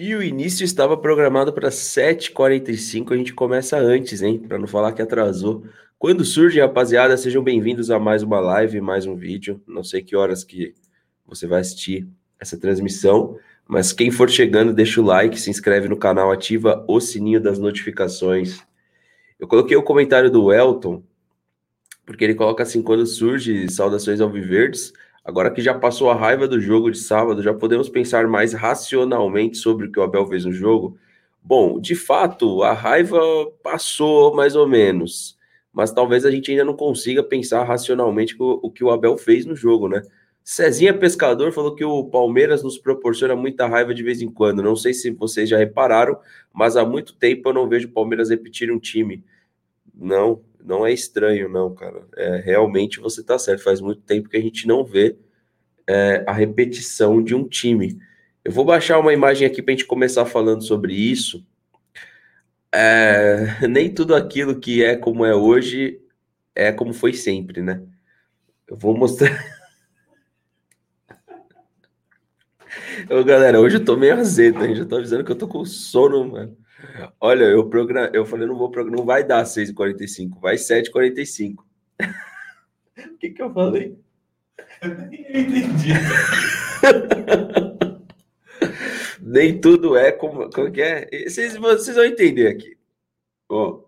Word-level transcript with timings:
E 0.00 0.14
o 0.14 0.22
início 0.22 0.64
estava 0.64 0.96
programado 0.96 1.52
para 1.52 1.70
7h45, 1.70 3.12
a 3.12 3.16
gente 3.16 3.34
começa 3.34 3.76
antes, 3.76 4.22
hein? 4.22 4.38
Para 4.38 4.56
não 4.56 4.68
falar 4.68 4.92
que 4.92 5.02
atrasou. 5.02 5.64
Quando 5.98 6.24
surge, 6.24 6.60
rapaziada, 6.60 7.16
sejam 7.16 7.42
bem-vindos 7.42 7.90
a 7.90 7.98
mais 7.98 8.22
uma 8.22 8.38
live, 8.38 8.80
mais 8.80 9.06
um 9.06 9.16
vídeo. 9.16 9.60
Não 9.66 9.82
sei 9.82 10.00
que 10.00 10.14
horas 10.14 10.44
que 10.44 10.72
você 11.26 11.48
vai 11.48 11.62
assistir 11.62 12.06
essa 12.38 12.56
transmissão, 12.56 13.40
mas 13.66 13.92
quem 13.92 14.08
for 14.08 14.30
chegando, 14.30 14.72
deixa 14.72 15.00
o 15.00 15.04
like, 15.04 15.40
se 15.40 15.50
inscreve 15.50 15.88
no 15.88 15.96
canal, 15.96 16.30
ativa 16.30 16.84
o 16.86 17.00
sininho 17.00 17.40
das 17.40 17.58
notificações. 17.58 18.60
Eu 19.36 19.48
coloquei 19.48 19.76
o 19.76 19.82
comentário 19.82 20.30
do 20.30 20.52
Elton, 20.52 21.02
porque 22.06 22.22
ele 22.22 22.36
coloca 22.36 22.62
assim: 22.62 22.82
quando 22.82 23.04
surge 23.04 23.68
saudações 23.68 24.20
ao 24.20 24.30
Viverdes, 24.30 24.92
Agora 25.24 25.50
que 25.50 25.60
já 25.60 25.74
passou 25.74 26.10
a 26.10 26.14
raiva 26.14 26.48
do 26.48 26.60
jogo 26.60 26.90
de 26.90 26.98
sábado, 26.98 27.42
já 27.42 27.52
podemos 27.52 27.88
pensar 27.88 28.26
mais 28.26 28.52
racionalmente 28.52 29.58
sobre 29.58 29.86
o 29.86 29.92
que 29.92 29.98
o 29.98 30.02
Abel 30.02 30.26
fez 30.26 30.44
no 30.44 30.52
jogo? 30.52 30.96
Bom, 31.42 31.80
de 31.80 31.94
fato, 31.94 32.62
a 32.62 32.72
raiva 32.72 33.20
passou 33.62 34.34
mais 34.34 34.56
ou 34.56 34.66
menos, 34.66 35.38
mas 35.72 35.92
talvez 35.92 36.24
a 36.24 36.30
gente 36.30 36.50
ainda 36.50 36.64
não 36.64 36.74
consiga 36.74 37.22
pensar 37.22 37.62
racionalmente 37.64 38.36
o 38.38 38.70
que 38.70 38.84
o 38.84 38.90
Abel 38.90 39.16
fez 39.16 39.44
no 39.46 39.54
jogo, 39.54 39.88
né? 39.88 40.02
Cezinha 40.50 40.94
Pescador 40.94 41.52
falou 41.52 41.74
que 41.74 41.84
o 41.84 42.04
Palmeiras 42.04 42.62
nos 42.62 42.78
proporciona 42.78 43.36
muita 43.36 43.66
raiva 43.66 43.92
de 43.94 44.02
vez 44.02 44.22
em 44.22 44.30
quando. 44.30 44.62
Não 44.62 44.74
sei 44.74 44.94
se 44.94 45.10
vocês 45.10 45.46
já 45.46 45.58
repararam, 45.58 46.18
mas 46.54 46.74
há 46.74 46.86
muito 46.86 47.14
tempo 47.14 47.50
eu 47.50 47.52
não 47.52 47.68
vejo 47.68 47.86
o 47.86 47.92
Palmeiras 47.92 48.30
repetir 48.30 48.72
um 48.72 48.78
time. 48.78 49.22
Não, 49.94 50.40
não 50.68 50.86
é 50.86 50.92
estranho, 50.92 51.48
não, 51.48 51.74
cara. 51.74 52.06
É, 52.14 52.36
realmente 52.36 53.00
você 53.00 53.24
tá 53.24 53.38
certo. 53.38 53.64
Faz 53.64 53.80
muito 53.80 54.02
tempo 54.02 54.28
que 54.28 54.36
a 54.36 54.40
gente 54.40 54.66
não 54.66 54.84
vê 54.84 55.16
é, 55.86 56.22
a 56.26 56.32
repetição 56.32 57.22
de 57.22 57.34
um 57.34 57.48
time. 57.48 57.98
Eu 58.44 58.52
vou 58.52 58.66
baixar 58.66 58.98
uma 58.98 59.14
imagem 59.14 59.46
aqui 59.46 59.62
para 59.62 59.72
a 59.72 59.76
gente 59.76 59.86
começar 59.86 60.26
falando 60.26 60.62
sobre 60.62 60.92
isso. 60.92 61.42
É, 62.70 63.46
nem 63.66 63.92
tudo 63.92 64.14
aquilo 64.14 64.60
que 64.60 64.84
é 64.84 64.94
como 64.94 65.24
é 65.24 65.34
hoje 65.34 66.02
é 66.54 66.70
como 66.70 66.92
foi 66.92 67.14
sempre, 67.14 67.62
né? 67.62 67.82
Eu 68.66 68.76
vou 68.76 68.94
mostrar. 68.94 69.30
Ô, 73.10 73.24
galera, 73.24 73.58
hoje 73.58 73.76
eu 73.76 73.84
tô 73.84 73.96
meio 73.96 74.14
azedo, 74.14 74.64
hein? 74.64 74.74
Já 74.74 74.84
tô 74.84 74.96
avisando 74.96 75.24
que 75.24 75.32
eu 75.32 75.36
tô 75.36 75.48
com 75.48 75.64
sono, 75.64 76.32
mano. 76.32 76.56
Olha, 77.20 77.44
eu 77.44 77.68
program... 77.68 78.10
eu 78.12 78.24
falei, 78.24 78.46
não 78.46 78.56
vou 78.56 78.70
não 78.84 79.04
vai 79.04 79.24
dar 79.24 79.44
6h45, 79.44 80.40
vai 80.40 80.56
7h45. 80.56 81.56
o 82.98 83.16
que 83.18 83.30
que 83.30 83.42
eu 83.42 83.52
falei? 83.52 83.98
Eu 84.80 84.94
nem 84.94 85.20
entendi. 85.22 85.92
Nem 89.20 89.60
tudo 89.60 89.94
é 89.94 90.10
como, 90.10 90.48
como 90.50 90.72
que 90.72 90.80
é. 90.80 91.06
Vocês, 91.28 91.54
vocês 91.56 91.94
vão 91.94 92.06
entender 92.06 92.48
aqui. 92.48 92.78
Ó. 93.48 93.82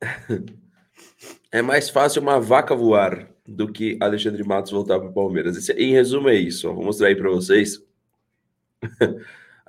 É 1.54 1.60
mais 1.60 1.90
fácil 1.90 2.22
uma 2.22 2.40
vaca 2.40 2.74
voar 2.74 3.28
do 3.46 3.70
que 3.70 3.98
Alexandre 4.00 4.42
Matos 4.42 4.72
voltar 4.72 4.98
para 4.98 5.10
o 5.10 5.12
Palmeiras. 5.12 5.54
Esse, 5.54 5.70
em 5.74 5.92
resumo, 5.92 6.30
é 6.30 6.34
isso. 6.34 6.66
Ó. 6.66 6.72
Vou 6.72 6.82
mostrar 6.82 7.08
aí 7.08 7.14
para 7.14 7.28
vocês 7.28 7.78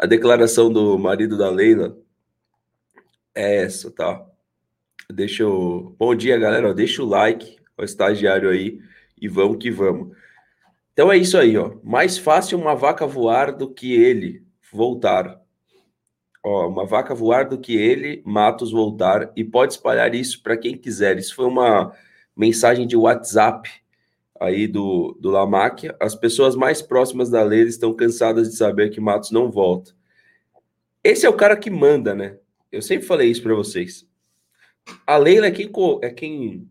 a 0.04 0.06
declaração 0.06 0.70
do 0.70 1.00
marido 1.00 1.38
da 1.38 1.50
Leila. 1.50 1.98
É 3.34 3.64
essa, 3.64 3.90
tá? 3.90 4.22
Deixa 5.10 5.44
eu. 5.44 5.96
Bom 5.98 6.14
dia, 6.14 6.38
galera. 6.38 6.74
Deixa 6.74 7.02
o 7.02 7.06
like, 7.06 7.56
o 7.78 7.86
estagiário 7.86 8.50
aí, 8.50 8.82
e 9.18 9.30
vamos 9.30 9.60
que 9.60 9.72
vamos. 9.72 10.14
Então 10.92 11.10
é 11.10 11.16
isso 11.16 11.38
aí, 11.38 11.58
ó. 11.58 11.78
Mais 11.82 12.18
fácil 12.18 12.60
uma 12.60 12.76
vaca 12.76 13.08
voar 13.08 13.56
do 13.56 13.74
que 13.74 13.94
ele 13.94 14.46
voltar. 14.74 15.42
Ó, 16.44 16.68
uma 16.68 16.86
vaca 16.86 17.16
voar 17.16 17.48
do 17.48 17.58
que 17.58 17.74
ele, 17.74 18.22
Matos 18.26 18.74
voltar, 18.74 19.32
e 19.38 19.44
pode 19.46 19.72
espalhar 19.72 20.14
isso 20.14 20.44
para 20.44 20.58
quem 20.58 20.78
quiser. 20.78 21.18
Isso 21.18 21.34
foi 21.34 21.46
uma 21.46 21.96
mensagem 22.36 22.86
de 22.86 22.98
WhatsApp 22.98 23.72
aí 24.44 24.68
do, 24.68 25.18
do 25.22 25.30
Lamáquia. 25.30 25.96
As 26.02 26.16
pessoas 26.16 26.54
mais 26.54 26.82
próximas 26.82 27.30
da 27.30 27.42
lei 27.42 27.64
estão 27.64 27.94
cansadas 27.94 28.50
de 28.50 28.58
saber 28.58 28.90
que 28.90 29.00
Matos 29.00 29.32
não 29.32 29.50
volta. 29.50 29.94
Esse 31.02 31.26
é 31.26 31.30
o 31.30 31.36
cara 31.36 31.56
que 31.56 31.70
manda, 31.70 32.14
né? 32.14 32.38
Eu 32.70 32.82
sempre 32.82 33.08
falei 33.08 33.30
isso 33.30 33.42
para 33.42 33.56
vocês. 33.56 34.06
A 35.08 35.16
Leila 35.16 35.48
é 35.48 35.52
quem, 35.52 35.72
é 36.02 36.10
quem 36.10 36.70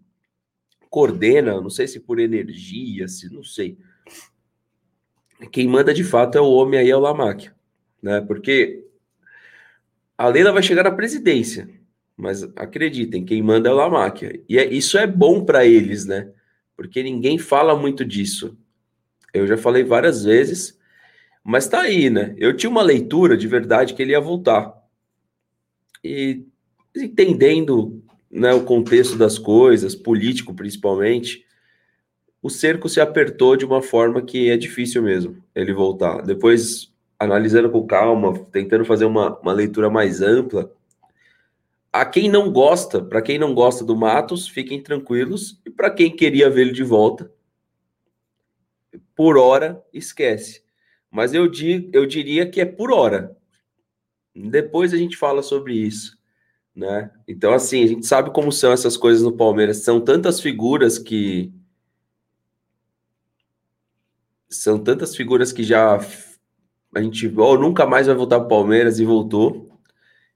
coordena, 0.90 1.60
não 1.60 1.70
sei 1.70 1.88
se 1.88 1.98
por 1.98 2.18
energia, 2.18 3.08
se 3.08 3.32
não 3.32 3.42
sei. 3.42 3.78
Quem 5.50 5.66
manda 5.66 5.94
de 5.94 6.04
fato 6.04 6.36
é 6.36 6.40
o 6.40 6.50
homem 6.50 6.78
aí, 6.78 6.90
é 6.90 6.96
o 6.96 7.00
Lamac, 7.00 7.50
né? 8.02 8.20
Porque 8.20 8.84
a 10.16 10.28
Leila 10.28 10.52
vai 10.52 10.62
chegar 10.62 10.84
na 10.84 10.90
presidência, 10.90 11.68
mas 12.16 12.42
acreditem, 12.54 13.24
quem 13.24 13.42
manda 13.42 13.70
é 13.70 13.72
o 13.72 13.76
Lamac. 13.76 14.44
E 14.46 14.58
é, 14.58 14.66
isso 14.66 14.98
é 14.98 15.06
bom 15.06 15.42
para 15.42 15.64
eles, 15.64 16.04
né? 16.04 16.30
Porque 16.82 17.02
ninguém 17.02 17.38
fala 17.38 17.76
muito 17.76 18.04
disso. 18.04 18.56
Eu 19.32 19.46
já 19.46 19.56
falei 19.56 19.84
várias 19.84 20.24
vezes, 20.24 20.78
mas 21.44 21.68
tá 21.68 21.80
aí, 21.80 22.10
né? 22.10 22.34
Eu 22.36 22.56
tinha 22.56 22.68
uma 22.68 22.82
leitura 22.82 23.36
de 23.36 23.46
verdade 23.46 23.94
que 23.94 24.02
ele 24.02 24.12
ia 24.12 24.20
voltar. 24.20 24.74
E 26.02 26.44
entendendo 26.94 28.02
né, 28.30 28.52
o 28.52 28.64
contexto 28.64 29.16
das 29.16 29.38
coisas, 29.38 29.94
político 29.94 30.52
principalmente, 30.52 31.46
o 32.42 32.50
cerco 32.50 32.88
se 32.88 33.00
apertou 33.00 33.56
de 33.56 33.64
uma 33.64 33.80
forma 33.80 34.20
que 34.20 34.50
é 34.50 34.56
difícil 34.56 35.02
mesmo 35.02 35.42
ele 35.54 35.72
voltar. 35.72 36.22
Depois, 36.22 36.92
analisando 37.18 37.70
com 37.70 37.86
calma, 37.86 38.36
tentando 38.50 38.84
fazer 38.84 39.04
uma, 39.04 39.38
uma 39.38 39.52
leitura 39.52 39.88
mais 39.88 40.20
ampla, 40.20 40.70
a 41.92 42.04
quem 42.04 42.28
não 42.28 42.50
gosta, 42.50 43.02
para 43.04 43.20
quem 43.20 43.38
não 43.38 43.54
gosta 43.54 43.84
do 43.84 43.94
Matos, 43.96 44.48
fiquem 44.48 44.82
tranquilos, 44.82 45.60
e 45.66 45.70
para 45.70 45.90
quem 45.90 46.14
queria 46.14 46.46
ele 46.46 46.72
de 46.72 46.82
volta, 46.82 47.30
por 49.14 49.36
hora, 49.36 49.84
esquece. 49.92 50.62
Mas 51.10 51.34
eu, 51.34 51.46
di, 51.46 51.90
eu 51.92 52.06
diria 52.06 52.48
que 52.48 52.60
é 52.60 52.64
por 52.64 52.90
hora. 52.90 53.36
Depois 54.34 54.94
a 54.94 54.96
gente 54.96 55.16
fala 55.16 55.42
sobre 55.42 55.74
isso 55.74 56.16
né? 56.74 57.10
Então, 57.28 57.52
assim, 57.52 57.84
a 57.84 57.86
gente 57.86 58.06
sabe 58.06 58.30
como 58.30 58.50
são 58.50 58.72
essas 58.72 58.96
coisas 58.96 59.22
no 59.22 59.36
Palmeiras. 59.36 59.78
São 59.78 60.00
tantas 60.00 60.40
figuras 60.40 60.98
que. 60.98 61.52
São 64.48 64.78
tantas 64.78 65.16
figuras 65.16 65.52
que 65.52 65.62
já 65.62 65.98
a 66.94 67.02
gente 67.02 67.26
oh, 67.38 67.56
nunca 67.56 67.86
mais 67.86 68.06
vai 68.06 68.14
voltar 68.14 68.38
para 68.38 68.46
o 68.46 68.48
Palmeiras 68.48 68.98
e 68.98 69.04
voltou. 69.04 69.71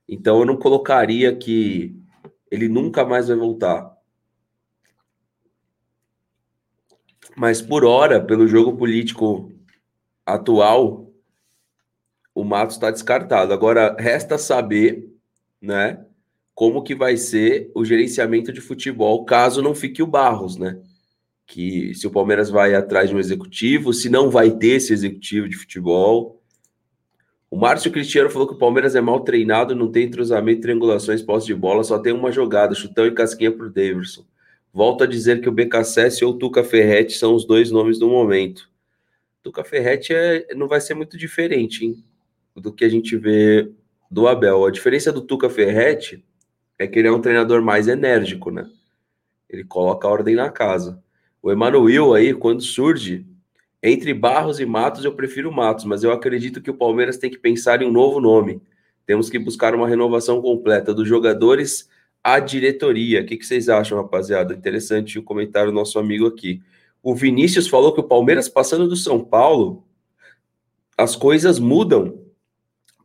Então 0.07 0.39
eu 0.39 0.45
não 0.45 0.57
colocaria 0.57 1.35
que 1.35 1.95
ele 2.49 2.67
nunca 2.67 3.05
mais 3.05 3.27
vai 3.27 3.37
voltar. 3.37 3.95
Mas 7.35 7.61
por 7.61 7.85
hora, 7.85 8.23
pelo 8.23 8.47
jogo 8.47 8.75
político 8.75 9.51
atual, 10.25 11.11
o 12.33 12.43
Matos 12.43 12.75
está 12.75 12.89
descartado. 12.89 13.53
Agora 13.53 13.95
resta 13.99 14.37
saber, 14.37 15.13
né? 15.61 16.07
como 16.57 16.81
que 16.81 16.95
vai 16.95 17.17
ser 17.17 17.69
o 17.75 17.85
gerenciamento 17.85 18.51
de 18.51 18.59
futebol 18.59 19.23
caso 19.25 19.61
não 19.61 19.75
fique 19.75 20.01
o 20.01 20.07
Barros, 20.07 20.57
né? 20.57 20.81
Que 21.45 21.93
se 21.93 22.07
o 22.07 22.09
Palmeiras 22.09 22.49
vai 22.49 22.73
atrás 22.73 23.11
de 23.11 23.15
um 23.15 23.19
executivo, 23.19 23.93
se 23.93 24.09
não 24.09 24.31
vai 24.31 24.49
ter 24.49 24.69
esse 24.69 24.91
executivo 24.91 25.47
de 25.47 25.55
futebol. 25.55 26.36
O 27.49 27.55
Márcio 27.55 27.91
Cristiano 27.91 28.29
falou 28.29 28.47
que 28.47 28.53
o 28.53 28.57
Palmeiras 28.57 28.95
é 28.95 29.01
mal 29.01 29.21
treinado, 29.21 29.73
não 29.73 29.89
tem 29.89 30.05
entrosamento, 30.05 30.61
triangulações, 30.61 31.21
posse 31.21 31.47
de 31.47 31.55
bola, 31.55 31.83
só 31.83 31.97
tem 31.97 32.11
uma 32.11 32.31
jogada, 32.31 32.75
chutão 32.75 33.05
e 33.05 33.11
casquinha 33.13 33.51
pro 33.51 33.69
Davidson. 33.69 34.25
Volto 34.73 35.05
a 35.05 35.07
dizer 35.07 35.41
que 35.41 35.47
o 35.47 35.51
BKSS 35.51 36.25
ou 36.25 36.33
o 36.33 36.37
Tuca 36.37 36.63
Ferretti 36.63 37.17
são 37.17 37.33
os 37.33 37.45
dois 37.45 37.71
nomes 37.71 37.97
do 37.97 38.09
momento. 38.09 38.69
Tuca 39.41 39.63
Ferretti 39.63 40.13
é, 40.13 40.53
não 40.55 40.67
vai 40.67 40.81
ser 40.81 40.93
muito 40.93 41.17
diferente 41.17 41.85
hein, 41.85 42.03
do 42.53 42.73
que 42.73 42.83
a 42.83 42.89
gente 42.89 43.15
vê 43.15 43.71
do 44.11 44.27
Abel. 44.27 44.65
A 44.65 44.71
diferença 44.71 45.11
do 45.11 45.21
Tuca 45.21 45.49
Ferretti 45.49 46.23
é 46.77 46.85
que 46.85 46.99
ele 46.99 47.07
é 47.07 47.11
um 47.11 47.21
treinador 47.21 47.61
mais 47.61 47.87
enérgico, 47.87 48.51
né? 48.51 48.69
Ele 49.49 49.63
coloca 49.63 50.05
a 50.05 50.11
ordem 50.11 50.35
na 50.35 50.49
casa. 50.49 51.01
O 51.41 51.49
Emanuel 51.49 52.13
aí, 52.13 52.33
quando 52.33 52.61
surge, 52.61 53.25
entre 53.81 54.13
Barros 54.13 54.59
e 54.59 54.65
Matos, 54.65 55.05
eu 55.05 55.13
prefiro 55.13 55.51
Matos, 55.51 55.85
mas 55.85 56.03
eu 56.03 56.11
acredito 56.11 56.61
que 56.61 56.71
o 56.71 56.73
Palmeiras 56.73 57.17
tem 57.17 57.29
que 57.29 57.37
pensar 57.37 57.81
em 57.81 57.85
um 57.85 57.91
novo 57.91 58.19
nome. 58.19 58.61
Temos 59.05 59.29
que 59.29 59.39
buscar 59.39 59.75
uma 59.75 59.87
renovação 59.87 60.41
completa 60.41 60.93
dos 60.93 61.07
jogadores 61.07 61.89
à 62.23 62.39
diretoria. 62.39 63.21
O 63.21 63.25
que, 63.25 63.41
vocês 63.41 63.69
acham, 63.69 63.97
rapaziada? 63.97 64.53
Interessante 64.53 65.17
o 65.17 65.23
comentário 65.23 65.71
do 65.71 65.75
nosso 65.75 65.97
amigo 65.99 66.25
aqui. 66.25 66.61
O 67.01 67.15
Vinícius 67.15 67.67
falou 67.67 67.93
que 67.93 68.01
o 68.01 68.03
Palmeiras 68.03 68.49
passando 68.49 68.87
do 68.87 68.95
São 68.95 69.23
Paulo, 69.23 69.85
as 70.97 71.15
coisas 71.15 71.59
mudam 71.59 72.27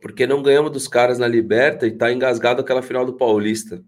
porque 0.03 0.27
não 0.27 0.43
ganhamos 0.43 0.71
dos 0.71 0.85
caras 0.85 1.17
na 1.17 1.25
Liberta 1.25 1.87
e 1.87 1.91
tá 1.91 2.11
engasgado 2.11 2.59
aquela 2.59 2.81
final 2.81 3.05
do 3.05 3.13
Paulista. 3.13 3.81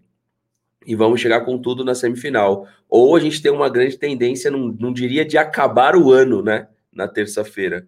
E 0.86 0.94
vamos 0.94 1.20
chegar 1.20 1.42
com 1.42 1.58
tudo 1.58 1.84
na 1.84 1.94
semifinal. 1.94 2.66
Ou 2.88 3.14
a 3.14 3.20
gente 3.20 3.42
tem 3.42 3.52
uma 3.52 3.68
grande 3.68 3.98
tendência, 3.98 4.50
não, 4.50 4.74
não 4.80 4.94
diria 4.94 5.26
de 5.26 5.36
acabar 5.36 5.94
o 5.94 6.10
ano, 6.10 6.42
né? 6.42 6.68
Na 6.96 7.06
terça-feira. 7.06 7.86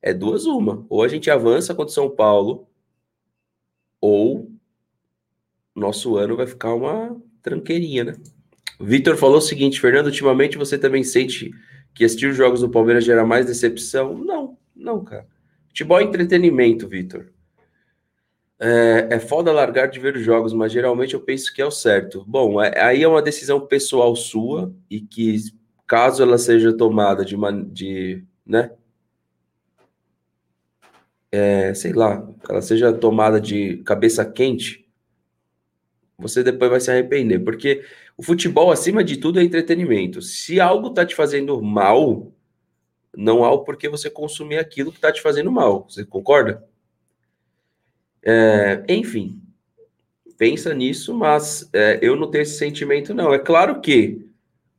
É 0.00 0.14
duas 0.14 0.46
uma. 0.46 0.86
Ou 0.88 1.02
a 1.02 1.08
gente 1.08 1.30
avança 1.30 1.74
contra 1.74 1.90
o 1.90 1.94
São 1.94 2.08
Paulo, 2.08 2.68
ou 4.00 4.50
nosso 5.74 6.16
ano 6.16 6.36
vai 6.36 6.46
ficar 6.46 6.74
uma 6.74 7.20
tranqueirinha, 7.42 8.04
né? 8.04 8.16
Vitor 8.80 9.16
falou 9.16 9.38
o 9.38 9.42
seguinte, 9.42 9.80
Fernando, 9.80 10.06
ultimamente 10.06 10.56
você 10.56 10.78
também 10.78 11.02
sente 11.02 11.50
que 11.92 12.04
assistir 12.04 12.26
os 12.26 12.36
jogos 12.36 12.60
do 12.60 12.70
Palmeiras 12.70 13.04
gera 13.04 13.26
mais 13.26 13.46
decepção? 13.46 14.16
Não, 14.16 14.56
não, 14.74 15.04
cara. 15.04 15.26
Futebol 15.68 15.98
é 15.98 16.04
entretenimento, 16.04 16.86
Vitor. 16.86 17.32
É, 18.60 19.08
é 19.12 19.18
foda 19.20 19.52
largar 19.52 19.86
de 19.86 20.00
ver 20.00 20.16
os 20.16 20.22
jogos, 20.22 20.52
mas 20.52 20.72
geralmente 20.72 21.14
eu 21.14 21.20
penso 21.20 21.52
que 21.52 21.62
é 21.62 21.66
o 21.66 21.70
certo. 21.70 22.24
Bom, 22.26 22.60
é, 22.60 22.80
aí 22.80 23.02
é 23.02 23.08
uma 23.08 23.22
decisão 23.22 23.60
pessoal 23.66 24.14
sua 24.14 24.72
e 24.90 25.00
que, 25.00 25.36
caso 25.86 26.22
ela 26.22 26.38
seja 26.38 26.76
tomada 26.76 27.24
de, 27.24 27.36
uma, 27.36 27.52
de 27.52 28.24
né? 28.48 28.72
É, 31.30 31.74
sei 31.74 31.92
lá, 31.92 32.26
ela 32.48 32.62
seja 32.62 32.90
tomada 32.92 33.38
de 33.38 33.76
cabeça 33.84 34.24
quente, 34.24 34.88
você 36.16 36.42
depois 36.42 36.70
vai 36.70 36.80
se 36.80 36.90
arrepender, 36.90 37.38
porque 37.40 37.84
o 38.16 38.22
futebol, 38.22 38.72
acima 38.72 39.04
de 39.04 39.18
tudo, 39.18 39.38
é 39.38 39.44
entretenimento. 39.44 40.20
Se 40.20 40.58
algo 40.58 40.90
tá 40.90 41.06
te 41.06 41.14
fazendo 41.14 41.60
mal, 41.62 42.32
não 43.16 43.44
há 43.44 43.52
o 43.52 43.62
porquê 43.62 43.88
você 43.88 44.10
consumir 44.10 44.58
aquilo 44.58 44.90
que 44.90 44.98
tá 44.98 45.12
te 45.12 45.22
fazendo 45.22 45.52
mal. 45.52 45.86
Você 45.88 46.04
concorda? 46.04 46.64
É, 48.22 48.82
enfim, 48.88 49.40
pensa 50.36 50.74
nisso, 50.74 51.14
mas 51.14 51.68
é, 51.72 51.98
eu 52.02 52.16
não 52.16 52.30
tenho 52.30 52.42
esse 52.42 52.58
sentimento, 52.58 53.14
não. 53.14 53.32
É 53.32 53.38
claro 53.38 53.80
que 53.80 54.28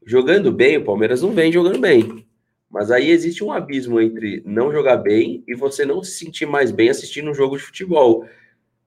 jogando 0.06 0.51
bem, 0.51 0.77
o 0.77 0.83
Palmeiras 0.83 1.21
não 1.21 1.31
vem 1.31 1.51
jogando 1.51 1.80
bem. 1.80 2.27
Mas 2.69 2.92
aí 2.92 3.10
existe 3.10 3.44
um 3.44 3.51
abismo 3.51 4.00
entre 4.00 4.44
não 4.45 4.71
jogar 4.71 4.98
bem 4.98 5.44
e 5.48 5.56
você 5.56 5.86
não 5.86 6.04
se 6.04 6.12
sentir 6.18 6.45
mais 6.45 6.71
bem 6.71 6.89
assistindo 6.89 7.31
um 7.31 7.33
jogo 7.33 7.57
de 7.57 7.63
futebol 7.63 8.25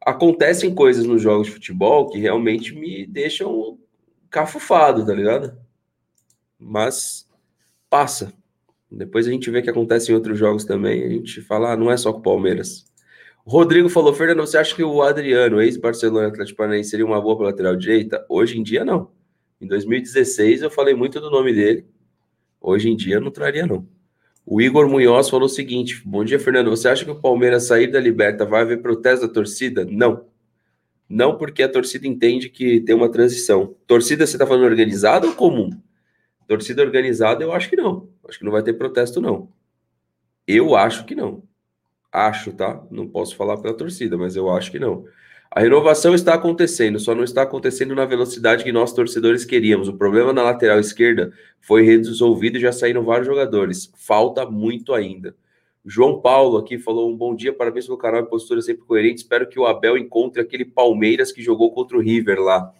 acontecem 0.04 0.74
coisas 0.74 1.06
nos 1.06 1.22
jogos 1.22 1.46
de 1.46 1.54
futebol 1.54 2.08
que 2.08 2.18
realmente 2.18 2.74
me 2.74 3.06
deixam 3.06 3.78
cafufado, 4.30 5.04
tá 5.06 5.14
ligado? 5.14 5.56
Mas 6.58 7.28
passa. 7.88 8.32
Depois 8.90 9.26
a 9.26 9.30
gente 9.30 9.50
vê 9.50 9.62
que 9.62 9.70
acontece 9.70 10.10
em 10.10 10.14
outros 10.14 10.38
jogos 10.38 10.64
também. 10.64 11.04
A 11.04 11.08
gente 11.08 11.40
fala, 11.40 11.72
ah, 11.72 11.76
não 11.76 11.90
é 11.90 11.96
só 11.96 12.12
com 12.12 12.18
o 12.18 12.22
Palmeiras. 12.22 12.84
Rodrigo 13.44 13.88
falou, 13.88 14.12
Fernando, 14.14 14.46
você 14.46 14.58
acha 14.58 14.74
que 14.74 14.84
o 14.84 15.02
Adriano, 15.02 15.60
ex-Barcelona 15.60 16.28
Atlético 16.28 16.58
Paranaense, 16.58 16.90
seria 16.90 17.06
uma 17.06 17.20
boa 17.20 17.36
para 17.36 17.46
lateral 17.46 17.76
direita? 17.76 18.24
Hoje 18.28 18.58
em 18.58 18.62
dia, 18.62 18.84
não. 18.84 19.10
Em 19.60 19.66
2016, 19.66 20.62
eu 20.62 20.70
falei 20.70 20.94
muito 20.94 21.20
do 21.20 21.30
nome 21.30 21.52
dele. 21.52 21.86
Hoje 22.62 22.88
em 22.88 22.96
dia, 22.96 23.18
não 23.18 23.32
traria, 23.32 23.66
não. 23.66 23.86
O 24.46 24.60
Igor 24.60 24.88
Munhoz 24.88 25.28
falou 25.28 25.46
o 25.46 25.48
seguinte: 25.48 26.00
Bom 26.04 26.24
dia, 26.24 26.38
Fernando. 26.38 26.70
Você 26.70 26.88
acha 26.88 27.04
que 27.04 27.10
o 27.10 27.20
Palmeiras 27.20 27.64
sair 27.64 27.88
da 27.88 27.98
Liberta 27.98 28.46
vai 28.46 28.62
haver 28.62 28.80
protesto 28.80 29.26
da 29.26 29.32
torcida? 29.32 29.84
Não. 29.84 30.26
Não, 31.08 31.36
porque 31.36 31.62
a 31.62 31.68
torcida 31.68 32.06
entende 32.06 32.48
que 32.48 32.80
tem 32.80 32.94
uma 32.94 33.10
transição. 33.10 33.74
Torcida, 33.86 34.26
você 34.26 34.36
está 34.36 34.46
falando 34.46 34.64
organizada 34.64 35.26
ou 35.26 35.34
comum? 35.34 35.70
Torcida 36.46 36.82
organizada, 36.82 37.42
eu 37.42 37.52
acho 37.52 37.68
que 37.68 37.76
não. 37.76 38.08
Acho 38.28 38.38
que 38.38 38.44
não 38.44 38.52
vai 38.52 38.62
ter 38.62 38.74
protesto, 38.74 39.20
não. 39.20 39.48
Eu 40.46 40.74
acho 40.74 41.04
que 41.04 41.14
não. 41.14 41.42
Acho, 42.10 42.52
tá? 42.52 42.82
Não 42.90 43.08
posso 43.08 43.36
falar 43.36 43.58
pela 43.58 43.76
torcida, 43.76 44.16
mas 44.16 44.36
eu 44.36 44.50
acho 44.50 44.70
que 44.70 44.78
não. 44.78 45.04
A 45.54 45.60
renovação 45.60 46.14
está 46.14 46.32
acontecendo, 46.32 46.98
só 46.98 47.14
não 47.14 47.22
está 47.22 47.42
acontecendo 47.42 47.94
na 47.94 48.06
velocidade 48.06 48.64
que 48.64 48.72
nós 48.72 48.90
torcedores 48.94 49.44
queríamos. 49.44 49.86
O 49.86 49.92
problema 49.92 50.32
na 50.32 50.42
lateral 50.42 50.80
esquerda 50.80 51.30
foi 51.60 51.82
resolvido 51.82 52.56
e 52.56 52.60
já 52.60 52.72
saíram 52.72 53.04
vários 53.04 53.26
jogadores. 53.26 53.92
Falta 53.94 54.46
muito 54.46 54.94
ainda. 54.94 55.36
João 55.84 56.22
Paulo 56.22 56.56
aqui 56.56 56.78
falou 56.78 57.12
um 57.12 57.14
bom 57.14 57.36
dia, 57.36 57.52
parabéns 57.52 57.84
pelo 57.84 57.98
canal 57.98 58.22
e 58.22 58.26
postura 58.30 58.62
sempre 58.62 58.86
coerente. 58.86 59.20
Espero 59.20 59.46
que 59.46 59.60
o 59.60 59.66
Abel 59.66 59.98
encontre 59.98 60.40
aquele 60.40 60.64
Palmeiras 60.64 61.30
que 61.30 61.42
jogou 61.42 61.70
contra 61.74 61.98
o 61.98 62.00
River 62.00 62.40
lá. 62.40 62.72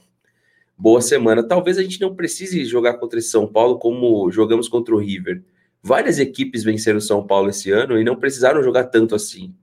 Boa 0.75 1.02
semana. 1.02 1.46
Talvez 1.46 1.76
a 1.76 1.82
gente 1.82 2.00
não 2.00 2.16
precise 2.16 2.64
jogar 2.64 2.94
contra 2.94 3.18
esse 3.18 3.28
São 3.28 3.46
Paulo 3.46 3.78
como 3.78 4.30
jogamos 4.30 4.66
contra 4.66 4.94
o 4.94 4.98
River. 4.98 5.44
Várias 5.82 6.18
equipes 6.18 6.64
venceram 6.64 7.02
São 7.02 7.26
Paulo 7.26 7.50
esse 7.50 7.70
ano 7.70 8.00
e 8.00 8.04
não 8.04 8.16
precisaram 8.16 8.62
jogar 8.62 8.84
tanto 8.84 9.14
assim. 9.14 9.54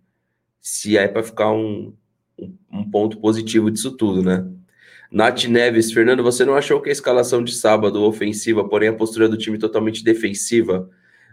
Se 0.62 0.96
é 0.96 1.08
para 1.08 1.24
ficar 1.24 1.52
um, 1.52 1.92
um 2.72 2.90
ponto 2.90 3.20
positivo 3.20 3.72
disso 3.72 3.92
tudo, 3.92 4.24
né? 4.24 4.46
Nath 5.12 5.46
Neves, 5.46 5.92
Fernando, 5.92 6.22
você 6.22 6.46
não 6.46 6.54
achou 6.54 6.80
que 6.80 6.90
a 6.90 6.92
escalação 6.92 7.44
de 7.44 7.54
sábado 7.54 8.04
ofensiva, 8.04 8.68
porém 8.68 8.90
a 8.90 8.94
postura 8.94 9.28
do 9.28 9.38
time 9.38 9.58
totalmente 9.58 10.04
defensiva? 10.04 10.88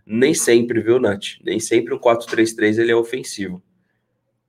Nem 0.04 0.32
sempre, 0.32 0.80
viu, 0.80 0.98
Nath? 0.98 1.38
Nem 1.44 1.60
sempre 1.60 1.92
o 1.92 2.00
4-3-3 2.00 2.78
ele 2.78 2.92
é 2.92 2.96
ofensivo. 2.96 3.62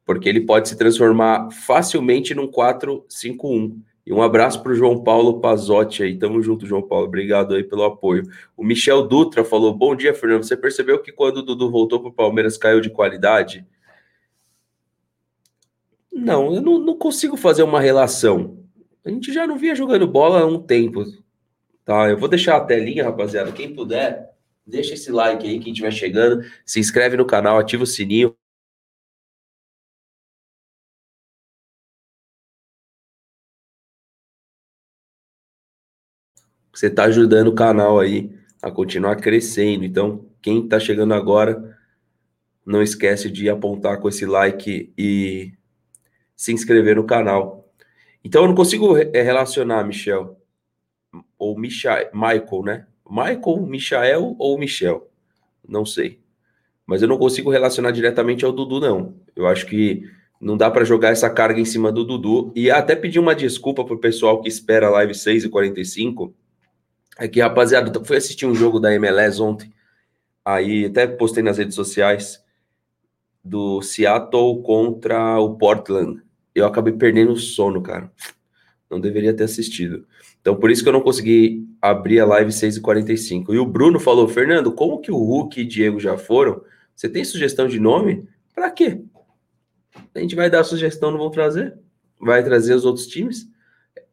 Porque 0.05 0.29
ele 0.29 0.41
pode 0.41 0.69
se 0.69 0.77
transformar 0.77 1.49
facilmente 1.51 2.33
num 2.33 2.47
4-5-1. 2.49 3.75
E 4.05 4.13
um 4.13 4.21
abraço 4.21 4.63
para 4.63 4.71
o 4.71 4.75
João 4.75 5.03
Paulo 5.03 5.41
Pazotti 5.41 6.03
aí. 6.03 6.17
Tamo 6.17 6.41
junto, 6.41 6.65
João 6.65 6.81
Paulo. 6.81 7.07
Obrigado 7.07 7.53
aí 7.53 7.63
pelo 7.65 7.83
apoio. 7.83 8.23
O 8.55 8.63
Michel 8.63 9.05
Dutra 9.05 9.43
falou: 9.43 9.73
Bom 9.73 9.93
dia, 9.93 10.13
Fernando. 10.13 10.43
Você 10.43 10.55
percebeu 10.55 10.99
que 10.99 11.11
quando 11.11 11.39
o 11.39 11.41
Dudu 11.41 11.69
voltou 11.69 11.99
para 11.99 12.09
o 12.09 12.13
Palmeiras 12.13 12.57
caiu 12.57 12.79
de 12.79 12.89
qualidade? 12.89 13.65
Não, 16.17 16.55
eu 16.55 16.61
não, 16.61 16.79
não, 16.79 16.97
consigo 16.97 17.37
fazer 17.37 17.61
uma 17.61 17.79
relação. 17.79 18.57
A 19.05 19.09
gente 19.09 19.31
já 19.31 19.45
não 19.45 19.57
via 19.57 19.75
jogando 19.75 20.07
bola 20.07 20.41
há 20.41 20.45
um 20.47 20.59
tempo. 20.59 21.05
Tá, 21.85 22.09
eu 22.09 22.17
vou 22.17 22.27
deixar 22.27 22.57
a 22.57 22.65
telinha, 22.65 23.03
rapaziada. 23.03 23.51
Quem 23.51 23.73
puder, 23.73 24.31
deixa 24.65 24.95
esse 24.95 25.11
like 25.11 25.47
aí, 25.47 25.59
quem 25.59 25.71
estiver 25.71 25.91
chegando. 25.91 26.43
Se 26.65 26.79
inscreve 26.79 27.15
no 27.17 27.25
canal, 27.25 27.59
ativa 27.59 27.83
o 27.83 27.87
sininho. 27.87 28.35
Você 36.73 36.87
está 36.87 37.05
ajudando 37.05 37.49
o 37.49 37.55
canal 37.55 37.99
aí 37.99 38.31
a 38.61 38.71
continuar 38.71 39.17
crescendo. 39.17 39.85
Então, 39.85 40.25
quem 40.41 40.63
está 40.63 40.79
chegando 40.79 41.13
agora, 41.13 41.77
não 42.65 42.81
esquece 42.81 43.29
de 43.29 43.49
apontar 43.49 43.99
com 44.01 44.09
esse 44.09 44.25
like 44.25 44.91
e 44.97 45.53
se 46.37 46.53
inscrever 46.53 46.95
no 46.95 47.03
canal. 47.03 47.67
Então 48.23 48.43
eu 48.43 48.47
não 48.47 48.55
consigo 48.55 48.95
eh, 48.95 49.21
relacionar 49.23 49.83
Michel 49.83 50.39
ou 51.37 51.57
Michael, 51.57 52.09
Michael, 52.13 52.63
né? 52.63 52.87
Michael, 53.09 53.65
Michael 53.65 54.35
ou 54.37 54.57
Michel, 54.59 55.09
não 55.67 55.85
sei. 55.85 56.21
Mas 56.85 57.01
eu 57.01 57.07
não 57.07 57.17
consigo 57.17 57.49
relacionar 57.49 57.91
diretamente 57.91 58.45
ao 58.45 58.51
Dudu, 58.51 58.79
não. 58.79 59.15
Eu 59.35 59.47
acho 59.47 59.65
que 59.65 60.03
não 60.39 60.55
dá 60.55 60.69
para 60.69 60.85
jogar 60.85 61.09
essa 61.09 61.29
carga 61.29 61.59
em 61.59 61.65
cima 61.65 61.91
do 61.91 62.05
Dudu. 62.05 62.51
E 62.55 62.69
até 62.69 62.95
pedir 62.95 63.19
uma 63.19 63.35
desculpa 63.35 63.83
pro 63.83 63.99
pessoal 63.99 64.41
que 64.41 64.47
espera 64.47 64.87
a 64.87 64.91
live 64.91 65.15
6 65.15 65.45
e 65.45 65.49
45 65.49 66.33
É 67.17 67.27
que, 67.27 67.41
rapaziada, 67.41 67.91
fui 68.05 68.17
assistir 68.17 68.45
um 68.45 68.55
jogo 68.55 68.79
da 68.79 68.93
MLS 68.93 69.41
ontem. 69.41 69.73
Aí 70.45 70.85
até 70.85 71.07
postei 71.07 71.43
nas 71.43 71.57
redes 71.57 71.75
sociais 71.75 72.41
do 73.43 73.81
Seattle 73.81 74.61
contra 74.61 75.39
o 75.39 75.57
Portland 75.57 76.21
eu 76.59 76.65
acabei 76.65 76.93
perdendo 76.93 77.33
o 77.33 77.37
sono, 77.37 77.81
cara. 77.81 78.11
Não 78.89 78.99
deveria 78.99 79.33
ter 79.33 79.43
assistido. 79.43 80.07
Então, 80.41 80.55
por 80.55 80.71
isso 80.71 80.81
que 80.81 80.89
eu 80.89 80.93
não 80.93 81.01
consegui 81.01 81.67
abrir 81.81 82.19
a 82.19 82.25
live 82.25 82.51
6h45. 82.51 83.53
E 83.53 83.57
o 83.57 83.65
Bruno 83.65 83.99
falou, 83.99 84.27
Fernando, 84.27 84.71
como 84.71 84.99
que 84.99 85.11
o 85.11 85.17
Hulk 85.17 85.59
e 85.59 85.65
Diego 85.65 85.99
já 85.99 86.17
foram? 86.17 86.61
Você 86.95 87.09
tem 87.09 87.23
sugestão 87.23 87.67
de 87.67 87.79
nome? 87.79 88.27
Para 88.55 88.71
quê? 88.71 89.01
A 90.15 90.19
gente 90.19 90.35
vai 90.35 90.49
dar 90.49 90.63
sugestão, 90.63 91.11
não 91.11 91.17
vão 91.17 91.29
trazer? 91.29 91.77
Vai 92.19 92.43
trazer 92.43 92.73
os 92.73 92.85
outros 92.85 93.07
times? 93.07 93.47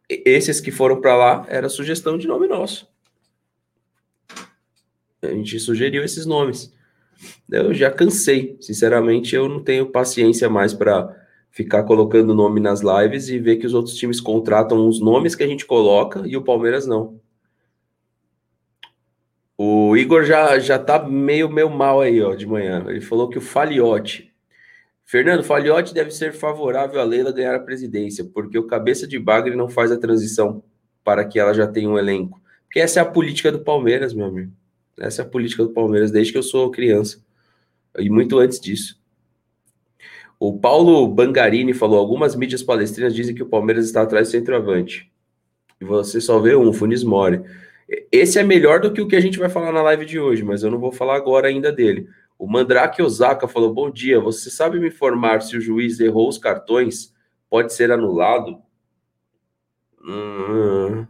Esses 0.09 0.61
que 0.61 0.71
foram 0.71 1.01
para 1.01 1.17
lá, 1.17 1.47
era 1.49 1.69
sugestão 1.69 2.19
de 2.19 2.27
nome 2.27 2.47
nosso. 2.47 2.93
A 5.23 5.29
gente 5.29 5.59
sugeriu 5.59 6.05
esses 6.05 6.27
nomes. 6.27 6.75
Eu 7.51 7.73
já 7.73 7.91
cansei. 7.91 8.57
Sinceramente, 8.61 9.35
eu 9.35 9.49
não 9.49 9.63
tenho 9.63 9.87
paciência 9.87 10.51
mais 10.51 10.75
para 10.75 11.24
ficar 11.55 11.85
colocando 11.85 12.35
nome 12.35 12.59
nas 12.59 12.81
lives 12.81 13.29
e 13.29 13.39
ver 13.39 13.57
que 13.57 13.67
os 13.67 13.75
outros 13.75 13.95
times 13.95 14.21
contratam 14.21 14.89
os 14.89 15.01
nomes 15.01 15.37
que 15.37 15.43
a 15.45 15.47
gente 15.47 15.65
coloca 15.65 16.25
e 16.27 16.37
o 16.37 16.43
Palmeiras 16.43 16.85
não. 16.85 17.21
O 19.57 19.97
Igor 19.97 20.25
já, 20.25 20.59
já 20.59 20.81
tá 20.81 20.99
meio, 21.09 21.49
meio 21.49 21.71
mal 21.71 22.01
aí, 22.01 22.21
ó, 22.21 22.35
de 22.35 22.45
manhã. 22.45 22.85
Ele 22.89 23.01
falou 23.01 23.29
que 23.29 23.39
o 23.39 23.41
Faliote. 23.41 24.35
Fernando, 25.05 25.45
Faliote 25.45 25.95
deve 25.95 26.11
ser 26.11 26.33
favorável 26.33 27.01
a 27.01 27.05
Leila 27.05 27.31
ganhar 27.31 27.55
a 27.55 27.61
presidência, 27.61 28.25
porque 28.25 28.59
o 28.59 28.67
cabeça 28.67 29.07
de 29.07 29.17
bagre 29.17 29.55
não 29.55 29.69
faz 29.69 29.93
a 29.93 29.97
transição 29.97 30.61
para 31.05 31.25
que 31.25 31.39
ela 31.39 31.55
já 31.55 31.69
tenha 31.69 31.89
um 31.89 31.97
elenco. 31.97 32.43
Porque 32.65 32.81
essa 32.81 32.99
é 32.99 33.03
a 33.03 33.07
política 33.07 33.53
do 33.53 33.61
Palmeiras, 33.61 34.13
meu 34.13 34.27
amigo. 34.27 34.51
Essa 34.99 35.23
é 35.23 35.25
a 35.25 35.29
política 35.29 35.63
do 35.63 35.71
Palmeiras 35.71 36.11
desde 36.11 36.33
que 36.33 36.39
eu 36.39 36.43
sou 36.43 36.69
criança. 36.73 37.25
E 37.97 38.11
muito 38.11 38.41
antes 38.41 38.59
disso. 38.59 39.04
O 40.47 40.59
Paulo 40.59 41.09
Bangarini 41.09 41.73
falou: 41.73 41.99
algumas 41.99 42.37
mídias 42.37 42.63
palestrinas 42.63 43.15
dizem 43.15 43.35
que 43.35 43.43
o 43.43 43.49
Palmeiras 43.49 43.87
está 43.87 44.03
atrás 44.03 44.29
do 44.29 44.33
centroavante. 44.33 45.11
E 45.81 45.87
você 45.87 46.21
só 46.21 46.39
vê 46.39 46.55
um, 46.55 46.71
Funes 46.71 47.03
Mori. 47.03 47.41
Esse 48.13 48.39
é 48.39 48.43
melhor 48.43 48.79
do 48.79 48.93
que 48.93 49.01
o 49.01 49.09
que 49.09 49.17
a 49.17 49.21
gente 49.21 49.39
vai 49.39 49.49
falar 49.49 49.73
na 49.73 49.81
live 49.81 50.05
de 50.05 50.21
hoje, 50.21 50.45
mas 50.45 50.63
eu 50.63 50.71
não 50.71 50.79
vou 50.79 50.93
falar 50.93 51.17
agora 51.17 51.49
ainda 51.49 51.73
dele. 51.73 52.09
O 52.39 52.47
Mandrake 52.47 53.01
Osaka 53.01 53.49
falou: 53.49 53.73
Bom 53.73 53.91
dia, 53.91 54.21
você 54.21 54.51
sabe 54.51 54.79
me 54.79 54.89
informar 54.89 55.41
se 55.41 55.57
o 55.57 55.61
juiz 55.63 55.99
errou 55.99 56.29
os 56.29 56.37
cartões? 56.37 57.15
Pode 57.49 57.73
ser 57.73 57.91
anulado? 57.91 58.59
Hum, 60.07 61.07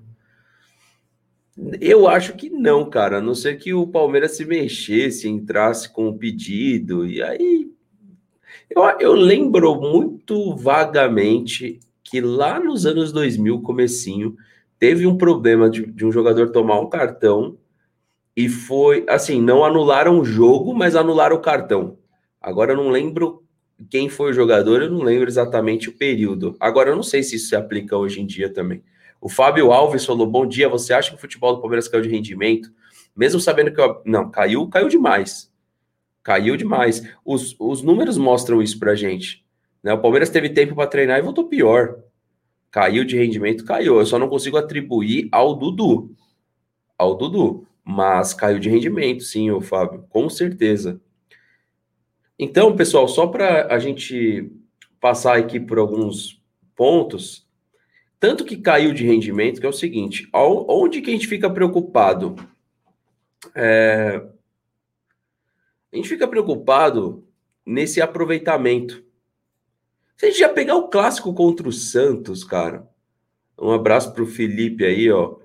eu 1.81 2.07
acho 2.07 2.35
que 2.35 2.49
não, 2.49 2.88
cara. 2.88 3.19
A 3.19 3.21
não 3.21 3.35
ser 3.35 3.59
que 3.59 3.75
o 3.75 3.85
Palmeiras 3.85 4.37
se 4.37 4.45
mexesse, 4.45 5.29
entrasse 5.29 5.93
com 5.93 6.07
o 6.07 6.17
pedido, 6.17 7.05
e 7.05 7.21
aí. 7.21 7.74
Eu, 8.71 8.83
eu 9.00 9.12
lembro 9.12 9.75
muito 9.80 10.54
vagamente 10.56 11.80
que 12.02 12.21
lá 12.21 12.61
nos 12.61 12.87
anos 12.87 13.12
2000, 13.12 13.61
comecinho, 13.62 14.37
teve 14.78 15.06
um 15.06 15.16
problema 15.16 15.71
de, 15.71 15.87
de 15.87 16.04
um 16.04 16.12
jogador 16.12 16.50
tomar 16.50 16.80
um 16.80 16.88
cartão 16.88 17.56
e 18.37 18.49
foi 18.49 19.04
assim, 19.09 19.40
não 19.40 19.64
anularam 19.64 20.18
o 20.18 20.25
jogo, 20.25 20.75
mas 20.75 20.97
anularam 20.97 21.37
o 21.37 21.40
cartão. 21.40 21.99
Agora 22.40 22.73
eu 22.73 22.76
não 22.76 22.90
lembro 22.90 23.44
quem 23.90 24.09
foi 24.09 24.30
o 24.30 24.35
jogador, 24.35 24.83
eu 24.83 24.90
não 24.90 25.02
lembro 25.02 25.28
exatamente 25.28 25.88
o 25.88 25.97
período. 25.97 26.56
Agora 26.61 26.90
eu 26.90 26.97
não 26.97 27.02
sei 27.02 27.23
se 27.23 27.37
isso 27.37 27.49
se 27.49 27.56
aplica 27.56 27.97
hoje 27.97 28.21
em 28.21 28.26
dia 28.26 28.52
também. 28.52 28.83
O 29.21 29.28
Fábio 29.28 29.73
Alves 29.73 30.04
falou: 30.04 30.26
Bom 30.26 30.47
dia, 30.47 30.68
você 30.68 30.92
acha 30.92 31.11
que 31.11 31.16
o 31.16 31.21
futebol 31.21 31.54
do 31.54 31.61
Palmeiras 31.61 31.88
caiu 31.88 32.02
de 32.02 32.09
rendimento? 32.09 32.71
Mesmo 33.16 33.40
sabendo 33.40 33.73
que. 33.73 33.80
Eu... 33.80 34.02
Não, 34.04 34.30
caiu, 34.30 34.68
caiu 34.68 34.88
demais. 34.88 35.50
Caiu 36.25 36.57
demais. 36.57 37.07
Os, 37.25 37.54
os 37.61 37.83
números 37.83 38.16
mostram 38.16 38.62
isso 38.62 38.78
pra 38.78 38.95
gente. 38.95 39.45
Né? 39.83 39.93
O 39.93 40.00
Palmeiras 40.00 40.31
teve 40.31 40.49
tempo 40.49 40.75
para 40.75 40.88
treinar 40.88 41.19
e 41.19 41.23
voltou 41.23 41.47
pior. 41.47 42.00
Caiu 42.71 43.04
de 43.04 43.16
rendimento, 43.16 43.64
caiu. 43.64 43.99
Eu 43.99 44.07
só 44.07 44.19
não 44.19 44.28
consigo 44.28 44.57
atribuir 44.57 45.28
ao 45.31 45.54
Dudu. 45.54 46.16
Ao 46.99 47.14
Dudu. 47.14 47.69
Mas 47.85 48.33
caiu 48.33 48.59
de 48.59 48.71
rendimento, 48.71 49.23
sim, 49.23 49.50
o 49.50 49.61
Fábio, 49.61 50.07
com 50.09 50.31
certeza. 50.31 50.99
Então, 52.38 52.75
pessoal, 52.75 53.07
só 53.07 53.26
para 53.26 53.73
a 53.73 53.78
gente 53.78 54.50
passar 54.99 55.37
aqui 55.37 55.61
por 55.61 55.78
alguns 55.78 56.43
pontos, 56.75 57.47
tanto 58.19 58.43
que 58.43 58.57
caiu 58.57 58.95
de 58.95 59.04
rendimento, 59.04 59.61
que 59.61 59.66
é 59.66 59.69
o 59.69 59.73
seguinte, 59.73 60.26
onde 60.33 61.02
que 61.02 61.11
a 61.11 61.12
gente 61.12 61.28
fica 61.28 61.50
preocupado? 61.50 62.35
É, 63.54 64.26
a 65.95 65.97
gente 65.97 66.09
fica 66.09 66.27
preocupado 66.27 67.25
nesse 67.65 68.01
aproveitamento. 68.01 69.05
Se 70.17 70.27
a 70.27 70.29
gente 70.29 70.41
já 70.41 70.49
pegar 70.49 70.75
o 70.75 70.89
clássico 70.89 71.33
contra 71.33 71.69
o 71.69 71.73
Santos, 71.73 72.43
cara, 72.43 72.85
um 73.57 73.71
abraço 73.71 74.13
para 74.13 74.25
o 74.25 74.27
Felipe 74.27 74.85
aí, 74.85 75.09
ó, 75.09 75.37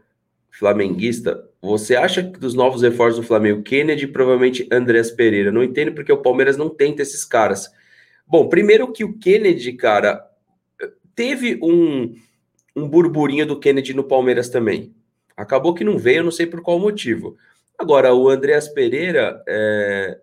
flamenguista. 0.49 1.47
Você 1.61 1.95
acha 1.95 2.23
que 2.23 2.39
dos 2.39 2.55
novos 2.55 2.81
reforços 2.81 3.21
do 3.21 3.27
Flamengo, 3.27 3.61
Kennedy 3.61 4.07
provavelmente 4.07 4.67
Andrés 4.71 5.11
Pereira? 5.11 5.51
Não 5.51 5.61
entendo 5.61 5.93
porque 5.93 6.11
o 6.11 6.21
Palmeiras 6.21 6.57
não 6.57 6.67
tenta 6.67 7.03
esses 7.03 7.23
caras. 7.23 7.69
Bom, 8.25 8.49
primeiro 8.49 8.91
que 8.91 9.03
o 9.03 9.19
Kennedy, 9.19 9.73
cara, 9.73 10.27
teve 11.13 11.59
um, 11.61 12.15
um 12.75 12.87
burburinho 12.87 13.45
do 13.45 13.59
Kennedy 13.59 13.93
no 13.93 14.03
Palmeiras 14.03 14.49
também. 14.49 14.95
Acabou 15.37 15.75
que 15.75 15.83
não 15.83 15.97
veio, 15.97 16.23
não 16.23 16.31
sei 16.31 16.47
por 16.47 16.61
qual 16.61 16.79
motivo. 16.79 17.37
Agora, 17.77 18.15
o 18.15 18.27
Andreas 18.29 18.67
Pereira, 18.67 19.43
é... 19.47 20.19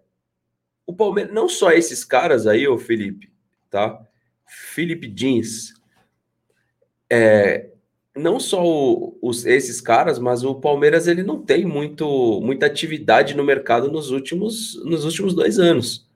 o 0.86 0.94
Palmeiras, 0.94 1.34
não 1.34 1.48
só 1.48 1.72
esses 1.72 2.04
caras 2.04 2.46
aí, 2.46 2.66
o 2.68 2.78
Felipe, 2.78 3.30
tá? 3.70 4.00
Felipe 4.46 5.08
Jeans, 5.08 5.74
é, 7.10 7.70
não 8.16 8.40
só 8.40 8.64
o, 8.64 9.18
os, 9.20 9.44
esses 9.44 9.80
caras, 9.80 10.18
mas 10.18 10.44
o 10.44 10.54
Palmeiras 10.54 11.06
ele 11.06 11.22
não 11.22 11.42
tem 11.42 11.64
muito, 11.64 12.40
muita 12.40 12.66
atividade 12.66 13.36
no 13.36 13.44
mercado 13.44 13.90
nos 13.90 14.10
últimos, 14.10 14.82
nos 14.84 15.04
últimos 15.04 15.34
dois 15.34 15.58
anos. 15.58 16.06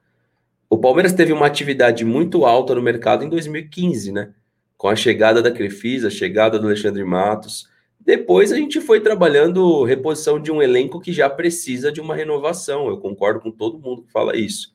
O 0.69 0.79
Palmeiras 0.79 1.13
teve 1.13 1.33
uma 1.33 1.47
atividade 1.47 2.05
muito 2.05 2.45
alta 2.47 2.75
no 2.75 2.83
mercado 2.83 3.25
em 3.25 3.29
2015, 3.29 4.13
né? 4.13 4.33
Com 4.77 4.89
a 4.89 4.97
chegada 4.97 5.43
da 5.43 5.51
Crefisa, 5.51 6.07
a 6.07 6.11
chegada 6.11 6.59
do 6.59 6.67
Alexandre 6.67 7.05
Matos. 7.05 7.69
Depois 8.01 8.51
a 8.51 8.57
gente 8.57 8.81
foi 8.81 9.01
trabalhando 9.01 9.85
reposição 9.85 10.41
de 10.41 10.51
um 10.51 10.63
elenco 10.63 11.01
que 11.01 11.13
já 11.13 11.29
precisa 11.29 11.93
de 11.93 12.01
uma 12.01 12.15
renovação. 12.15 12.89
Eu 12.89 12.99
concordo 12.99 13.41
com 13.41 13.51
todo 13.51 13.79
mundo 13.79 14.03
que 14.03 14.11
fala 14.11 14.37
isso. 14.37 14.75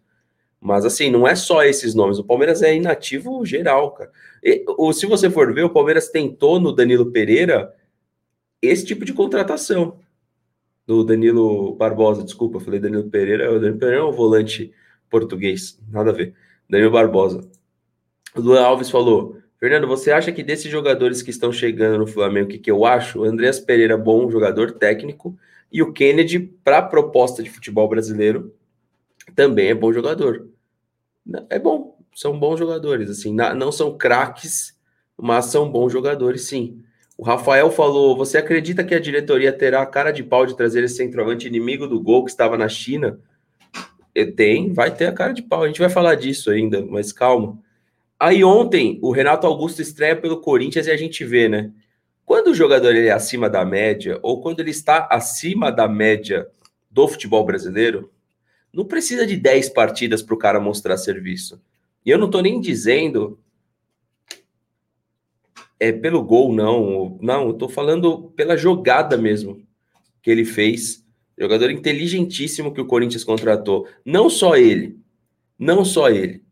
Mas 0.61 0.85
assim, 0.85 1.09
não 1.09 1.27
é 1.27 1.35
só 1.35 1.63
esses 1.63 1.93
nomes. 1.95 2.19
O 2.19 2.23
Palmeiras 2.23 2.61
é 2.61 2.75
inativo 2.75 3.45
geral, 3.45 3.91
cara. 3.91 4.11
E, 4.43 4.63
ou, 4.67 4.93
se 4.93 5.05
você 5.05 5.29
for 5.29 5.53
ver, 5.53 5.63
o 5.63 5.69
Palmeiras 5.69 6.09
tentou 6.09 6.59
no 6.59 6.71
Danilo 6.71 7.11
Pereira 7.11 7.73
esse 8.61 8.85
tipo 8.85 9.05
de 9.05 9.13
contratação. 9.13 9.99
Do 10.87 11.03
Danilo 11.03 11.75
Barbosa, 11.75 12.23
desculpa, 12.23 12.59
falei 12.59 12.79
Danilo 12.79 13.09
Pereira. 13.09 13.51
O 13.51 13.59
Danilo 13.59 13.79
Pereira 13.79 14.01
é 14.01 14.05
um 14.05 14.11
volante 14.11 14.71
português, 15.09 15.79
nada 15.89 16.11
a 16.11 16.13
ver. 16.13 16.35
Danilo 16.69 16.91
Barbosa. 16.91 17.41
O 18.35 18.41
Luan 18.41 18.61
Alves 18.61 18.89
falou: 18.89 19.37
Fernando, 19.59 19.87
você 19.87 20.11
acha 20.11 20.31
que 20.31 20.43
desses 20.43 20.71
jogadores 20.71 21.21
que 21.21 21.29
estão 21.29 21.51
chegando 21.51 21.99
no 21.99 22.07
Flamengo, 22.07 22.47
o 22.47 22.49
que, 22.49 22.57
que 22.57 22.71
eu 22.71 22.85
acho? 22.85 23.21
O 23.21 23.23
Andreas 23.23 23.59
Pereira, 23.59 23.97
bom 23.97 24.29
jogador 24.29 24.73
técnico, 24.73 25.37
e 25.71 25.81
o 25.81 25.93
Kennedy, 25.93 26.39
para 26.39 26.79
a 26.79 26.81
proposta 26.81 27.41
de 27.41 27.49
futebol 27.49 27.87
brasileiro, 27.87 28.53
também 29.35 29.69
é 29.69 29.73
bom 29.73 29.91
jogador 29.91 30.47
é 31.49 31.57
bom, 31.57 31.97
são 32.13 32.37
bons 32.37 32.57
jogadores, 32.57 33.09
assim, 33.09 33.33
não 33.33 33.71
são 33.71 33.97
craques, 33.97 34.77
mas 35.17 35.45
são 35.45 35.69
bons 35.69 35.91
jogadores, 35.91 36.43
sim. 36.43 36.81
O 37.17 37.23
Rafael 37.23 37.71
falou: 37.71 38.15
você 38.15 38.37
acredita 38.37 38.83
que 38.83 38.93
a 38.93 38.99
diretoria 38.99 39.51
terá 39.51 39.81
a 39.81 39.85
cara 39.85 40.11
de 40.11 40.23
pau 40.23 40.45
de 40.45 40.55
trazer 40.55 40.83
esse 40.83 40.97
centroavante 40.97 41.47
inimigo 41.47 41.87
do 41.87 41.99
gol 42.01 42.25
que 42.25 42.31
estava 42.31 42.57
na 42.57 42.67
China? 42.67 43.19
Tem, 44.35 44.71
vai 44.71 44.93
ter 44.93 45.07
a 45.07 45.11
cara 45.11 45.33
de 45.33 45.41
pau. 45.41 45.63
A 45.63 45.67
gente 45.67 45.79
vai 45.79 45.89
falar 45.89 46.15
disso 46.15 46.49
ainda, 46.49 46.85
mas 46.85 47.11
calma. 47.11 47.57
Aí 48.19 48.43
ontem 48.43 48.99
o 49.01 49.11
Renato 49.11 49.45
Augusto 49.45 49.81
estreia 49.81 50.15
pelo 50.15 50.41
Corinthians 50.41 50.87
e 50.87 50.91
a 50.91 50.97
gente 50.97 51.23
vê, 51.25 51.49
né? 51.49 51.71
Quando 52.25 52.47
o 52.47 52.55
jogador 52.55 52.95
ele 52.95 53.07
é 53.07 53.11
acima 53.11 53.49
da 53.49 53.63
média, 53.63 54.19
ou 54.23 54.41
quando 54.41 54.59
ele 54.59 54.71
está 54.71 55.07
acima 55.11 55.71
da 55.71 55.87
média 55.87 56.47
do 56.89 57.07
futebol 57.07 57.45
brasileiro, 57.45 58.11
não 58.73 58.85
precisa 58.85 59.27
de 59.27 59.37
10 59.37 59.69
partidas 59.69 60.21
para 60.23 60.33
o 60.33 60.39
cara 60.39 60.59
mostrar 60.59 60.97
serviço. 60.97 61.61
E 62.05 62.09
eu 62.09 62.17
não 62.17 62.25
estou 62.25 62.41
nem 62.41 62.59
dizendo 62.59 63.39
é 65.79 65.91
pelo 65.91 66.23
gol, 66.23 66.53
não. 66.53 67.17
Não, 67.21 67.43
eu 67.43 67.51
estou 67.51 67.69
falando 67.69 68.31
pela 68.35 68.57
jogada 68.57 69.17
mesmo 69.17 69.65
que 70.21 70.31
ele 70.31 70.45
fez. 70.45 71.05
Jogador 71.37 71.69
inteligentíssimo 71.69 72.73
que 72.73 72.81
o 72.81 72.87
Corinthians 72.87 73.23
contratou. 73.23 73.87
Não 74.03 74.29
só 74.29 74.55
ele. 74.55 74.99
Não 75.59 75.83
só 75.83 76.09
ele. 76.09 76.43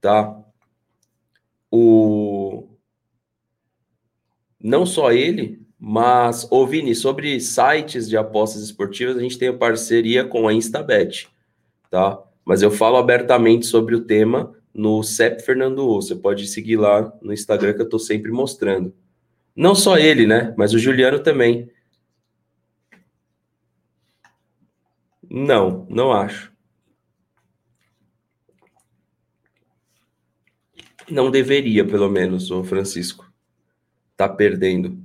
Tá? 0.00 0.34
O... 1.70 2.68
Não 4.60 4.84
só 4.84 5.12
ele, 5.12 5.60
mas, 5.78 6.46
ô 6.50 6.66
Vini, 6.66 6.94
sobre 6.94 7.40
sites 7.40 8.08
de 8.08 8.16
apostas 8.16 8.62
esportivas, 8.62 9.16
a 9.16 9.20
gente 9.20 9.38
tem 9.38 9.56
parceria 9.56 10.24
com 10.24 10.48
a 10.48 10.52
Instabet 10.52 11.28
tá? 11.90 12.22
Mas 12.44 12.62
eu 12.62 12.70
falo 12.70 12.96
abertamente 12.96 13.66
sobre 13.66 13.94
o 13.94 14.04
tema 14.04 14.54
no 14.72 15.02
CEP 15.02 15.42
Fernando 15.42 15.86
O. 15.86 16.00
Você 16.00 16.14
pode 16.14 16.46
seguir 16.46 16.76
lá 16.76 17.12
no 17.20 17.32
Instagram 17.32 17.74
que 17.74 17.80
eu 17.80 17.84
estou 17.84 17.98
sempre 17.98 18.30
mostrando. 18.30 18.94
Não 19.54 19.74
só 19.74 19.98
ele, 19.98 20.26
né? 20.26 20.54
Mas 20.56 20.72
o 20.72 20.78
Juliano 20.78 21.18
também. 21.18 21.70
Não, 25.28 25.86
não 25.90 26.12
acho. 26.12 26.52
Não 31.10 31.30
deveria, 31.30 31.86
pelo 31.86 32.08
menos, 32.08 32.50
o 32.50 32.62
Francisco. 32.62 33.27
Tá 34.18 34.28
perdendo. 34.28 34.98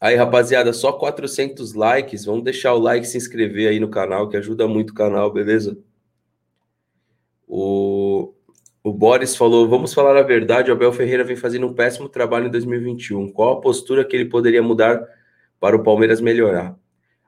Aí, 0.00 0.14
rapaziada, 0.14 0.72
só 0.72 0.92
400 0.92 1.74
likes. 1.74 2.24
Vamos 2.24 2.44
deixar 2.44 2.72
o 2.72 2.78
like, 2.78 3.04
se 3.04 3.16
inscrever 3.16 3.68
aí 3.68 3.80
no 3.80 3.88
canal, 3.88 4.28
que 4.28 4.36
ajuda 4.36 4.68
muito 4.68 4.90
o 4.90 4.94
canal, 4.94 5.32
beleza? 5.32 5.76
O, 7.48 8.32
o 8.80 8.92
Boris 8.92 9.34
falou: 9.34 9.68
vamos 9.68 9.92
falar 9.92 10.16
a 10.16 10.22
verdade. 10.22 10.70
O 10.70 10.74
Abel 10.74 10.92
Ferreira 10.92 11.24
vem 11.24 11.34
fazendo 11.34 11.66
um 11.66 11.74
péssimo 11.74 12.08
trabalho 12.08 12.46
em 12.46 12.50
2021. 12.52 13.28
Qual 13.32 13.54
a 13.58 13.60
postura 13.60 14.04
que 14.04 14.14
ele 14.14 14.26
poderia 14.26 14.62
mudar 14.62 15.04
para 15.58 15.74
o 15.74 15.82
Palmeiras 15.82 16.20
melhorar? 16.20 16.78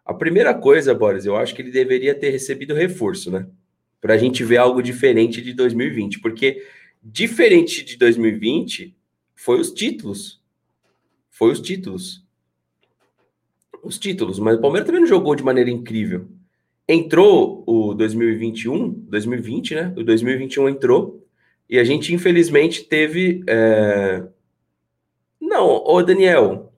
A 0.05 0.15
primeira 0.15 0.55
coisa, 0.55 0.95
Boris, 0.95 1.27
eu 1.27 1.37
acho 1.37 1.57
que 1.57 1.61
ele 1.61 1.73
deveria 1.73 2.15
ter 2.15 2.31
recebido 2.31 2.73
reforço, 2.73 3.33
né? 3.33 3.49
Para 4.01 4.15
a 4.15 4.17
gente 4.17 4.45
ver 4.45 4.59
algo 4.59 4.81
diferente 4.81 5.43
de 5.43 5.53
2020, 5.55 6.21
porque 6.21 6.65
diferente 7.03 7.85
de 7.85 7.97
2020 7.97 8.97
foi 9.35 9.59
os 9.59 9.73
títulos. 9.73 10.38
Foi 11.38 11.52
os 11.52 11.61
títulos 11.61 12.26
os 13.83 13.99
títulos, 13.99 14.38
mas 14.38 14.57
o 14.57 14.61
Palmeiras 14.61 14.87
também 14.87 15.00
não 15.00 15.09
jogou 15.09 15.35
de 15.35 15.42
maneira 15.42 15.71
incrível. 15.71 16.26
Entrou 16.87 17.64
o 17.66 17.95
2021, 17.95 18.90
2020, 18.90 19.75
né? 19.75 19.95
O 19.97 20.02
2021 20.02 20.68
entrou 20.68 21.26
e 21.68 21.78
a 21.78 21.85
gente 21.85 22.14
infelizmente 22.14 22.85
teve. 22.85 23.42
É... 23.47 24.25
Não, 25.40 25.85
o 25.85 26.02
Daniel, 26.02 26.73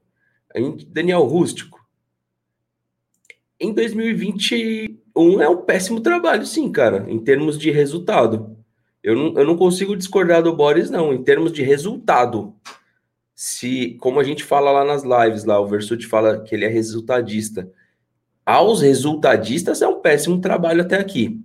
Daniel 0.87 1.23
Rústico. 1.23 1.79
Em 3.59 3.73
2020 3.73 4.99
um 5.15 5.41
é 5.41 5.47
um 5.47 5.57
péssimo 5.57 6.01
trabalho, 6.01 6.45
sim, 6.45 6.71
cara, 6.71 7.05
em 7.09 7.19
termos 7.19 7.57
de 7.57 7.69
resultado. 7.71 8.57
Eu 9.03 9.15
não, 9.15 9.39
eu 9.39 9.45
não 9.45 9.57
consigo 9.57 9.95
discordar 9.95 10.43
do 10.43 10.55
Boris, 10.55 10.89
não, 10.89 11.13
em 11.13 11.23
termos 11.23 11.51
de 11.51 11.61
resultado. 11.63 12.53
Se, 13.43 13.97
como 13.99 14.19
a 14.19 14.23
gente 14.23 14.43
fala 14.43 14.69
lá 14.69 14.85
nas 14.85 15.01
lives, 15.01 15.45
lá, 15.45 15.59
o 15.59 15.65
Versuti 15.65 16.05
fala 16.05 16.43
que 16.43 16.53
ele 16.53 16.63
é 16.63 16.67
resultadista. 16.67 17.67
Aos 18.45 18.81
resultadistas 18.81 19.81
é 19.81 19.87
um 19.87 19.99
péssimo 19.99 20.39
trabalho 20.39 20.83
até 20.83 20.99
aqui. 20.99 21.43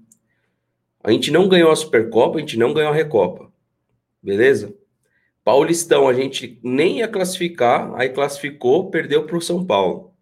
A 1.03 1.11
gente 1.11 1.31
não 1.31 1.49
ganhou 1.49 1.71
a 1.71 1.75
Supercopa, 1.75 2.37
a 2.37 2.41
gente 2.41 2.59
não 2.59 2.75
ganhou 2.75 2.93
a 2.93 2.95
Recopa. 2.95 3.51
Beleza? 4.23 4.75
Paulistão, 5.43 6.07
a 6.07 6.13
gente 6.13 6.61
nem 6.63 6.99
ia 6.99 7.09
classificar, 7.09 7.91
aí 7.95 8.11
classificou, 8.11 8.91
perdeu 8.91 9.25
para 9.25 9.39
o 9.39 9.41
São 9.41 9.65
Paulo. 9.65 10.13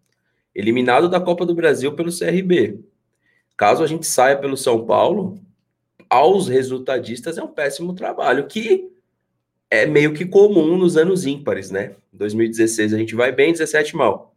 Eliminado 0.55 1.09
da 1.09 1.19
Copa 1.19 1.45
do 1.45 1.53
Brasil 1.53 1.93
pelo 1.93 2.17
CRB. 2.17 2.79
Caso 3.57 3.83
a 3.83 3.87
gente 3.87 4.07
saia 4.07 4.37
pelo 4.37 4.55
São 4.55 4.85
Paulo, 4.85 5.37
aos 6.09 6.47
resultadistas 6.47 7.37
é 7.37 7.43
um 7.43 7.49
péssimo 7.49 7.93
trabalho, 7.93 8.47
que 8.47 8.94
é 9.69 9.85
meio 9.85 10.13
que 10.13 10.25
comum 10.25 10.77
nos 10.77 10.97
anos 10.97 11.25
ímpares, 11.25 11.71
né? 11.71 11.95
2016 12.13 12.93
a 12.93 12.97
gente 12.97 13.15
vai 13.15 13.31
bem, 13.31 13.51
17 13.51 13.95
mal. 13.95 14.35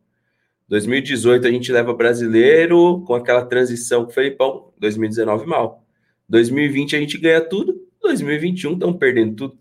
2018 0.68 1.46
a 1.46 1.50
gente 1.50 1.72
leva 1.72 1.94
brasileiro 1.94 3.02
com 3.06 3.14
aquela 3.14 3.44
transição 3.44 4.04
com 4.04 4.10
o 4.10 4.14
Felipão, 4.14 4.72
2019 4.78 5.46
mal. 5.46 5.84
2020 6.28 6.96
a 6.96 7.00
gente 7.00 7.16
ganha 7.18 7.40
tudo, 7.40 7.80
2021 8.02 8.74
estão 8.74 8.92
perdendo 8.92 9.34
tudo. 9.34 9.58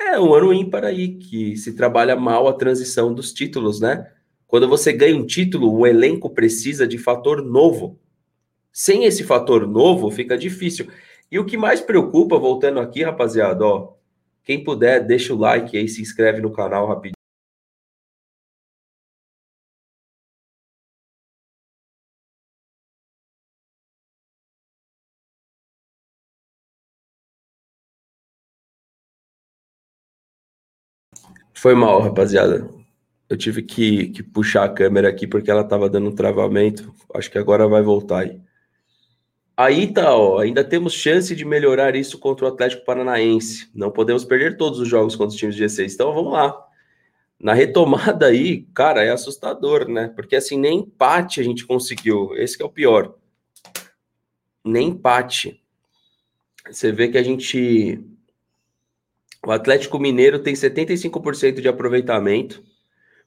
É 0.00 0.18
um 0.18 0.34
ano 0.34 0.52
ímpar 0.52 0.84
aí, 0.84 1.16
que 1.16 1.56
se 1.56 1.74
trabalha 1.74 2.16
mal 2.16 2.48
a 2.48 2.52
transição 2.52 3.14
dos 3.14 3.32
títulos, 3.32 3.80
né? 3.80 4.10
Quando 4.46 4.68
você 4.68 4.92
ganha 4.92 5.16
um 5.16 5.24
título, 5.24 5.72
o 5.72 5.86
elenco 5.86 6.28
precisa 6.28 6.86
de 6.86 6.98
fator 6.98 7.42
novo. 7.42 7.98
Sem 8.72 9.04
esse 9.04 9.24
fator 9.24 9.66
novo, 9.66 10.10
fica 10.10 10.36
difícil. 10.36 10.88
E 11.30 11.38
o 11.38 11.44
que 11.44 11.56
mais 11.56 11.80
preocupa, 11.80 12.38
voltando 12.38 12.80
aqui, 12.80 13.02
rapaziada, 13.02 13.64
ó, 13.64 13.94
quem 14.44 14.62
puder, 14.64 15.04
deixa 15.06 15.34
o 15.34 15.38
like 15.38 15.76
aí, 15.76 15.88
se 15.88 16.02
inscreve 16.02 16.40
no 16.40 16.52
canal 16.52 16.86
rapidinho. 16.86 17.14
Foi 31.54 31.74
mal, 31.74 32.00
rapaziada. 32.00 32.68
Eu 33.28 33.36
tive 33.36 33.62
que, 33.62 34.08
que 34.10 34.22
puxar 34.22 34.64
a 34.64 34.68
câmera 34.68 35.08
aqui 35.08 35.26
porque 35.26 35.50
ela 35.50 35.64
tava 35.64 35.88
dando 35.88 36.08
um 36.10 36.14
travamento. 36.14 36.94
Acho 37.14 37.30
que 37.30 37.38
agora 37.38 37.68
vai 37.68 37.82
voltar 37.82 38.20
aí. 38.20 38.40
Aí 39.56 39.92
tá, 39.92 40.16
ó, 40.16 40.38
ainda 40.38 40.64
temos 40.64 40.94
chance 40.94 41.34
de 41.36 41.44
melhorar 41.44 41.94
isso 41.94 42.18
contra 42.18 42.46
o 42.46 42.48
Atlético 42.48 42.84
Paranaense. 42.84 43.70
Não 43.74 43.90
podemos 43.90 44.24
perder 44.24 44.56
todos 44.56 44.78
os 44.78 44.88
jogos 44.88 45.14
contra 45.14 45.34
os 45.34 45.36
times 45.36 45.54
de 45.54 45.64
G6. 45.64 45.92
Então 45.92 46.14
vamos 46.14 46.32
lá. 46.32 46.58
Na 47.38 47.52
retomada 47.52 48.26
aí, 48.26 48.62
cara, 48.72 49.02
é 49.02 49.10
assustador, 49.10 49.88
né? 49.88 50.08
Porque 50.14 50.36
assim, 50.36 50.56
nem 50.58 50.78
empate 50.78 51.40
a 51.40 51.44
gente 51.44 51.66
conseguiu. 51.66 52.34
Esse 52.36 52.62
é 52.62 52.64
o 52.64 52.70
pior. 52.70 53.14
Nem 54.64 54.88
empate. 54.88 55.60
Você 56.70 56.92
vê 56.92 57.08
que 57.08 57.18
a 57.18 57.22
gente. 57.22 58.00
O 59.44 59.50
Atlético 59.50 59.98
Mineiro 59.98 60.38
tem 60.38 60.54
75% 60.54 61.60
de 61.60 61.68
aproveitamento. 61.68 62.62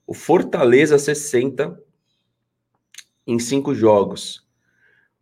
O 0.07 0.13
Fortaleza, 0.13 0.95
60% 0.95 1.77
em 3.27 3.37
cinco 3.37 3.75
jogos. 3.75 4.44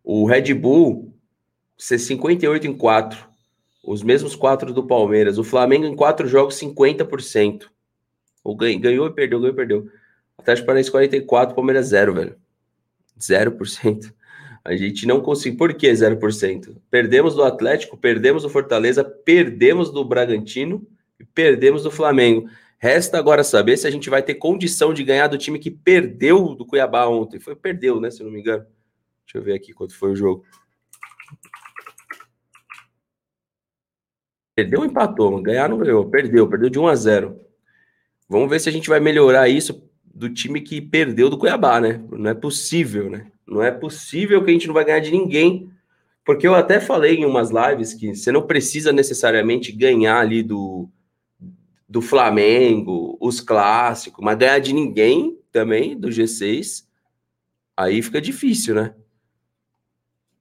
O 0.04 0.26
Red 0.26 0.52
Bull 0.52 1.14
ser 1.78 1.98
58 1.98 2.66
em 2.66 2.76
4. 2.76 3.26
Os 3.82 4.02
mesmos 4.02 4.36
quatro 4.36 4.72
do 4.72 4.86
Palmeiras. 4.86 5.38
O 5.38 5.44
Flamengo 5.44 5.86
em 5.86 5.96
quatro 5.96 6.28
jogos, 6.28 6.60
50%. 6.60 7.64
O 8.44 8.54
ganhou, 8.54 9.06
e 9.06 9.12
perdeu, 9.12 9.40
ganhou 9.40 9.54
e 9.54 9.56
perdeu. 9.56 9.88
Atlético 10.36 10.66
Paranaense 10.66 10.90
44, 10.90 11.54
Palmeiras 11.54 11.86
0, 11.86 12.12
velho. 12.14 12.36
0%. 13.18 14.12
A 14.62 14.76
gente 14.76 15.06
não 15.06 15.20
conseguiu. 15.20 15.58
Por 15.58 15.74
que 15.74 15.90
0%? 15.90 16.76
Perdemos 16.90 17.34
do 17.34 17.42
Atlético, 17.42 17.96
perdemos 17.96 18.42
do 18.42 18.50
Fortaleza, 18.50 19.02
perdemos 19.02 19.90
do 19.90 20.04
Bragantino 20.04 20.86
e 21.18 21.24
perdemos 21.24 21.82
do 21.82 21.90
Flamengo. 21.90 22.48
Resta 22.78 23.18
agora 23.18 23.42
saber 23.42 23.78
se 23.78 23.86
a 23.86 23.90
gente 23.90 24.10
vai 24.10 24.22
ter 24.22 24.34
condição 24.34 24.92
de 24.92 25.02
ganhar 25.02 25.28
do 25.28 25.38
time 25.38 25.58
que 25.58 25.70
perdeu 25.70 26.54
do 26.54 26.66
Cuiabá 26.66 27.06
ontem. 27.06 27.40
Foi 27.40 27.56
perdeu, 27.56 28.00
né? 28.00 28.10
Se 28.10 28.22
não 28.22 28.30
me 28.30 28.40
engano. 28.40 28.66
Deixa 29.24 29.38
eu 29.38 29.42
ver 29.42 29.54
aqui 29.54 29.72
quanto 29.72 29.96
foi 29.96 30.12
o 30.12 30.16
jogo. 30.16 30.44
Perdeu 34.54 34.80
ou 34.80 34.86
empatou? 34.86 35.42
Ganhar 35.42 35.68
não 35.68 35.78
ganhou. 35.78 36.08
Perdeu, 36.08 36.48
perdeu 36.48 36.70
de 36.70 36.78
1 36.78 36.86
a 36.86 36.94
0. 36.94 37.40
Vamos 38.28 38.48
ver 38.48 38.60
se 38.60 38.68
a 38.68 38.72
gente 38.72 38.88
vai 38.88 39.00
melhorar 39.00 39.48
isso 39.48 39.88
do 40.04 40.28
time 40.28 40.60
que 40.60 40.80
perdeu 40.80 41.28
do 41.28 41.36
Cuiabá, 41.36 41.80
né? 41.80 42.02
Não 42.10 42.30
é 42.30 42.34
possível, 42.34 43.10
né? 43.10 43.32
Não 43.46 43.62
é 43.62 43.70
possível 43.70 44.42
que 44.44 44.50
a 44.50 44.52
gente 44.52 44.66
não 44.66 44.74
vai 44.74 44.84
ganhar 44.84 45.00
de 45.00 45.10
ninguém. 45.10 45.70
Porque 46.24 46.46
eu 46.46 46.54
até 46.54 46.80
falei 46.80 47.16
em 47.16 47.26
umas 47.26 47.50
lives 47.50 47.92
que 47.92 48.14
você 48.14 48.32
não 48.32 48.46
precisa 48.46 48.92
necessariamente 48.92 49.72
ganhar 49.72 50.20
ali 50.20 50.42
do, 50.42 50.88
do 51.88 52.00
Flamengo, 52.00 53.18
os 53.20 53.40
clássicos, 53.40 54.24
mas 54.24 54.38
ganhar 54.38 54.58
de 54.58 54.72
ninguém 54.72 55.38
também, 55.52 55.98
do 55.98 56.08
G6, 56.08 56.86
aí 57.76 58.00
fica 58.00 58.20
difícil, 58.20 58.74
né? 58.74 58.94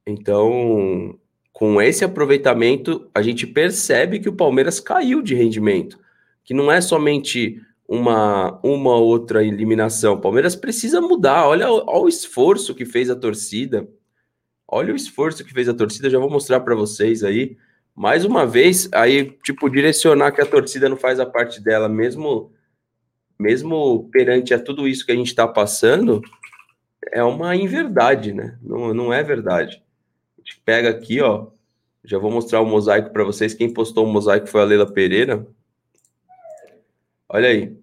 Então, 0.05 1.17
com 1.53 1.81
esse 1.81 2.03
aproveitamento, 2.03 3.09
a 3.13 3.21
gente 3.21 3.47
percebe 3.47 4.19
que 4.19 4.27
o 4.27 4.35
Palmeiras 4.35 4.79
caiu 4.79 5.21
de 5.21 5.33
rendimento, 5.33 5.99
que 6.43 6.53
não 6.53 6.71
é 6.71 6.81
somente 6.81 7.61
uma 7.87 8.59
uma 8.63 8.95
outra 8.95 9.43
eliminação. 9.43 10.15
O 10.15 10.21
Palmeiras 10.21 10.55
precisa 10.55 10.99
mudar. 11.01 11.47
Olha, 11.47 11.69
olha 11.69 11.85
o 11.85 12.07
esforço 12.09 12.75
que 12.75 12.85
fez 12.85 13.09
a 13.09 13.15
torcida. 13.15 13.87
Olha 14.67 14.93
o 14.93 14.95
esforço 14.95 15.43
que 15.45 15.53
fez 15.53 15.69
a 15.69 15.73
torcida. 15.73 16.09
Já 16.09 16.19
vou 16.19 16.29
mostrar 16.29 16.59
para 16.61 16.75
vocês 16.75 17.23
aí. 17.23 17.57
Mais 17.95 18.25
uma 18.25 18.45
vez, 18.45 18.89
aí 18.93 19.31
tipo 19.43 19.69
direcionar 19.69 20.31
que 20.31 20.41
a 20.41 20.45
torcida 20.45 20.89
não 20.89 20.97
faz 20.97 21.19
a 21.19 21.25
parte 21.25 21.61
dela, 21.61 21.87
mesmo 21.87 22.51
mesmo 23.39 24.09
perante 24.11 24.53
a 24.53 24.59
tudo 24.59 24.87
isso 24.87 25.05
que 25.05 25.11
a 25.11 25.15
gente 25.15 25.27
está 25.27 25.47
passando, 25.47 26.21
é 27.11 27.23
uma 27.23 27.55
inverdade, 27.55 28.33
né? 28.33 28.57
Não, 28.61 28.93
não 28.93 29.13
é 29.13 29.23
verdade 29.23 29.82
pega 30.65 30.89
aqui, 30.89 31.21
ó. 31.21 31.47
Já 32.03 32.17
vou 32.17 32.31
mostrar 32.31 32.61
o 32.61 32.65
mosaico 32.65 33.11
para 33.11 33.23
vocês. 33.23 33.53
Quem 33.53 33.73
postou 33.73 34.05
o 34.05 34.11
mosaico 34.11 34.47
foi 34.47 34.61
a 34.61 34.65
Leila 34.65 34.91
Pereira. 34.91 35.47
Olha 37.29 37.49
aí. 37.49 37.77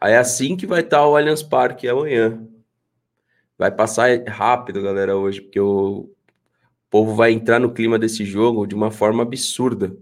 Aí 0.00 0.12
é 0.12 0.18
assim 0.18 0.56
que 0.56 0.66
vai 0.66 0.80
estar 0.80 0.98
tá 0.98 1.06
o 1.06 1.16
Allianz 1.16 1.42
Parque 1.42 1.88
amanhã. 1.88 2.46
Vai 3.56 3.72
passar 3.72 4.22
rápido, 4.28 4.82
galera, 4.82 5.16
hoje, 5.16 5.40
porque 5.40 5.58
o 5.58 6.08
povo 6.88 7.14
vai 7.14 7.32
entrar 7.32 7.58
no 7.58 7.72
clima 7.72 7.98
desse 7.98 8.24
jogo 8.24 8.66
de 8.66 8.74
uma 8.74 8.90
forma 8.90 9.22
absurda. 9.22 9.96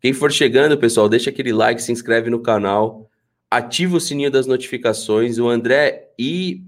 Quem 0.00 0.12
for 0.12 0.30
chegando, 0.30 0.76
pessoal, 0.76 1.08
deixa 1.08 1.30
aquele 1.30 1.52
like, 1.52 1.80
se 1.80 1.92
inscreve 1.92 2.28
no 2.28 2.40
canal, 2.40 3.08
ativa 3.50 3.96
o 3.96 4.00
sininho 4.00 4.30
das 4.30 4.46
notificações. 4.46 5.38
O 5.38 5.48
André 5.48 6.10
I, 6.18 6.62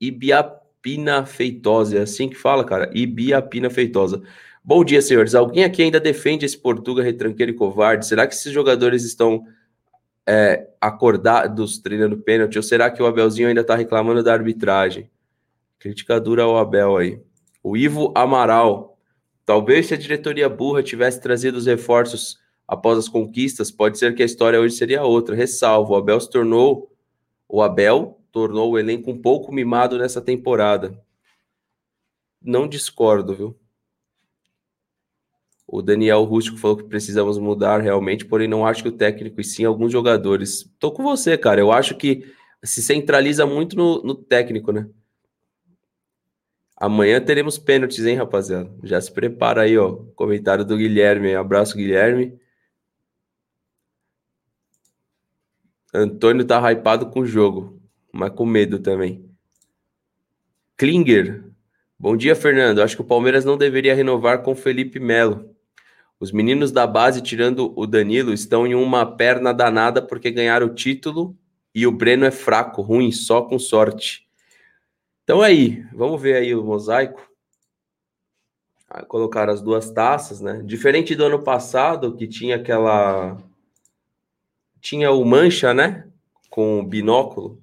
Ibiap 0.00 0.59
Pina 0.82 1.26
Feitosa, 1.26 1.98
é 1.98 2.02
assim 2.02 2.28
que 2.28 2.36
fala, 2.36 2.64
cara? 2.64 2.90
Ibiapina 2.94 3.68
Feitosa. 3.68 4.22
Bom 4.62 4.84
dia, 4.84 5.00
senhores. 5.00 5.34
Alguém 5.34 5.64
aqui 5.64 5.82
ainda 5.82 5.98
defende 5.98 6.44
esse 6.44 6.56
Portuga 6.56 7.02
retranqueiro 7.02 7.52
e 7.52 7.54
covarde? 7.54 8.06
Será 8.06 8.26
que 8.26 8.34
esses 8.34 8.52
jogadores 8.52 9.04
estão 9.04 9.44
é, 10.26 10.68
acordados 10.80 11.78
treinando 11.78 12.18
pênalti? 12.18 12.56
Ou 12.56 12.62
será 12.62 12.90
que 12.90 13.02
o 13.02 13.06
Abelzinho 13.06 13.48
ainda 13.48 13.62
está 13.62 13.74
reclamando 13.74 14.22
da 14.22 14.32
arbitragem? 14.32 15.10
Crítica 15.78 16.20
dura 16.20 16.42
ao 16.42 16.58
Abel 16.58 16.96
aí. 16.96 17.20
O 17.62 17.76
Ivo 17.76 18.12
Amaral. 18.14 18.98
Talvez 19.44 19.86
se 19.86 19.94
a 19.94 19.96
diretoria 19.96 20.48
burra 20.48 20.82
tivesse 20.82 21.20
trazido 21.20 21.58
os 21.58 21.66
reforços 21.66 22.38
após 22.68 22.98
as 22.98 23.08
conquistas, 23.08 23.70
pode 23.70 23.98
ser 23.98 24.14
que 24.14 24.22
a 24.22 24.26
história 24.26 24.60
hoje 24.60 24.76
seria 24.76 25.02
outra. 25.02 25.34
Ressalvo, 25.34 25.92
o 25.92 25.96
Abel 25.96 26.20
se 26.20 26.30
tornou. 26.30 26.92
O 27.48 27.62
Abel 27.62 28.19
tornou 28.32 28.70
o 28.70 28.78
elenco 28.78 29.10
um 29.10 29.20
pouco 29.20 29.52
mimado 29.52 29.98
nessa 29.98 30.20
temporada. 30.20 30.98
Não 32.40 32.68
discordo, 32.68 33.34
viu? 33.34 33.60
O 35.66 35.82
Daniel 35.82 36.24
Rústico 36.24 36.58
falou 36.58 36.76
que 36.76 36.84
precisamos 36.84 37.38
mudar 37.38 37.80
realmente, 37.80 38.24
porém 38.24 38.48
não 38.48 38.66
acho 38.66 38.82
que 38.82 38.88
o 38.88 38.96
técnico 38.96 39.40
e 39.40 39.44
sim 39.44 39.64
alguns 39.64 39.92
jogadores. 39.92 40.68
Tô 40.78 40.90
com 40.90 41.02
você, 41.02 41.38
cara. 41.38 41.60
Eu 41.60 41.70
acho 41.70 41.94
que 41.96 42.34
se 42.62 42.82
centraliza 42.82 43.46
muito 43.46 43.76
no, 43.76 44.02
no 44.02 44.14
técnico, 44.14 44.72
né? 44.72 44.88
Amanhã 46.76 47.20
teremos 47.20 47.58
pênaltis, 47.58 48.04
hein, 48.04 48.16
rapaziada? 48.16 48.70
Já 48.82 49.00
se 49.00 49.12
prepara 49.12 49.62
aí, 49.62 49.76
ó. 49.78 49.96
Comentário 50.16 50.64
do 50.64 50.76
Guilherme. 50.76 51.34
Abraço, 51.34 51.76
Guilherme. 51.76 52.40
Antônio 55.92 56.44
tá 56.44 56.58
hypado 56.72 57.10
com 57.10 57.20
o 57.20 57.26
jogo 57.26 57.79
mas 58.12 58.32
com 58.32 58.46
medo 58.46 58.78
também. 58.78 59.24
Klinger, 60.76 61.50
Bom 62.02 62.16
dia, 62.16 62.34
Fernando. 62.34 62.80
Acho 62.80 62.96
que 62.96 63.02
o 63.02 63.04
Palmeiras 63.04 63.44
não 63.44 63.58
deveria 63.58 63.94
renovar 63.94 64.42
com 64.42 64.56
Felipe 64.56 64.98
Melo. 64.98 65.54
Os 66.18 66.32
meninos 66.32 66.72
da 66.72 66.86
base, 66.86 67.20
tirando 67.20 67.78
o 67.78 67.86
Danilo, 67.86 68.32
estão 68.32 68.66
em 68.66 68.74
uma 68.74 69.04
perna 69.04 69.52
danada 69.52 70.00
porque 70.00 70.30
ganharam 70.30 70.68
o 70.68 70.74
título 70.74 71.36
e 71.74 71.86
o 71.86 71.92
Breno 71.92 72.24
é 72.24 72.30
fraco, 72.30 72.80
ruim, 72.80 73.12
só 73.12 73.42
com 73.42 73.58
sorte. 73.58 74.26
Então 75.24 75.42
aí, 75.42 75.84
vamos 75.92 76.22
ver 76.22 76.36
aí 76.36 76.54
o 76.54 76.64
mosaico. 76.64 77.30
Colocar 79.06 79.50
as 79.50 79.60
duas 79.60 79.90
taças, 79.90 80.40
né? 80.40 80.62
Diferente 80.64 81.14
do 81.14 81.26
ano 81.26 81.42
passado, 81.42 82.16
que 82.16 82.26
tinha 82.26 82.56
aquela. 82.56 83.36
Tinha 84.80 85.10
o 85.10 85.22
mancha, 85.22 85.74
né? 85.74 86.08
Com 86.48 86.82
binóculo. 86.82 87.62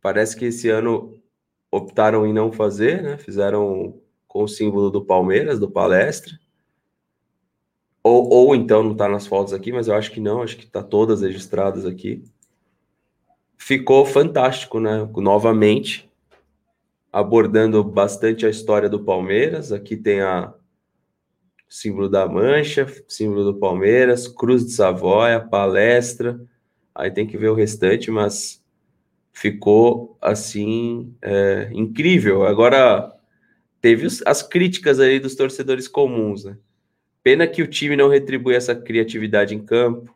Parece 0.00 0.36
que 0.36 0.46
esse 0.46 0.68
ano 0.68 1.20
optaram 1.70 2.26
em 2.26 2.32
não 2.32 2.50
fazer, 2.50 3.02
né? 3.02 3.18
Fizeram 3.18 4.00
com 4.26 4.44
o 4.44 4.48
símbolo 4.48 4.90
do 4.90 5.04
Palmeiras, 5.04 5.58
do 5.58 5.70
palestra. 5.70 6.38
Ou, 8.02 8.28
ou 8.28 8.54
então 8.54 8.82
não 8.82 8.92
está 8.92 9.08
nas 9.08 9.26
fotos 9.26 9.52
aqui, 9.52 9.72
mas 9.72 9.88
eu 9.88 9.94
acho 9.94 10.10
que 10.10 10.20
não, 10.20 10.42
acho 10.42 10.56
que 10.56 10.64
está 10.64 10.82
todas 10.82 11.20
registradas 11.20 11.84
aqui. 11.84 12.24
Ficou 13.58 14.06
fantástico, 14.06 14.80
né? 14.80 15.08
Novamente, 15.16 16.10
abordando 17.12 17.84
bastante 17.84 18.46
a 18.46 18.50
história 18.50 18.88
do 18.88 19.04
Palmeiras. 19.04 19.70
Aqui 19.70 19.96
tem 19.96 20.22
a 20.22 20.54
símbolo 21.68 22.08
da 22.08 22.26
Mancha, 22.26 22.86
símbolo 23.06 23.44
do 23.44 23.58
Palmeiras, 23.58 24.26
Cruz 24.26 24.64
de 24.64 24.72
Savoia, 24.72 25.40
palestra. 25.40 26.40
Aí 26.94 27.10
tem 27.10 27.26
que 27.26 27.36
ver 27.36 27.48
o 27.48 27.54
restante, 27.54 28.10
mas 28.10 28.59
ficou 29.40 30.18
assim 30.20 31.16
é, 31.22 31.70
incrível. 31.72 32.44
Agora 32.44 33.10
teve 33.80 34.06
as 34.26 34.42
críticas 34.42 35.00
aí 35.00 35.18
dos 35.18 35.34
torcedores 35.34 35.88
comuns, 35.88 36.44
né? 36.44 36.58
Pena 37.22 37.46
que 37.46 37.62
o 37.62 37.66
time 37.66 37.96
não 37.96 38.10
retribui 38.10 38.54
essa 38.54 38.74
criatividade 38.74 39.54
em 39.54 39.64
campo. 39.64 40.14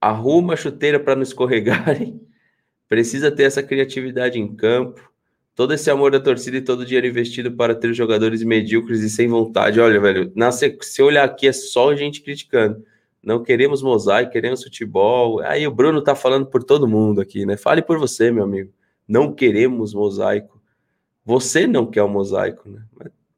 Arruma 0.00 0.54
a 0.54 0.56
chuteira 0.56 0.98
para 0.98 1.14
não 1.14 1.22
escorregarem. 1.22 2.18
Precisa 2.88 3.30
ter 3.30 3.42
essa 3.42 3.62
criatividade 3.62 4.38
em 4.38 4.56
campo. 4.56 5.06
Todo 5.54 5.74
esse 5.74 5.90
amor 5.90 6.10
da 6.10 6.18
torcida 6.18 6.56
e 6.56 6.62
todo 6.62 6.80
o 6.80 6.86
dinheiro 6.86 7.06
investido 7.06 7.52
para 7.52 7.74
ter 7.74 7.92
jogadores 7.92 8.42
medíocres 8.42 9.00
e 9.00 9.10
sem 9.10 9.28
vontade. 9.28 9.78
Olha, 9.78 10.00
velho, 10.00 10.32
na, 10.34 10.50
se, 10.50 10.78
se 10.80 11.02
olhar 11.02 11.24
aqui 11.24 11.46
é 11.46 11.52
só 11.52 11.94
gente 11.94 12.22
criticando. 12.22 12.82
Não 13.24 13.42
queremos 13.42 13.82
mosaico, 13.82 14.32
queremos 14.32 14.62
futebol. 14.62 15.40
Aí 15.40 15.66
o 15.66 15.70
Bruno 15.70 16.02
tá 16.02 16.14
falando 16.14 16.46
por 16.46 16.62
todo 16.62 16.86
mundo 16.86 17.20
aqui, 17.20 17.46
né? 17.46 17.56
Fale 17.56 17.82
por 17.82 17.98
você, 17.98 18.30
meu 18.30 18.44
amigo. 18.44 18.72
Não 19.08 19.32
queremos 19.32 19.94
mosaico. 19.94 20.60
Você 21.24 21.66
não 21.66 21.86
quer 21.86 22.02
o 22.02 22.08
mosaico, 22.08 22.68
né? 22.68 22.82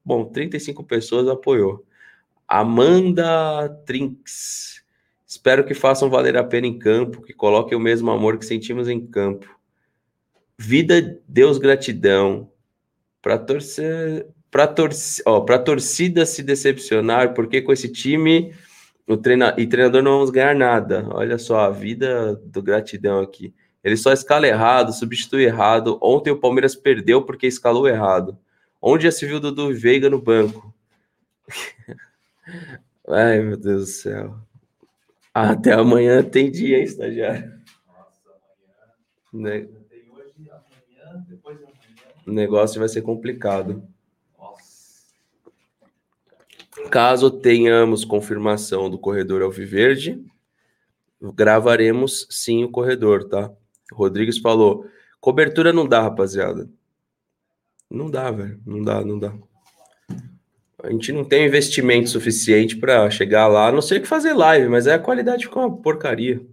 Bom, 0.05 0.25
35 0.25 0.83
pessoas 0.85 1.29
apoiou. 1.29 1.85
Amanda 2.47 3.69
Trinks. 3.85 4.83
Espero 5.27 5.65
que 5.65 5.75
façam 5.75 6.09
valer 6.09 6.37
a 6.37 6.45
pena 6.45 6.67
em 6.67 6.79
campo, 6.79 7.23
que 7.23 7.33
coloquem 7.33 7.77
o 7.77 7.81
mesmo 7.81 8.11
amor 8.11 8.39
que 8.39 8.47
sentimos 8.47 8.89
em 8.89 9.05
campo. 9.05 9.49
Vida, 10.59 11.21
Deus, 11.29 11.59
gratidão. 11.59 12.51
Para 13.21 13.39
torcer, 13.39 14.27
para 14.51 14.67
torcer, 14.67 15.25
ó, 15.27 15.41
para 15.41 15.59
torcida 15.59 16.25
se 16.25 16.43
decepcionar, 16.43 17.35
porque 17.35 17.61
com 17.61 17.73
esse 17.73 17.89
time 17.89 18.55
o 19.07 19.17
treina, 19.17 19.55
e 19.57 19.67
treinador 19.67 20.03
não 20.03 20.13
vamos 20.13 20.31
ganhar 20.31 20.55
nada. 20.55 21.07
Olha 21.11 21.39
só 21.39 21.61
a 21.61 21.71
vida 21.71 22.35
do 22.45 22.63
gratidão 22.63 23.21
aqui. 23.21 23.55
Ele 23.83 23.97
só 23.97 24.13
escala 24.13 24.49
errado, 24.49 24.93
substitui 24.93 25.45
errado. 25.45 25.99
Ontem 26.03 26.31
o 26.31 26.41
Palmeiras 26.41 26.75
perdeu 26.75 27.23
porque 27.23 27.47
escalou 27.47 27.87
errado. 27.87 28.37
Onde 28.83 29.05
já 29.05 29.13
se 29.13 29.25
viu 29.25 29.39
Dudu 29.39 29.73
Veiga 29.73 30.11
no 30.11 30.21
banco? 30.21 30.75
Ai, 33.09 33.41
meu 33.41 33.57
Deus 33.57 33.83
do 33.83 33.87
céu. 33.87 34.37
Até 35.33 35.73
amanhã 35.73 36.23
tem 36.23 36.51
dia, 36.51 36.79
hein, 36.79 36.85
estagiário? 36.85 37.53
Nossa, 37.87 38.21
amanhã. 39.33 39.61
Né? 39.61 39.69
Tem 39.89 40.11
hoje, 40.11 40.33
amanhã, 40.51 41.27
depois 41.29 41.57
de 41.57 41.65
amanhã. 41.65 41.77
O 42.27 42.33
negócio 42.33 42.81
vai 42.81 42.89
ser 42.89 43.03
complicado. 43.03 43.87
Caso 46.91 47.31
tenhamos 47.31 48.05
confirmação 48.05 48.91
do 48.91 48.99
corredor 48.99 49.43
Alviverde, 49.43 50.23
gravaremos 51.21 52.27
sim 52.31 52.65
o 52.65 52.71
corredor, 52.71 53.29
tá? 53.29 53.51
Rodrigues 53.93 54.39
falou: 54.39 54.87
cobertura 55.21 55.73
não 55.73 55.87
dá, 55.87 56.03
rapaziada. 56.03 56.69
Não 57.91 58.11
dá, 58.11 58.31
velho. 58.31 58.61
Não 58.67 58.83
dá, 58.83 59.05
não 59.05 59.19
dá. 59.19 59.33
A 60.83 60.91
gente 60.91 61.11
não 61.13 61.25
tem 61.25 61.47
investimento 61.47 62.09
suficiente 62.11 62.77
para 62.77 63.09
chegar 63.11 63.49
lá, 63.49 63.69
a 63.69 63.73
não 63.73 63.81
sei 63.81 63.99
o 63.99 64.03
que 64.03 64.07
fazer 64.07 64.35
live, 64.35 64.69
mas 64.69 64.87
é 64.87 64.95
a 64.95 64.99
qualidade 64.99 65.47
ficou 65.47 65.67
uma 65.67 65.77
porcaria. 65.77 66.45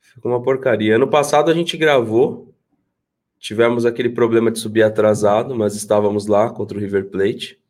Ficou 0.00 0.32
uma 0.32 0.42
porcaria. 0.42 0.96
Ano 0.96 1.08
passado 1.08 1.50
a 1.50 1.54
gente 1.54 1.76
gravou, 1.76 2.52
tivemos 3.38 3.86
aquele 3.86 4.10
problema 4.10 4.50
de 4.50 4.58
subir 4.58 4.82
atrasado, 4.82 5.54
mas 5.54 5.74
estávamos 5.74 6.26
lá 6.26 6.50
contra 6.50 6.76
o 6.76 6.80
River 6.80 7.08
Plate. 7.10 7.61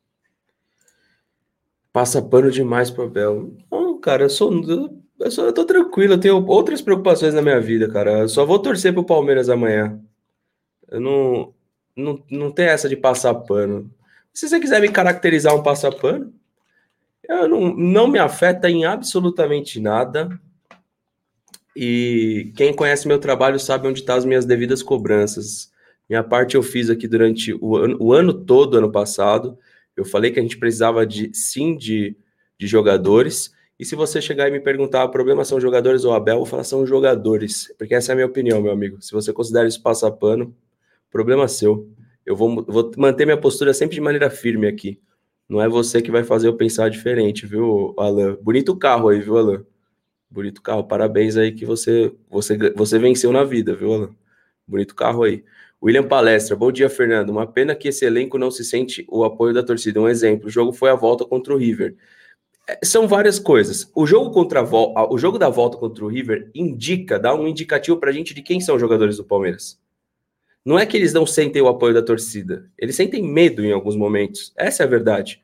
Passa 1.93 2.23
pano 2.23 2.49
demais 2.49 2.89
pro 2.89 3.03
Abel. 3.03 3.53
Não, 3.71 3.99
cara, 3.99 4.23
eu 4.23 4.29
sou, 4.29 4.51
eu 5.19 5.31
sou. 5.31 5.45
Eu 5.45 5.53
tô 5.53 5.63
tranquilo, 5.63 6.13
eu 6.13 6.19
tenho 6.19 6.43
outras 6.47 6.81
preocupações 6.81 7.35
na 7.35 7.41
minha 7.41 7.61
vida, 7.61 7.87
cara. 7.87 8.21
Eu 8.21 8.29
só 8.29 8.43
vou 8.43 8.57
torcer 8.57 8.91
pro 8.91 9.05
Palmeiras 9.05 9.47
amanhã. 9.47 10.01
Eu 10.89 10.99
não. 10.99 11.53
Não, 11.95 12.23
não 12.31 12.51
tem 12.51 12.65
essa 12.65 12.89
de 12.89 12.97
passar 12.97 13.35
pano. 13.35 13.91
Se 14.33 14.49
você 14.49 14.59
quiser 14.59 14.81
me 14.81 14.89
caracterizar 14.89 15.55
um 15.55 15.61
passapano, 15.61 16.33
eu 17.29 17.47
não, 17.47 17.75
não 17.75 18.07
me 18.07 18.17
afeta 18.17 18.67
em 18.67 18.83
absolutamente 18.83 19.79
nada. 19.79 20.27
E 21.75 22.51
quem 22.55 22.73
conhece 22.73 23.07
meu 23.07 23.19
trabalho 23.19 23.59
sabe 23.59 23.87
onde 23.87 23.99
estão 23.99 24.15
tá 24.15 24.17
as 24.17 24.25
minhas 24.25 24.45
devidas 24.45 24.81
cobranças. 24.81 25.71
Minha 26.09 26.23
parte 26.23 26.55
eu 26.55 26.63
fiz 26.63 26.89
aqui 26.89 27.07
durante 27.07 27.53
o 27.53 27.77
ano, 27.77 27.97
o 27.99 28.11
ano 28.11 28.33
todo, 28.33 28.77
ano 28.77 28.91
passado. 28.91 29.57
Eu 29.95 30.05
falei 30.05 30.31
que 30.31 30.39
a 30.39 30.41
gente 30.41 30.57
precisava 30.57 31.05
de 31.05 31.31
sim 31.33 31.75
de, 31.75 32.15
de 32.57 32.67
jogadores. 32.67 33.53
E 33.79 33.85
se 33.85 33.95
você 33.95 34.21
chegar 34.21 34.47
e 34.47 34.51
me 34.51 34.59
perguntar, 34.59 35.03
o 35.05 35.09
problema 35.09 35.43
são 35.43 35.59
jogadores 35.59 36.03
ou 36.03 36.13
Abel, 36.13 36.35
eu 36.35 36.39
vou 36.39 36.45
falar 36.45 36.63
são 36.63 36.85
jogadores. 36.85 37.73
Porque 37.77 37.95
essa 37.95 38.11
é 38.11 38.13
a 38.13 38.15
minha 38.15 38.27
opinião, 38.27 38.61
meu 38.61 38.71
amigo. 38.71 39.01
Se 39.01 39.11
você 39.11 39.33
considera 39.33 39.67
isso 39.67 39.81
passapano, 39.81 40.55
problema 41.11 41.47
seu. 41.47 41.89
Eu 42.25 42.35
vou, 42.35 42.63
vou 42.65 42.91
manter 42.97 43.25
minha 43.25 43.37
postura 43.37 43.73
sempre 43.73 43.95
de 43.95 44.01
maneira 44.01 44.29
firme 44.29 44.67
aqui. 44.67 44.99
Não 45.47 45.61
é 45.61 45.67
você 45.67 46.01
que 46.01 46.11
vai 46.11 46.23
fazer 46.23 46.47
eu 46.47 46.55
pensar 46.55 46.89
diferente, 46.89 47.45
viu, 47.45 47.93
Alan? 47.97 48.37
Bonito 48.41 48.75
carro 48.77 49.09
aí, 49.09 49.19
viu, 49.19 49.37
Alan? 49.37 49.65
Bonito 50.29 50.61
carro. 50.61 50.83
Parabéns 50.85 51.37
aí 51.37 51.51
que 51.51 51.65
você, 51.65 52.13
você, 52.29 52.57
você 52.73 52.97
venceu 52.97 53.31
na 53.31 53.43
vida, 53.43 53.75
viu, 53.75 53.93
Alan? 53.93 54.15
Bonito 54.67 54.95
carro 54.95 55.23
aí. 55.23 55.43
William 55.83 56.07
Palestra, 56.07 56.55
bom 56.55 56.71
dia, 56.71 56.89
Fernando. 56.89 57.29
Uma 57.29 57.45
pena 57.45 57.75
que 57.75 57.89
esse 57.89 58.05
elenco 58.05 58.37
não 58.37 58.49
se 58.49 58.63
sente 58.63 59.05
o 59.09 59.25
apoio 59.25 59.53
da 59.53 59.61
torcida. 59.61 59.99
Um 59.99 60.07
exemplo: 60.07 60.47
o 60.47 60.49
jogo 60.49 60.71
foi 60.71 60.89
a 60.89 60.95
volta 60.95 61.25
contra 61.25 61.53
o 61.53 61.57
River. 61.57 61.97
É, 62.65 62.79
são 62.85 63.05
várias 63.05 63.37
coisas. 63.37 63.91
O 63.93 64.07
jogo 64.07 64.31
contra 64.31 64.61
a 64.61 65.13
o 65.13 65.17
jogo 65.17 65.37
da 65.37 65.49
volta 65.49 65.77
contra 65.77 66.05
o 66.05 66.07
River 66.07 66.49
indica, 66.55 67.19
dá 67.19 67.35
um 67.35 67.45
indicativo 67.45 67.97
para 67.97 68.11
a 68.11 68.13
gente 68.13 68.33
de 68.33 68.41
quem 68.41 68.61
são 68.61 68.75
os 68.75 68.81
jogadores 68.81 69.17
do 69.17 69.25
Palmeiras. 69.25 69.77
Não 70.63 70.79
é 70.79 70.85
que 70.85 70.95
eles 70.95 71.11
não 71.11 71.25
sentem 71.25 71.61
o 71.61 71.67
apoio 71.67 71.93
da 71.93 72.01
torcida, 72.01 72.71
eles 72.77 72.95
sentem 72.95 73.21
medo 73.21 73.65
em 73.65 73.73
alguns 73.73 73.97
momentos. 73.97 74.53
Essa 74.55 74.83
é 74.83 74.85
a 74.85 74.89
verdade. 74.89 75.43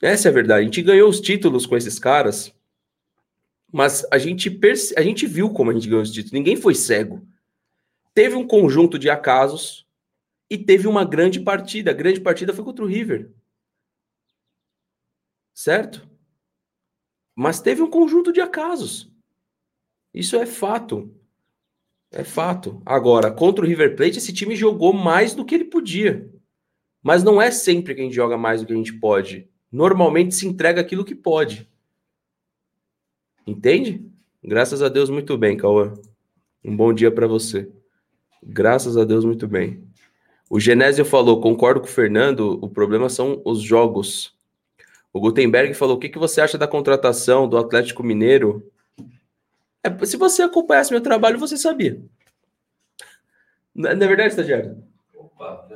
Essa 0.00 0.28
é 0.28 0.30
a 0.30 0.32
verdade. 0.34 0.60
A 0.60 0.64
gente 0.64 0.80
ganhou 0.80 1.08
os 1.08 1.20
títulos 1.20 1.66
com 1.66 1.76
esses 1.76 1.98
caras, 1.98 2.54
mas 3.72 4.06
a 4.12 4.18
gente, 4.18 4.60
a 4.96 5.02
gente 5.02 5.26
viu 5.26 5.50
como 5.50 5.72
a 5.72 5.74
gente 5.74 5.88
ganhou 5.88 6.02
os 6.02 6.12
títulos. 6.12 6.30
Ninguém 6.30 6.54
foi 6.54 6.76
cego. 6.76 7.26
Teve 8.14 8.36
um 8.36 8.46
conjunto 8.46 8.98
de 8.98 9.10
acasos 9.10 9.86
e 10.48 10.56
teve 10.56 10.86
uma 10.86 11.04
grande 11.04 11.40
partida. 11.40 11.90
A 11.90 11.94
grande 11.94 12.20
partida 12.20 12.54
foi 12.54 12.64
contra 12.64 12.84
o 12.84 12.88
River. 12.88 13.32
Certo? 15.52 16.08
Mas 17.34 17.60
teve 17.60 17.82
um 17.82 17.90
conjunto 17.90 18.32
de 18.32 18.40
acasos. 18.40 19.12
Isso 20.12 20.36
é 20.36 20.46
fato. 20.46 21.12
É 22.12 22.22
fato. 22.22 22.80
Agora, 22.86 23.32
contra 23.32 23.64
o 23.64 23.68
River 23.68 23.96
Plate, 23.96 24.18
esse 24.18 24.32
time 24.32 24.54
jogou 24.54 24.92
mais 24.92 25.34
do 25.34 25.44
que 25.44 25.54
ele 25.54 25.64
podia. 25.64 26.30
Mas 27.02 27.24
não 27.24 27.42
é 27.42 27.50
sempre 27.50 27.94
que 27.94 28.00
a 28.00 28.04
gente 28.04 28.14
joga 28.14 28.38
mais 28.38 28.60
do 28.60 28.66
que 28.68 28.72
a 28.72 28.76
gente 28.76 28.92
pode. 28.92 29.48
Normalmente 29.70 30.34
se 30.34 30.46
entrega 30.46 30.80
aquilo 30.80 31.04
que 31.04 31.14
pode. 31.14 31.68
Entende? 33.44 34.08
Graças 34.42 34.80
a 34.80 34.88
Deus, 34.88 35.10
muito 35.10 35.36
bem, 35.36 35.56
Cauã. 35.56 35.92
Um 36.64 36.76
bom 36.76 36.94
dia 36.94 37.10
para 37.10 37.26
você. 37.26 37.70
Graças 38.44 38.96
a 38.96 39.04
Deus, 39.04 39.24
muito 39.24 39.48
bem. 39.48 39.82
O 40.50 40.60
Genésio 40.60 41.04
falou: 41.04 41.40
concordo 41.40 41.80
com 41.80 41.86
o 41.86 41.90
Fernando, 41.90 42.58
o 42.62 42.68
problema 42.68 43.08
são 43.08 43.40
os 43.44 43.60
jogos. 43.60 44.34
O 45.12 45.20
Gutenberg 45.20 45.74
falou: 45.74 45.96
o 45.96 45.98
que, 45.98 46.08
que 46.08 46.18
você 46.18 46.40
acha 46.40 46.58
da 46.58 46.68
contratação 46.68 47.48
do 47.48 47.56
Atlético 47.56 48.02
Mineiro 48.02 48.70
é, 49.84 50.06
se 50.06 50.16
você 50.16 50.42
acompanhasse 50.42 50.90
meu 50.90 51.02
trabalho, 51.02 51.38
você 51.38 51.58
sabia. 51.58 52.00
Não 53.74 53.90
é, 53.90 53.92
é 53.92 53.96
verdade, 53.96 54.30
estagiário? 54.30 54.82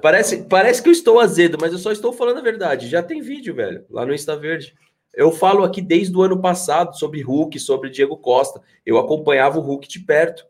Parece, 0.00 0.44
parece 0.44 0.82
que 0.82 0.88
eu 0.88 0.92
estou 0.92 1.20
azedo, 1.20 1.58
mas 1.60 1.72
eu 1.72 1.78
só 1.78 1.92
estou 1.92 2.10
falando 2.10 2.38
a 2.38 2.42
verdade. 2.42 2.88
Já 2.88 3.02
tem 3.02 3.20
vídeo, 3.20 3.54
velho, 3.54 3.84
lá 3.90 4.06
no 4.06 4.14
Insta 4.14 4.34
Verde. 4.34 4.74
Eu 5.12 5.30
falo 5.30 5.62
aqui 5.62 5.82
desde 5.82 6.16
o 6.16 6.22
ano 6.22 6.40
passado 6.40 6.96
sobre 6.96 7.20
Hulk, 7.20 7.58
sobre 7.58 7.90
Diego 7.90 8.16
Costa. 8.16 8.62
Eu 8.86 8.96
acompanhava 8.98 9.58
o 9.58 9.62
Hulk 9.62 9.86
de 9.86 10.00
perto. 10.00 10.46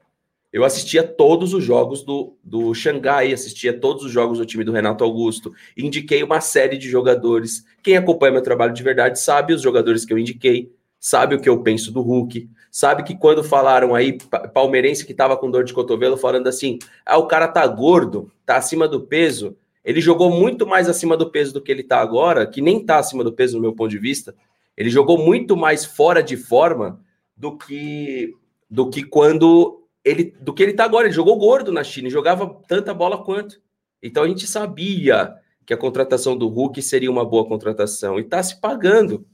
Eu 0.50 0.64
assistia 0.64 1.02
todos 1.02 1.52
os 1.52 1.62
jogos 1.62 2.02
do, 2.02 2.34
do 2.42 2.72
Xangai, 2.72 3.32
assistia 3.32 3.78
todos 3.78 4.04
os 4.04 4.10
jogos 4.10 4.38
do 4.38 4.46
time 4.46 4.64
do 4.64 4.72
Renato 4.72 5.04
Augusto, 5.04 5.52
indiquei 5.76 6.22
uma 6.22 6.40
série 6.40 6.78
de 6.78 6.88
jogadores. 6.88 7.64
Quem 7.82 7.96
acompanha 7.96 8.32
meu 8.32 8.42
trabalho 8.42 8.72
de 8.72 8.82
verdade 8.82 9.20
sabe 9.20 9.52
os 9.52 9.60
jogadores 9.60 10.06
que 10.06 10.12
eu 10.12 10.18
indiquei, 10.18 10.72
sabe 10.98 11.34
o 11.34 11.40
que 11.40 11.48
eu 11.48 11.62
penso 11.62 11.92
do 11.92 12.00
Hulk, 12.00 12.48
sabe 12.70 13.02
que 13.02 13.14
quando 13.14 13.44
falaram 13.44 13.94
aí, 13.94 14.16
palmeirense 14.54 15.04
que 15.04 15.12
tava 15.12 15.36
com 15.36 15.50
dor 15.50 15.64
de 15.64 15.74
cotovelo, 15.74 16.16
falando 16.16 16.46
assim: 16.48 16.78
ah, 17.04 17.18
o 17.18 17.26
cara 17.26 17.46
tá 17.46 17.66
gordo, 17.66 18.32
tá 18.46 18.56
acima 18.56 18.88
do 18.88 19.02
peso. 19.02 19.54
Ele 19.84 20.00
jogou 20.00 20.30
muito 20.30 20.66
mais 20.66 20.88
acima 20.88 21.16
do 21.16 21.30
peso 21.30 21.52
do 21.52 21.62
que 21.62 21.70
ele 21.70 21.82
tá 21.82 22.00
agora, 22.00 22.46
que 22.46 22.60
nem 22.60 22.84
tá 22.84 22.98
acima 22.98 23.22
do 23.22 23.32
peso 23.32 23.56
no 23.56 23.62
meu 23.62 23.74
ponto 23.74 23.90
de 23.90 23.98
vista. 23.98 24.34
Ele 24.76 24.90
jogou 24.90 25.18
muito 25.18 25.56
mais 25.56 25.84
fora 25.84 26.22
de 26.22 26.36
forma 26.36 27.00
do 27.36 27.56
que 27.56 28.34
do 28.70 28.90
que 28.90 29.02
quando 29.02 29.77
ele 30.08 30.34
do 30.40 30.52
que 30.52 30.62
ele 30.62 30.72
tá 30.72 30.84
agora. 30.84 31.06
Ele 31.06 31.14
jogou 31.14 31.36
gordo 31.36 31.70
na 31.70 31.84
China 31.84 32.08
e 32.08 32.10
jogava 32.10 32.60
tanta 32.66 32.94
bola 32.94 33.22
quanto. 33.22 33.60
Então 34.02 34.22
a 34.22 34.28
gente 34.28 34.46
sabia 34.46 35.34
que 35.66 35.74
a 35.74 35.76
contratação 35.76 36.36
do 36.36 36.48
Hulk 36.48 36.80
seria 36.80 37.10
uma 37.10 37.24
boa 37.24 37.46
contratação 37.46 38.18
e 38.18 38.24
tá 38.24 38.42
se 38.42 38.60
pagando. 38.60 39.26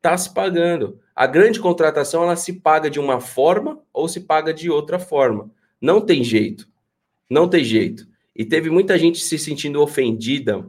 Tá 0.00 0.16
se 0.16 0.32
pagando. 0.32 1.00
A 1.14 1.26
grande 1.26 1.60
contratação 1.60 2.22
ela 2.22 2.36
se 2.36 2.54
paga 2.54 2.88
de 2.88 3.00
uma 3.00 3.20
forma 3.20 3.80
ou 3.92 4.08
se 4.08 4.20
paga 4.20 4.52
de 4.54 4.70
outra 4.70 4.98
forma. 4.98 5.50
Não 5.80 6.00
tem 6.00 6.22
jeito. 6.22 6.68
Não 7.28 7.48
tem 7.48 7.64
jeito. 7.64 8.06
E 8.34 8.44
teve 8.44 8.70
muita 8.70 8.98
gente 8.98 9.18
se 9.18 9.38
sentindo 9.38 9.82
ofendida 9.82 10.64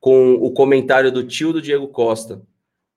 com 0.00 0.34
o 0.34 0.52
comentário 0.52 1.10
do 1.10 1.24
tio 1.24 1.52
do 1.52 1.62
Diego 1.62 1.88
Costa. 1.88 2.42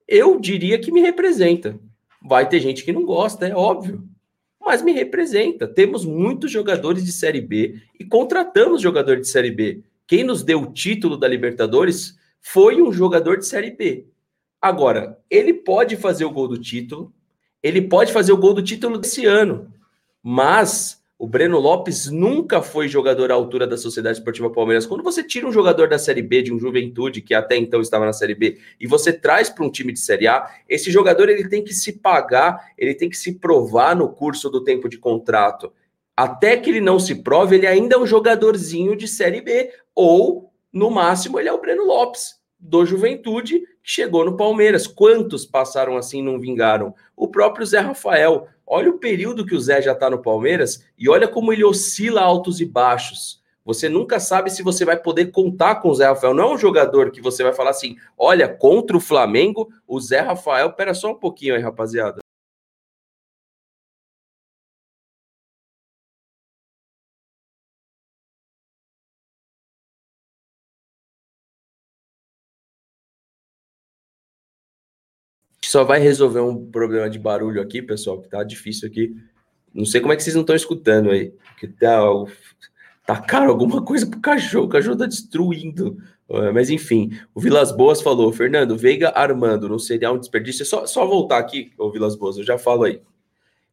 Eu 0.08 0.40
diria 0.40 0.80
que 0.80 0.92
me 0.92 1.02
representa. 1.02 1.80
Vai 2.22 2.48
ter 2.48 2.60
gente 2.60 2.84
que 2.84 2.92
não 2.92 3.06
gosta, 3.06 3.48
é 3.48 3.56
óbvio 3.56 4.07
mas 4.68 4.82
me 4.82 4.92
representa. 4.92 5.66
Temos 5.66 6.04
muitos 6.04 6.52
jogadores 6.52 7.06
de 7.06 7.14
Série 7.14 7.40
B 7.40 7.82
e 7.98 8.04
contratamos 8.04 8.82
jogador 8.82 9.18
de 9.18 9.26
Série 9.26 9.50
B. 9.50 9.82
Quem 10.06 10.26
nos 10.26 10.44
deu 10.44 10.62
o 10.62 10.74
título 10.74 11.16
da 11.16 11.26
Libertadores 11.26 12.18
foi 12.42 12.82
um 12.82 12.92
jogador 12.92 13.38
de 13.38 13.48
Série 13.48 13.72
B. 13.72 14.08
Agora, 14.62 15.18
ele 15.30 15.54
pode 15.54 15.96
fazer 15.96 16.26
o 16.26 16.32
gol 16.32 16.50
do 16.50 16.58
título, 16.58 17.14
ele 17.64 17.82
pode 17.82 18.12
fazer 18.12 18.34
o 18.34 18.38
gol 18.38 18.54
do 18.54 18.62
título 18.62 18.98
desse 18.98 19.26
ano, 19.26 19.72
mas 20.22 20.97
o 21.20 21.26
Breno 21.26 21.58
Lopes 21.58 22.12
nunca 22.12 22.62
foi 22.62 22.88
jogador 22.88 23.32
à 23.32 23.34
altura 23.34 23.66
da 23.66 23.76
Sociedade 23.76 24.20
Esportiva 24.20 24.52
Palmeiras. 24.52 24.86
Quando 24.86 25.04
você 25.04 25.24
tira 25.24 25.48
um 25.48 25.52
jogador 25.52 25.90
da 25.90 25.98
Série 25.98 26.22
B, 26.22 26.44
de 26.44 26.54
um 26.54 26.60
Juventude, 26.60 27.22
que 27.22 27.34
até 27.34 27.58
então 27.58 27.82
estava 27.82 28.06
na 28.06 28.14
Série 28.14 28.36
B, 28.36 28.60
e 28.80 28.86
você 28.86 29.12
traz 29.12 29.50
para 29.50 29.66
um 29.66 29.72
time 29.72 29.92
de 29.92 30.00
Série 30.00 30.28
A, 30.28 30.48
esse 30.70 30.92
jogador 30.92 31.28
ele 31.28 31.50
tem 31.50 31.64
que 31.64 31.74
se 31.74 31.94
pagar, 31.94 32.72
ele 32.78 32.94
tem 32.94 33.10
que 33.10 33.18
se 33.18 33.34
provar 33.40 33.96
no 33.96 34.10
curso 34.10 34.48
do 34.48 34.64
tempo 34.64 34.88
de 34.88 35.00
contrato. 35.00 35.74
Até 36.16 36.56
que 36.56 36.70
ele 36.70 36.82
não 36.82 37.00
se 37.00 37.16
prove, 37.16 37.56
ele 37.56 37.68
ainda 37.68 37.96
é 37.96 38.00
um 38.00 38.06
jogadorzinho 38.06 38.96
de 38.96 39.08
Série 39.08 39.42
B, 39.42 39.72
ou, 39.96 40.52
no 40.72 40.92
máximo, 40.92 41.40
ele 41.40 41.50
é 41.50 41.54
o 41.54 41.60
Breno 41.62 41.84
Lopes, 41.84 42.36
do 42.60 42.86
Juventude, 42.86 43.60
que 43.60 43.68
chegou 43.84 44.26
no 44.26 44.38
Palmeiras. 44.38 44.88
Quantos 44.88 45.46
passaram 45.46 45.98
assim 45.98 46.22
não 46.22 46.40
vingaram? 46.40 46.94
O 47.16 47.28
próprio 47.28 47.66
Zé 47.66 47.80
Rafael 47.80 48.48
Olha 48.70 48.90
o 48.90 49.00
período 49.00 49.46
que 49.46 49.56
o 49.56 49.60
Zé 49.62 49.82
já 49.82 49.94
está 49.94 50.10
no 50.10 50.22
Palmeiras 50.22 50.84
e 51.00 51.08
olha 51.08 51.26
como 51.26 51.54
ele 51.54 51.64
oscila 51.64 52.22
altos 52.22 52.60
e 52.60 52.66
baixos. 52.66 53.42
Você 53.64 53.88
nunca 53.88 54.20
sabe 54.20 54.50
se 54.50 54.62
você 54.62 54.84
vai 54.84 54.98
poder 54.98 55.28
contar 55.28 55.76
com 55.76 55.90
o 55.90 55.96
Zé 55.96 56.06
Rafael. 56.06 56.34
Não 56.34 56.44
é 56.52 56.54
um 56.54 56.58
jogador 56.58 57.12
que 57.12 57.22
você 57.22 57.44
vai 57.44 57.54
falar 57.54 57.70
assim: 57.70 57.96
olha, 58.18 58.48
contra 58.48 58.98
o 58.98 59.00
Flamengo, 59.00 59.70
o 59.88 60.00
Zé 60.02 60.20
Rafael. 60.20 60.74
Pera 60.74 60.94
só 60.94 61.12
um 61.12 61.16
pouquinho 61.16 61.56
aí, 61.56 61.62
rapaziada. 61.62 62.20
Só 75.62 75.84
vai 75.84 76.00
resolver 76.00 76.40
um 76.40 76.70
problema 76.70 77.10
de 77.10 77.18
barulho 77.18 77.62
aqui, 77.62 77.82
pessoal, 77.82 78.22
que 78.22 78.30
tá 78.30 78.44
difícil 78.44 78.88
aqui. 78.88 79.16
Não 79.74 79.86
sei 79.86 80.00
como 80.00 80.14
é 80.14 80.16
que 80.16 80.24
vocês 80.24 80.36
não 80.36 80.42
estão 80.42 80.56
escutando 80.56 81.10
aí. 81.10 81.34
Que 81.60 81.68
tá, 81.68 82.00
tá 83.06 83.18
caro 83.18 83.50
alguma 83.50 83.82
coisa 83.84 84.06
pro 84.06 84.20
cachorro, 84.20 84.66
o 84.66 84.70
cachorro 84.70 84.98
tá 84.98 85.06
destruindo. 85.06 85.98
Mas 86.54 86.70
enfim, 86.70 87.12
o 87.34 87.40
Vilas 87.40 87.72
Boas 87.72 88.02
falou, 88.02 88.34
Fernando, 88.34 88.78
Veiga 88.78 89.10
Armando, 89.10 89.70
não 89.70 89.80
seria 89.80 90.12
um 90.12 90.20
desperdício? 90.20 90.64
É 90.64 90.66
só, 90.66 90.86
só 90.86 91.06
voltar 91.06 91.38
aqui, 91.38 91.72
o 91.78 91.90
Vilas 91.90 92.16
Boas, 92.16 92.38
eu 92.38 92.44
já 92.44 92.58
falo 92.58 92.84
aí. 92.84 93.02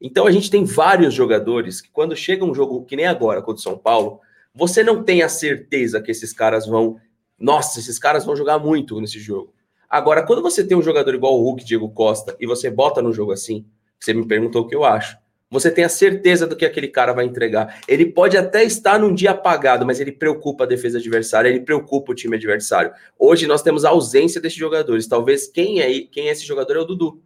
Então 0.00 0.26
a 0.26 0.30
gente 0.30 0.50
tem 0.50 0.64
vários 0.64 1.14
jogadores 1.14 1.80
que 1.80 1.90
quando 1.90 2.14
chega 2.14 2.44
um 2.44 2.54
jogo 2.54 2.84
que 2.84 2.94
nem 2.94 3.06
agora 3.06 3.40
contra 3.40 3.58
o 3.58 3.62
São 3.62 3.78
Paulo, 3.78 4.20
você 4.54 4.84
não 4.84 5.02
tem 5.02 5.22
a 5.22 5.28
certeza 5.28 6.00
que 6.00 6.10
esses 6.10 6.32
caras 6.32 6.66
vão. 6.66 6.96
Nossa, 7.38 7.80
esses 7.80 7.98
caras 7.98 8.24
vão 8.24 8.36
jogar 8.36 8.58
muito 8.58 9.00
nesse 9.00 9.18
jogo. 9.18 9.53
Agora, 9.94 10.24
quando 10.24 10.42
você 10.42 10.64
tem 10.66 10.76
um 10.76 10.83
jogador 10.83 11.14
igual 11.14 11.38
o 11.38 11.42
Hulk, 11.44 11.64
Diego 11.64 11.88
Costa, 11.88 12.37
e 12.40 12.48
você 12.48 12.68
bota 12.68 13.00
no 13.00 13.12
jogo 13.12 13.30
assim, 13.30 13.64
você 13.96 14.12
me 14.12 14.26
perguntou 14.26 14.62
o 14.62 14.66
que 14.66 14.74
eu 14.74 14.85
acho. 14.85 15.16
Você 15.48 15.70
tem 15.70 15.85
a 15.85 15.88
certeza 15.88 16.48
do 16.48 16.57
que 16.57 16.64
aquele 16.64 16.88
cara 16.88 17.12
vai 17.12 17.24
entregar. 17.24 17.80
Ele 17.87 18.04
pode 18.07 18.37
até 18.37 18.64
estar 18.64 18.98
num 18.98 19.14
dia 19.14 19.30
apagado, 19.30 19.87
mas 19.87 20.00
ele 20.00 20.11
preocupa 20.11 20.64
a 20.64 20.66
defesa 20.66 20.98
adversária, 20.98 21.48
ele 21.48 21.61
preocupa 21.61 22.11
o 22.11 22.14
time 22.14 22.35
adversário. 22.35 22.90
Hoje 23.16 23.46
nós 23.46 23.62
temos 23.62 23.85
a 23.85 23.90
ausência 23.90 24.40
desses 24.40 24.59
jogadores. 24.59 25.07
Talvez 25.07 25.46
quem 25.46 25.80
é, 25.80 26.00
quem 26.00 26.26
é 26.26 26.33
esse 26.33 26.44
jogador 26.44 26.74
é 26.76 26.80
o 26.80 26.85
Dudu. 26.85 27.22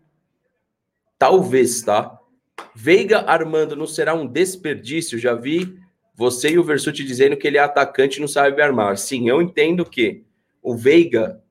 Talvez, 1.18 1.80
tá? 1.80 2.18
Veiga 2.74 3.20
Armando 3.20 3.76
não 3.76 3.86
será 3.86 4.12
um 4.12 4.26
desperdício. 4.26 5.18
Já 5.18 5.32
vi 5.34 5.74
você 6.14 6.50
e 6.50 6.58
o 6.58 6.64
Versuti 6.64 7.02
dizendo 7.02 7.34
que 7.34 7.46
ele 7.46 7.56
é 7.56 7.62
atacante 7.62 8.18
e 8.18 8.20
não 8.20 8.28
sabe 8.28 8.60
armar. 8.60 8.98
Sim, 8.98 9.26
eu 9.26 9.40
entendo 9.40 9.86
que 9.86 10.22
o 10.62 10.76
Veiga 10.76 11.42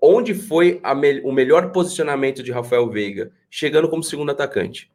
onde 0.00 0.34
foi 0.34 0.80
me 0.96 1.20
o 1.22 1.32
melhor 1.32 1.72
posicionamento 1.72 2.42
de 2.42 2.52
Rafael 2.52 2.88
Veiga? 2.88 3.30
Chegando 3.50 3.88
como 3.88 4.02
segundo 4.02 4.30
atacante. 4.30 4.90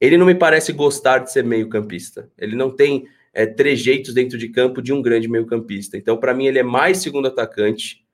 Ele 0.00 0.16
não 0.16 0.26
me 0.26 0.34
parece 0.34 0.72
gostar 0.72 1.18
de 1.18 1.32
ser 1.32 1.44
meio-campista. 1.44 2.30
Ele 2.38 2.54
não 2.54 2.70
tem 2.70 3.08
é, 3.32 3.46
trejeitos 3.46 4.14
dentro 4.14 4.38
de 4.38 4.48
campo 4.48 4.80
de 4.80 4.92
um 4.92 5.02
grande 5.02 5.28
meio-campista. 5.28 5.96
Então, 5.96 6.16
para 6.16 6.34
mim, 6.34 6.46
ele 6.46 6.58
é 6.58 6.62
mais 6.62 6.98
segundo 6.98 7.28
atacante, 7.28 8.04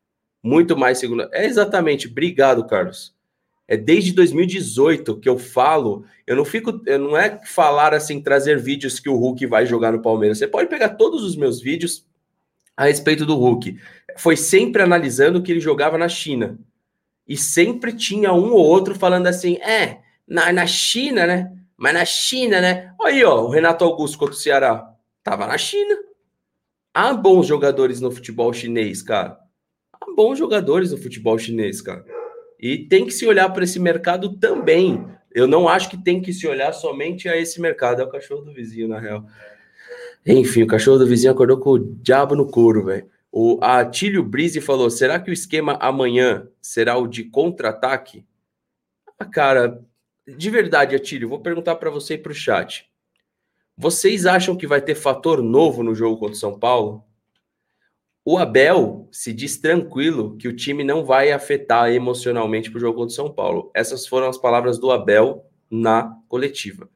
muito 0.43 0.77
mais 0.77 0.99
segundo. 0.99 1.29
É 1.33 1.45
exatamente. 1.45 2.09
Obrigado, 2.09 2.67
Carlos. 2.67 3.15
É 3.67 3.77
desde 3.77 4.13
2018 4.13 5.19
que 5.19 5.29
eu 5.29 5.39
falo. 5.39 6.05
Eu 6.27 6.37
não 6.37 6.45
fico. 6.45 6.83
Eu 6.87 6.99
não 6.99 7.17
é 7.17 7.41
falar 7.47 7.95
assim, 7.95 8.21
trazer 8.21 8.59
vídeos 8.59 9.01
que 9.01 9.09
o 9.09 9.17
Hulk 9.17 9.47
vai 9.47 9.67
jogar 9.67 9.93
no 9.93 10.03
Palmeiras. 10.03 10.39
Você 10.39 10.47
pode 10.47 10.69
pegar 10.69 10.91
todos 10.91 11.23
os 11.23 11.37
meus 11.37 11.61
vídeos 11.61 12.07
a 12.77 12.85
respeito 12.85 13.25
do 13.25 13.37
Hulk. 13.37 13.79
Foi 14.17 14.37
sempre 14.37 14.83
analisando 14.83 15.43
que 15.43 15.53
ele 15.53 15.61
jogava 15.61 15.99
na 15.99 16.09
China. 16.09 16.59
E 17.27 17.37
sempre 17.37 17.93
tinha 17.93 18.33
um 18.33 18.53
ou 18.53 18.65
outro 18.65 18.95
falando 18.95 19.27
assim: 19.27 19.57
é, 19.57 20.01
na, 20.27 20.53
na 20.53 20.67
China, 20.67 21.27
né? 21.27 21.53
Mas 21.77 21.95
na 21.95 22.05
China, 22.05 22.61
né? 22.61 22.93
Aí, 23.03 23.25
ó, 23.25 23.43
o 23.43 23.49
Renato 23.49 23.85
Augusto 23.85 24.19
contra 24.19 24.35
o 24.35 24.39
Ceará. 24.39 24.91
Tava 25.23 25.47
na 25.47 25.59
China. 25.59 25.97
Há 26.93 27.13
bons 27.13 27.47
jogadores 27.47 28.01
no 28.01 28.11
futebol 28.11 28.53
chinês, 28.53 29.03
cara. 29.03 29.39
Há 29.93 30.15
bons 30.15 30.39
jogadores 30.39 30.93
no 30.93 30.99
futebol 30.99 31.39
chinês, 31.39 31.81
cara. 31.81 32.05
E 32.61 32.79
tem 32.79 33.05
que 33.05 33.13
se 33.13 33.27
olhar 33.27 33.49
para 33.51 33.65
esse 33.65 33.81
mercado 33.81 34.37
também. 34.39 35.05
Eu 35.33 35.47
não 35.49 35.69
acho 35.69 35.91
que 35.91 35.97
tem 35.97 36.23
que 36.23 36.33
se 36.33 36.47
olhar 36.47 36.73
somente 36.73 37.29
a 37.29 37.37
esse 37.37 37.61
mercado. 37.61 38.01
É 38.01 38.05
o 38.05 38.11
cachorro 38.11 38.43
do 38.43 38.53
vizinho, 38.53 38.87
na 38.87 39.01
real. 39.01 39.27
Enfim, 40.25 40.63
o 40.63 40.67
cachorro 40.67 40.99
do 40.99 41.07
vizinho 41.07 41.33
acordou 41.33 41.59
com 41.59 41.71
o 41.71 41.79
diabo 41.79 42.37
no 42.37 42.47
couro, 42.47 42.85
velho. 42.85 43.07
O 43.37 43.59
Atílio 43.61 44.23
Brise 44.23 44.61
falou: 44.61 44.89
será 44.89 45.19
que 45.19 45.29
o 45.29 45.33
esquema 45.33 45.77
amanhã 45.81 46.47
será 46.63 46.97
o 46.97 47.09
de 47.09 47.25
contra-ataque? 47.25 48.25
Ah, 49.19 49.25
cara, 49.25 49.85
de 50.25 50.51
verdade, 50.51 50.95
Atílio, 50.95 51.29
vou 51.29 51.41
perguntar 51.41 51.75
para 51.75 51.91
você 51.91 52.15
e 52.15 52.19
para 52.19 52.31
o 52.31 52.35
chat. 52.35 52.89
Vocês 53.77 54.25
acham 54.25 54.55
que 54.55 54.69
vai 54.69 54.81
ter 54.81 54.95
fator 54.95 55.43
novo 55.43 55.83
no 55.83 55.97
jogo 55.97 56.17
contra 56.17 56.37
o 56.37 56.39
São 56.39 56.57
Paulo? 56.57 57.05
O 58.25 58.39
Abel 58.39 59.09
se 59.11 59.33
diz 59.33 59.59
tranquilo 59.59 60.37
que 60.37 60.47
o 60.47 60.55
time 60.55 60.85
não 60.85 61.05
vai 61.05 61.33
afetar 61.33 61.91
emocionalmente 61.91 62.71
para 62.71 62.79
o 62.79 62.81
jogo 62.81 62.99
contra 62.99 63.13
o 63.13 63.17
São 63.17 63.33
Paulo. 63.33 63.69
Essas 63.75 64.07
foram 64.07 64.29
as 64.29 64.39
palavras 64.39 64.79
do 64.79 64.93
Abel 64.93 65.45
na 65.69 66.17
coletiva. 66.29 66.89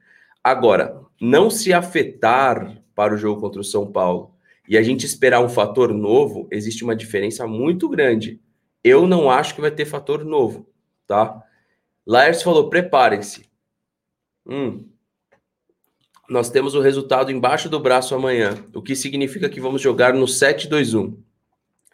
Agora, 0.43 1.01
não 1.21 1.51
se 1.51 1.73
afetar 1.73 2.81
para 2.95 3.13
o 3.13 3.19
jogo 3.19 3.41
contra 3.41 3.61
o 3.61 3.65
São 3.65 3.91
Paulo 3.91 4.38
e 4.69 4.77
a 4.77 4.83
gente 4.83 5.07
esperar 5.07 5.41
um 5.41 5.49
fator 5.49 5.93
novo, 5.93 6.47
existe 6.51 6.85
uma 6.85 6.95
diferença 6.95 7.47
muito 7.47 7.89
grande. 7.89 8.41
Eu 8.85 9.07
não 9.07 9.31
acho 9.31 9.55
que 9.55 9.61
vai 9.61 9.71
ter 9.71 9.85
fator 9.85 10.25
novo, 10.25 10.69
tá? 11.07 11.43
Laércio 12.07 12.45
falou: 12.45 12.69
preparem-se. 12.69 13.49
Hum. 14.51 14.87
nós 16.27 16.49
temos 16.49 16.75
o 16.75 16.81
resultado 16.81 17.31
embaixo 17.31 17.69
do 17.69 17.79
braço 17.79 18.15
amanhã, 18.15 18.65
o 18.75 18.81
que 18.81 18.97
significa 18.97 19.47
que 19.47 19.61
vamos 19.61 19.83
jogar 19.83 20.15
no 20.15 20.25
7-2-1 20.25 21.19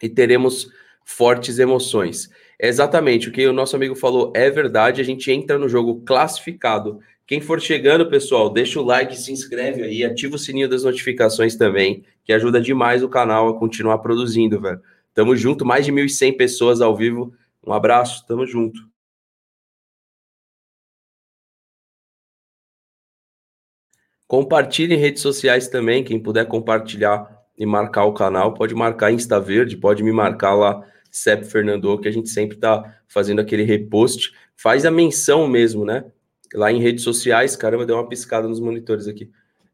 e 0.01 0.07
teremos 0.07 0.69
fortes 1.03 1.59
emoções. 1.59 2.29
É 2.59 2.67
exatamente 2.67 3.29
o 3.29 3.31
que 3.31 3.45
o 3.45 3.53
nosso 3.53 3.75
amigo 3.75 3.95
falou, 3.95 4.31
é 4.35 4.49
verdade. 4.49 5.01
A 5.01 5.03
gente 5.03 5.31
entra 5.31 5.57
no 5.57 5.69
jogo 5.69 6.01
classificado. 6.01 6.99
Quem 7.27 7.41
for 7.41 7.59
chegando, 7.59 8.07
pessoal, 8.07 8.51
deixa 8.51 8.79
o 8.79 8.83
like, 8.83 9.15
se 9.17 9.31
inscreve 9.31 9.81
aí, 9.81 10.03
ativa 10.03 10.35
o 10.35 10.39
sininho 10.39 10.69
das 10.69 10.83
notificações 10.83 11.55
também, 11.55 12.05
que 12.23 12.31
ajuda 12.31 12.61
demais 12.61 13.01
o 13.01 13.09
canal 13.09 13.49
a 13.49 13.57
continuar 13.59 13.97
produzindo, 13.97 14.61
velho. 14.61 14.79
Tamo 15.13 15.35
junto, 15.35 15.65
mais 15.65 15.85
de 15.85 15.91
1.100 15.91 16.37
pessoas 16.37 16.81
ao 16.81 16.95
vivo. 16.95 17.33
Um 17.65 17.73
abraço, 17.73 18.25
tamo 18.27 18.45
junto. 18.45 18.79
Compartilhe 24.27 24.93
em 24.93 24.97
redes 24.97 25.21
sociais 25.23 25.67
também, 25.67 26.03
quem 26.03 26.19
puder 26.19 26.45
compartilhar 26.47 27.43
e 27.57 27.65
marcar 27.65 28.05
o 28.05 28.13
canal, 28.13 28.53
pode 28.53 28.75
marcar 28.75 29.11
Insta 29.11 29.39
Verde, 29.39 29.77
pode 29.77 30.03
me 30.03 30.11
marcar 30.11 30.53
lá 30.53 30.85
CEP 31.09 31.45
Fernando, 31.45 31.97
que 31.99 32.07
a 32.07 32.11
gente 32.11 32.29
sempre 32.29 32.57
está 32.57 32.99
fazendo 33.07 33.39
aquele 33.39 33.63
repost. 33.63 34.31
Faz 34.55 34.85
a 34.85 34.91
menção 34.91 35.47
mesmo, 35.47 35.85
né? 35.85 36.05
Lá 36.53 36.71
em 36.71 36.79
redes 36.79 37.03
sociais, 37.03 37.55
caramba, 37.55 37.85
deu 37.85 37.95
uma 37.95 38.07
piscada 38.07 38.47
nos 38.47 38.59
monitores 38.59 39.07
aqui. 39.07 39.29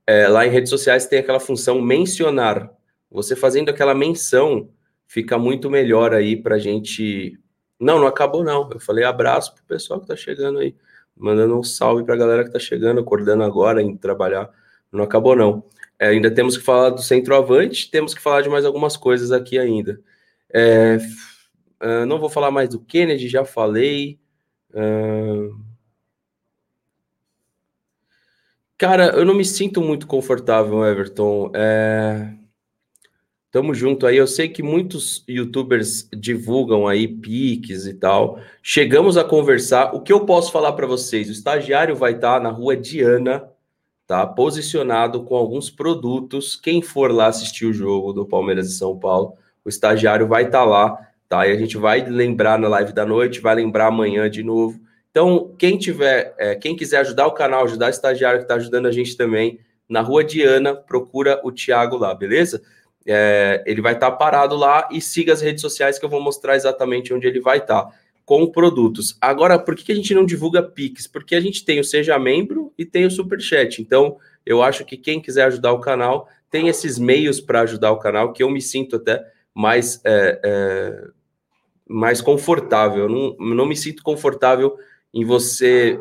É, 0.05 0.27
lá 0.27 0.45
em 0.45 0.49
redes 0.49 0.69
sociais 0.69 1.05
tem 1.05 1.19
aquela 1.19 1.39
função 1.39 1.81
mencionar. 1.81 2.71
Você 3.09 3.35
fazendo 3.35 3.69
aquela 3.69 3.93
menção, 3.93 4.69
fica 5.07 5.37
muito 5.37 5.69
melhor 5.69 6.13
aí 6.13 6.35
para 6.35 6.57
gente. 6.57 7.37
Não, 7.79 7.99
não 7.99 8.07
acabou 8.07 8.43
não. 8.43 8.69
Eu 8.71 8.79
falei 8.79 9.03
abraço 9.03 9.53
pro 9.53 9.63
pessoal 9.63 9.99
que 9.99 10.05
está 10.05 10.15
chegando 10.15 10.59
aí, 10.59 10.75
mandando 11.15 11.57
um 11.57 11.63
salve 11.63 12.03
para 12.03 12.15
a 12.15 12.17
galera 12.17 12.43
que 12.43 12.49
está 12.49 12.59
chegando, 12.59 12.99
acordando 12.99 13.43
agora 13.43 13.81
em 13.81 13.95
trabalhar. 13.95 14.49
Não 14.91 15.03
acabou 15.03 15.35
não. 15.35 15.63
É, 15.99 16.07
ainda 16.07 16.31
temos 16.31 16.57
que 16.57 16.63
falar 16.63 16.89
do 16.89 17.01
centroavante, 17.01 17.91
temos 17.91 18.13
que 18.13 18.21
falar 18.21 18.41
de 18.41 18.49
mais 18.49 18.65
algumas 18.65 18.97
coisas 18.97 19.31
aqui 19.31 19.59
ainda. 19.59 19.99
É, 20.53 20.97
Uh, 21.81 22.05
não 22.05 22.19
vou 22.19 22.29
falar 22.29 22.51
mais 22.51 22.69
do 22.69 22.79
Kennedy, 22.79 23.27
já 23.27 23.43
falei. 23.43 24.19
Uh... 24.71 25.59
Cara, 28.81 29.09
eu 29.09 29.23
não 29.23 29.35
me 29.35 29.45
sinto 29.45 29.79
muito 29.79 30.07
confortável, 30.07 30.83
Everton. 30.83 31.51
É... 31.53 32.33
Tamo 33.51 33.75
junto 33.75 34.07
aí. 34.07 34.17
Eu 34.17 34.25
sei 34.25 34.49
que 34.49 34.63
muitos 34.63 35.23
youtubers 35.29 36.09
divulgam 36.11 36.87
aí 36.87 37.07
piques 37.07 37.85
e 37.85 37.93
tal. 37.93 38.39
Chegamos 38.63 39.17
a 39.17 39.23
conversar. 39.23 39.93
O 39.93 40.01
que 40.01 40.11
eu 40.11 40.25
posso 40.25 40.51
falar 40.51 40.73
para 40.73 40.87
vocês? 40.87 41.29
O 41.29 41.31
estagiário 41.31 41.95
vai 41.95 42.13
estar 42.13 42.37
tá 42.37 42.39
na 42.39 42.49
rua 42.49 42.75
Diana, 42.75 43.47
tá? 44.07 44.25
Posicionado 44.25 45.25
com 45.25 45.35
alguns 45.35 45.69
produtos. 45.69 46.55
Quem 46.55 46.81
for 46.81 47.11
lá 47.11 47.27
assistir 47.27 47.67
o 47.67 47.73
jogo 47.73 48.11
do 48.13 48.25
Palmeiras 48.25 48.67
e 48.67 48.75
São 48.75 48.97
Paulo, 48.97 49.35
o 49.63 49.69
estagiário 49.69 50.27
vai 50.27 50.45
estar 50.45 50.61
tá 50.61 50.65
lá 50.65 51.11
tá? 51.29 51.47
E 51.47 51.51
a 51.51 51.55
gente 51.55 51.77
vai 51.77 52.03
lembrar 52.03 52.57
na 52.57 52.67
live 52.67 52.93
da 52.93 53.05
noite, 53.05 53.39
vai 53.39 53.53
lembrar 53.53 53.87
amanhã 53.87 54.27
de 54.27 54.41
novo. 54.43 54.77
Então, 55.11 55.53
quem 55.57 55.77
tiver, 55.77 56.33
é, 56.37 56.55
quem 56.55 56.75
quiser 56.75 56.97
ajudar 57.01 57.27
o 57.27 57.33
canal, 57.33 57.63
ajudar 57.63 57.87
o 57.87 57.89
estagiário 57.89 58.39
que 58.39 58.45
está 58.45 58.55
ajudando 58.55 58.87
a 58.87 58.91
gente 58.91 59.15
também, 59.15 59.59
na 59.87 60.01
rua 60.01 60.23
Diana, 60.23 60.73
procura 60.73 61.39
o 61.43 61.51
Thiago 61.51 61.97
lá, 61.97 62.15
beleza? 62.15 62.61
É, 63.05 63.61
ele 63.65 63.81
vai 63.81 63.93
estar 63.93 64.11
tá 64.11 64.15
parado 64.15 64.55
lá 64.55 64.87
e 64.91 65.01
siga 65.01 65.33
as 65.33 65.41
redes 65.41 65.61
sociais 65.61 65.99
que 65.99 66.05
eu 66.05 66.09
vou 66.09 66.21
mostrar 66.21 66.55
exatamente 66.55 67.13
onde 67.13 67.27
ele 67.27 67.41
vai 67.41 67.57
estar. 67.57 67.83
Tá, 67.83 67.91
com 68.31 68.47
produtos. 68.47 69.17
Agora, 69.19 69.59
por 69.59 69.75
que 69.75 69.91
a 69.91 69.95
gente 69.95 70.13
não 70.13 70.25
divulga 70.25 70.63
Pix? 70.63 71.05
Porque 71.05 71.35
a 71.35 71.41
gente 71.41 71.65
tem 71.65 71.81
o 71.81 71.83
Seja 71.83 72.17
Membro 72.17 72.71
e 72.77 72.85
tem 72.85 73.05
o 73.05 73.11
Superchat. 73.11 73.81
Então, 73.81 74.17
eu 74.45 74.63
acho 74.63 74.85
que 74.85 74.95
quem 74.95 75.19
quiser 75.19 75.43
ajudar 75.47 75.73
o 75.73 75.81
canal 75.81 76.29
tem 76.49 76.69
esses 76.69 76.97
meios 76.97 77.41
para 77.41 77.61
ajudar 77.61 77.91
o 77.91 77.99
canal, 77.99 78.31
que 78.31 78.41
eu 78.41 78.49
me 78.49 78.61
sinto 78.61 78.95
até 78.95 79.21
mais 79.53 79.99
é, 80.05 80.39
é, 80.43 81.07
mais 81.85 82.21
confortável. 82.21 83.03
Eu 83.03 83.09
não, 83.09 83.35
não 83.55 83.65
me 83.65 83.75
sinto 83.75 84.01
confortável 84.01 84.77
em 85.13 85.25
você. 85.25 85.99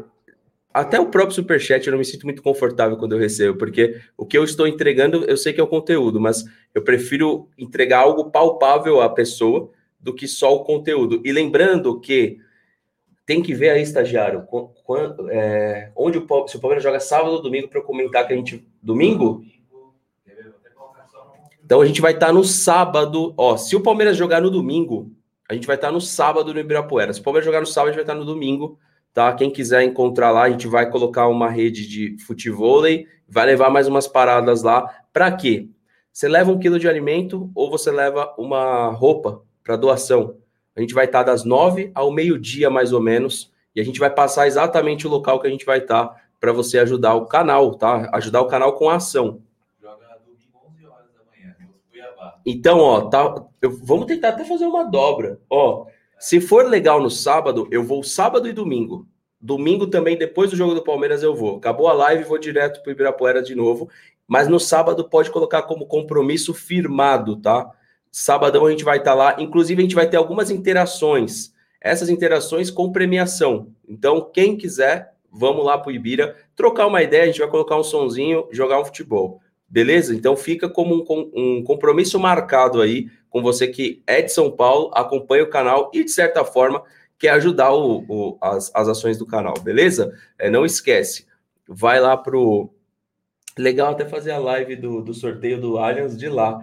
Até 0.72 1.00
o 1.00 1.06
próprio 1.06 1.34
Superchat 1.34 1.86
eu 1.86 1.90
não 1.90 1.98
me 1.98 2.04
sinto 2.04 2.24
muito 2.24 2.42
confortável 2.42 2.96
quando 2.96 3.12
eu 3.12 3.18
recebo, 3.18 3.58
porque 3.58 4.00
o 4.16 4.24
que 4.24 4.38
eu 4.38 4.44
estou 4.44 4.68
entregando 4.68 5.24
eu 5.24 5.36
sei 5.36 5.52
que 5.52 5.60
é 5.60 5.64
o 5.64 5.68
conteúdo, 5.68 6.20
mas 6.20 6.44
eu 6.72 6.82
prefiro 6.82 7.48
entregar 7.58 8.00
algo 8.00 8.30
palpável 8.30 9.00
à 9.00 9.08
pessoa 9.08 9.70
do 9.98 10.14
que 10.14 10.28
só 10.28 10.54
o 10.54 10.64
conteúdo. 10.64 11.20
E 11.24 11.32
lembrando 11.32 11.98
que 12.00 12.38
tem 13.26 13.42
que 13.42 13.54
ver 13.54 13.70
aí, 13.70 13.82
estagiário, 13.82 14.44
quando, 14.84 15.30
é, 15.30 15.92
onde 15.94 16.18
o, 16.18 16.48
se 16.48 16.56
o 16.56 16.60
Palmeiras 16.60 16.82
joga 16.82 16.98
sábado 16.98 17.32
ou 17.32 17.42
domingo 17.42 17.68
para 17.68 17.78
eu 17.78 17.84
comentar 17.84 18.26
que 18.26 18.32
a 18.32 18.36
gente. 18.36 18.66
Domingo? 18.82 19.44
Então 21.64 21.80
a 21.80 21.86
gente 21.86 22.00
vai 22.00 22.12
estar 22.12 22.32
no 22.32 22.42
sábado. 22.42 23.32
Ó, 23.36 23.56
se 23.56 23.76
o 23.76 23.80
Palmeiras 23.80 24.16
jogar 24.16 24.40
no 24.40 24.50
domingo, 24.50 25.12
a 25.48 25.54
gente 25.54 25.64
vai 25.64 25.76
estar 25.76 25.92
no 25.92 26.00
sábado 26.00 26.52
no 26.52 26.58
Ibirapuera. 26.58 27.12
Se 27.12 27.20
o 27.20 27.22
Palmeiras 27.22 27.46
jogar 27.46 27.60
no 27.60 27.66
sábado, 27.66 27.90
a 27.90 27.92
gente 27.92 28.04
vai 28.04 28.12
estar 28.12 28.16
no 28.16 28.24
domingo, 28.24 28.76
tá? 29.12 29.32
Quem 29.32 29.50
quiser 29.50 29.82
encontrar 29.82 30.30
lá, 30.30 30.42
a 30.44 30.50
gente 30.50 30.66
vai 30.66 30.90
colocar 30.90 31.28
uma 31.28 31.48
rede 31.48 31.86
de 31.86 32.16
futebol, 32.24 32.82
vai 33.28 33.46
levar 33.46 33.70
mais 33.70 33.86
umas 33.86 34.06
paradas 34.06 34.62
lá. 34.62 34.88
Para 35.12 35.30
quê? 35.32 35.68
Você 36.12 36.28
leva 36.28 36.50
um 36.50 36.58
quilo 36.58 36.78
de 36.78 36.88
alimento 36.88 37.50
ou 37.54 37.70
você 37.70 37.90
leva 37.90 38.34
uma 38.36 38.90
roupa 38.90 39.42
para 39.62 39.76
doação. 39.76 40.36
A 40.76 40.80
gente 40.80 40.94
vai 40.94 41.04
estar 41.04 41.22
das 41.22 41.44
nove 41.44 41.90
ao 41.94 42.10
meio-dia, 42.10 42.70
mais 42.70 42.92
ou 42.92 43.00
menos, 43.00 43.52
e 43.74 43.80
a 43.80 43.84
gente 43.84 44.00
vai 44.00 44.10
passar 44.10 44.46
exatamente 44.46 45.06
o 45.06 45.10
local 45.10 45.40
que 45.40 45.46
a 45.46 45.50
gente 45.50 45.64
vai 45.64 45.78
estar 45.78 46.28
para 46.40 46.52
você 46.52 46.78
ajudar 46.78 47.14
o 47.14 47.26
canal, 47.26 47.74
tá? 47.74 48.08
Ajudar 48.14 48.40
o 48.40 48.46
canal 48.46 48.74
com 48.74 48.88
a 48.88 48.96
ação. 48.96 49.42
Então, 52.44 52.78
ó, 52.78 53.02
tá, 53.02 53.44
eu, 53.60 53.70
vamos 53.84 54.06
tentar 54.06 54.30
até 54.30 54.44
fazer 54.44 54.64
uma 54.64 54.84
dobra. 54.84 55.38
Ó, 55.48 55.86
se 56.20 56.38
for 56.38 56.66
legal 56.66 57.00
no 57.00 57.10
sábado, 57.10 57.66
eu 57.70 57.82
vou 57.82 58.02
sábado 58.02 58.46
e 58.46 58.52
domingo. 58.52 59.08
Domingo 59.40 59.86
também, 59.86 60.18
depois 60.18 60.50
do 60.50 60.56
jogo 60.56 60.74
do 60.74 60.84
Palmeiras, 60.84 61.22
eu 61.22 61.34
vou. 61.34 61.56
Acabou 61.56 61.88
a 61.88 61.94
live, 61.94 62.24
vou 62.24 62.36
direto 62.36 62.82
para 62.82 62.90
o 62.90 62.92
Ibirapuera 62.92 63.42
de 63.42 63.54
novo. 63.54 63.88
Mas 64.28 64.46
no 64.46 64.60
sábado 64.60 65.08
pode 65.08 65.30
colocar 65.30 65.62
como 65.62 65.86
compromisso 65.86 66.52
firmado, 66.52 67.36
tá? 67.36 67.70
Sabadão 68.12 68.66
a 68.66 68.70
gente 68.70 68.84
vai 68.84 68.98
estar 68.98 69.12
tá 69.12 69.16
lá. 69.16 69.36
Inclusive, 69.38 69.80
a 69.80 69.82
gente 69.82 69.94
vai 69.94 70.06
ter 70.06 70.18
algumas 70.18 70.50
interações. 70.50 71.54
Essas 71.80 72.10
interações 72.10 72.70
com 72.70 72.92
premiação. 72.92 73.68
Então, 73.88 74.30
quem 74.30 74.58
quiser, 74.58 75.14
vamos 75.32 75.64
lá 75.64 75.78
para 75.78 75.88
o 75.88 75.92
Ibira, 75.92 76.36
trocar 76.54 76.86
uma 76.86 77.02
ideia, 77.02 77.22
a 77.22 77.26
gente 77.28 77.40
vai 77.40 77.48
colocar 77.48 77.78
um 77.78 77.82
sonzinho, 77.82 78.46
jogar 78.52 78.78
um 78.78 78.84
futebol. 78.84 79.40
Beleza? 79.70 80.12
Então 80.14 80.36
fica 80.36 80.68
como 80.68 80.96
um, 80.96 81.30
um, 81.32 81.62
compromisso 81.62 82.18
marcado 82.18 82.82
aí 82.82 83.08
com 83.30 83.40
você 83.40 83.68
que 83.68 84.02
é 84.06 84.20
de 84.20 84.32
São 84.32 84.50
Paulo, 84.50 84.90
acompanha 84.92 85.44
o 85.44 85.50
canal 85.50 85.90
e, 85.94 86.04
de 86.04 86.10
certa 86.10 86.44
forma, 86.44 86.82
quer 87.18 87.30
ajudar 87.30 87.72
o, 87.72 88.04
o 88.08 88.38
as, 88.40 88.70
as 88.74 88.88
ações 88.88 89.16
do 89.16 89.26
canal, 89.26 89.54
beleza? 89.62 90.12
É, 90.38 90.50
não 90.50 90.66
esquece, 90.66 91.26
vai 91.66 92.00
lá 92.00 92.16
pro. 92.16 92.70
Legal 93.58 93.92
até 93.92 94.04
fazer 94.04 94.30
a 94.30 94.38
live 94.38 94.76
do, 94.76 95.02
do 95.02 95.12
sorteio 95.12 95.60
do 95.60 95.78
Allianz 95.78 96.16
de 96.16 96.28
lá. 96.28 96.60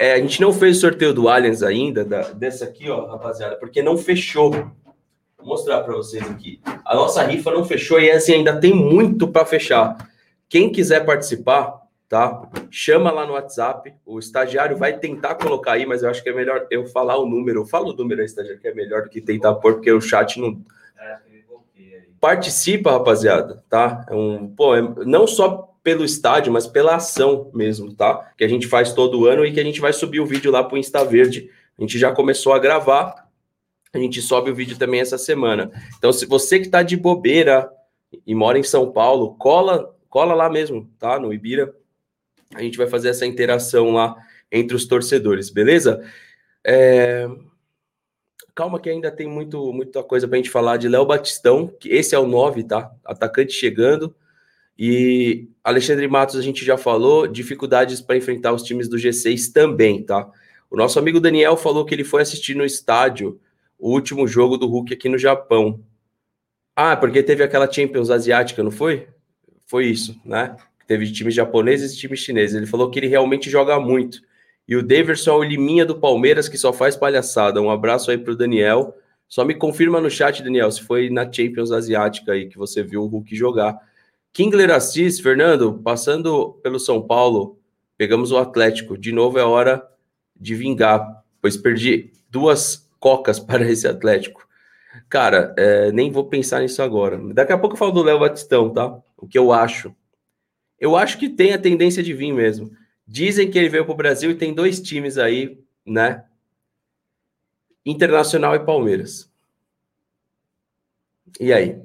É, 0.00 0.12
a 0.12 0.18
gente 0.18 0.40
não 0.40 0.52
fez 0.52 0.76
o 0.76 0.80
sorteio 0.80 1.12
do 1.12 1.28
Allianz 1.28 1.62
ainda, 1.62 2.04
da, 2.04 2.30
dessa 2.30 2.64
aqui, 2.64 2.88
ó, 2.88 3.06
rapaziada, 3.06 3.56
porque 3.56 3.82
não 3.82 3.96
fechou. 3.98 4.50
Vou 4.50 5.46
mostrar 5.46 5.80
para 5.80 5.94
vocês 5.94 6.22
aqui. 6.22 6.60
A 6.84 6.94
nossa 6.94 7.22
rifa 7.22 7.50
não 7.50 7.64
fechou 7.64 7.98
e 7.98 8.10
assim 8.10 8.34
ainda 8.34 8.60
tem 8.60 8.74
muito 8.74 9.26
para 9.28 9.44
fechar. 9.44 9.96
Quem 10.48 10.70
quiser 10.70 11.04
participar, 11.04 11.77
tá? 12.08 12.48
Chama 12.70 13.10
lá 13.10 13.26
no 13.26 13.34
WhatsApp, 13.34 13.92
o 14.06 14.18
estagiário 14.18 14.76
vai 14.76 14.98
tentar 14.98 15.34
colocar 15.34 15.72
aí, 15.72 15.84
mas 15.84 16.02
eu 16.02 16.08
acho 16.08 16.22
que 16.22 16.30
é 16.30 16.32
melhor 16.32 16.66
eu 16.70 16.86
falar 16.86 17.18
o 17.18 17.28
número. 17.28 17.66
Fala 17.66 17.90
o 17.90 17.92
número 17.92 18.20
aí, 18.20 18.26
estagiário, 18.26 18.60
que 18.60 18.68
é 18.68 18.74
melhor 18.74 19.02
do 19.02 19.10
que 19.10 19.20
tentar 19.20 19.54
pôr, 19.54 19.74
porque 19.74 19.92
o 19.92 20.00
chat 20.00 20.40
não. 20.40 20.60
Participa, 22.20 22.90
rapaziada, 22.90 23.62
tá? 23.68 24.04
É 24.08 24.14
um, 24.14 24.48
pô, 24.48 24.74
é, 24.74 24.82
não 25.04 25.24
só 25.24 25.68
pelo 25.84 26.04
estádio, 26.04 26.52
mas 26.52 26.66
pela 26.66 26.96
ação 26.96 27.48
mesmo, 27.54 27.94
tá? 27.94 28.32
Que 28.36 28.42
a 28.42 28.48
gente 28.48 28.66
faz 28.66 28.92
todo 28.92 29.26
ano 29.26 29.46
e 29.46 29.52
que 29.52 29.60
a 29.60 29.64
gente 29.64 29.80
vai 29.80 29.92
subir 29.92 30.18
o 30.18 30.26
vídeo 30.26 30.50
lá 30.50 30.64
pro 30.64 30.76
Insta 30.76 31.04
Verde. 31.04 31.48
A 31.78 31.82
gente 31.82 31.96
já 31.96 32.10
começou 32.10 32.52
a 32.52 32.58
gravar, 32.58 33.28
a 33.92 33.98
gente 33.98 34.20
sobe 34.20 34.50
o 34.50 34.54
vídeo 34.54 34.76
também 34.76 35.00
essa 35.00 35.16
semana. 35.16 35.70
Então, 35.96 36.12
se 36.12 36.26
você 36.26 36.58
que 36.58 36.68
tá 36.68 36.82
de 36.82 36.96
bobeira 36.96 37.70
e 38.26 38.34
mora 38.34 38.58
em 38.58 38.64
São 38.64 38.90
Paulo, 38.90 39.36
cola, 39.38 39.94
cola 40.08 40.34
lá 40.34 40.50
mesmo, 40.50 40.90
tá? 40.98 41.20
No 41.20 41.32
Ibira, 41.32 41.72
a 42.54 42.62
gente 42.62 42.78
vai 42.78 42.86
fazer 42.86 43.08
essa 43.08 43.26
interação 43.26 43.92
lá 43.92 44.16
entre 44.50 44.76
os 44.76 44.86
torcedores, 44.86 45.50
beleza? 45.50 46.02
É... 46.64 47.28
Calma 48.54 48.80
que 48.80 48.90
ainda 48.90 49.10
tem 49.10 49.28
muito, 49.28 49.72
muita 49.72 50.02
coisa 50.02 50.26
para 50.26 50.36
a 50.36 50.38
gente 50.38 50.50
falar 50.50 50.76
de 50.76 50.88
Léo 50.88 51.06
Batistão, 51.06 51.68
que 51.68 51.88
esse 51.90 52.14
é 52.14 52.18
o 52.18 52.26
9, 52.26 52.64
tá? 52.64 52.90
Atacante 53.04 53.52
chegando. 53.52 54.14
E 54.76 55.48
Alexandre 55.62 56.06
Matos 56.08 56.36
a 56.36 56.42
gente 56.42 56.64
já 56.64 56.76
falou, 56.76 57.26
dificuldades 57.26 58.00
para 58.00 58.16
enfrentar 58.16 58.52
os 58.52 58.62
times 58.62 58.88
do 58.88 58.96
G6 58.96 59.52
também, 59.52 60.02
tá? 60.02 60.30
O 60.70 60.76
nosso 60.76 60.98
amigo 60.98 61.20
Daniel 61.20 61.56
falou 61.56 61.84
que 61.84 61.94
ele 61.94 62.04
foi 62.04 62.22
assistir 62.22 62.54
no 62.54 62.64
estádio 62.64 63.40
o 63.78 63.90
último 63.90 64.26
jogo 64.26 64.56
do 64.56 64.66
Hulk 64.66 64.92
aqui 64.92 65.08
no 65.08 65.18
Japão. 65.18 65.80
Ah, 66.76 66.96
porque 66.96 67.22
teve 67.22 67.42
aquela 67.42 67.70
Champions 67.70 68.10
asiática, 68.10 68.62
não 68.62 68.70
foi? 68.70 69.08
Foi 69.66 69.86
isso, 69.86 70.20
né? 70.24 70.56
Teve 70.88 71.12
times 71.12 71.34
japoneses 71.34 71.92
e 71.92 71.96
times 71.98 72.18
chineses. 72.18 72.56
Ele 72.56 72.66
falou 72.66 72.90
que 72.90 72.98
ele 72.98 73.06
realmente 73.06 73.48
joga 73.48 73.78
muito. 73.78 74.22
E 74.66 74.74
o 74.74 74.82
Daverson 74.82 75.30
é 75.30 75.34
o 75.34 75.42
Liminha 75.42 75.84
do 75.84 76.00
Palmeiras 76.00 76.48
que 76.48 76.56
só 76.56 76.72
faz 76.72 76.96
palhaçada. 76.96 77.60
Um 77.60 77.70
abraço 77.70 78.10
aí 78.10 78.16
pro 78.16 78.34
Daniel. 78.34 78.96
Só 79.28 79.44
me 79.44 79.54
confirma 79.54 80.00
no 80.00 80.10
chat, 80.10 80.42
Daniel, 80.42 80.70
se 80.72 80.82
foi 80.82 81.10
na 81.10 81.30
Champions 81.30 81.70
Asiática 81.70 82.32
aí 82.32 82.48
que 82.48 82.56
você 82.56 82.82
viu 82.82 83.02
o 83.02 83.06
Hulk 83.06 83.36
jogar. 83.36 83.78
Kingler 84.32 84.70
Assis, 84.70 85.20
Fernando, 85.20 85.74
passando 85.84 86.58
pelo 86.62 86.80
São 86.80 87.02
Paulo, 87.02 87.58
pegamos 87.98 88.32
o 88.32 88.38
Atlético. 88.38 88.96
De 88.96 89.12
novo 89.12 89.38
é 89.38 89.44
hora 89.44 89.86
de 90.34 90.54
vingar, 90.54 91.22
pois 91.42 91.56
perdi 91.56 92.10
duas 92.30 92.88
cocas 92.98 93.38
para 93.38 93.70
esse 93.70 93.86
Atlético. 93.86 94.48
Cara, 95.10 95.54
é, 95.58 95.92
nem 95.92 96.10
vou 96.10 96.24
pensar 96.24 96.60
nisso 96.60 96.82
agora. 96.82 97.18
Daqui 97.34 97.52
a 97.52 97.58
pouco 97.58 97.74
eu 97.74 97.78
falo 97.78 97.92
do 97.92 98.02
Léo 98.02 98.20
Batistão, 98.20 98.70
tá? 98.70 98.98
O 99.18 99.28
que 99.28 99.38
eu 99.38 99.52
acho. 99.52 99.94
Eu 100.78 100.96
acho 100.96 101.18
que 101.18 101.28
tem 101.28 101.52
a 101.52 101.58
tendência 101.58 102.02
de 102.02 102.12
vir 102.12 102.32
mesmo. 102.32 102.70
Dizem 103.06 103.50
que 103.50 103.58
ele 103.58 103.68
veio 103.68 103.84
para 103.84 103.94
o 103.94 103.96
Brasil 103.96 104.30
e 104.30 104.36
tem 104.36 104.54
dois 104.54 104.80
times 104.80 105.18
aí, 105.18 105.58
né? 105.84 106.24
Internacional 107.84 108.54
e 108.54 108.64
Palmeiras. 108.64 109.30
E 111.40 111.52
aí? 111.52 111.80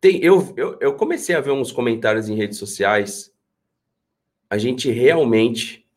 Tem, 0.00 0.22
eu, 0.22 0.52
eu, 0.56 0.78
eu 0.80 0.94
comecei 0.94 1.34
a 1.34 1.40
ver 1.40 1.52
uns 1.52 1.72
comentários 1.72 2.28
em 2.28 2.34
redes 2.34 2.58
sociais. 2.58 3.32
A 4.50 4.58
gente 4.58 4.90
realmente 4.90 5.88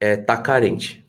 é, 0.00 0.16
tá 0.16 0.36
carente. 0.36 1.06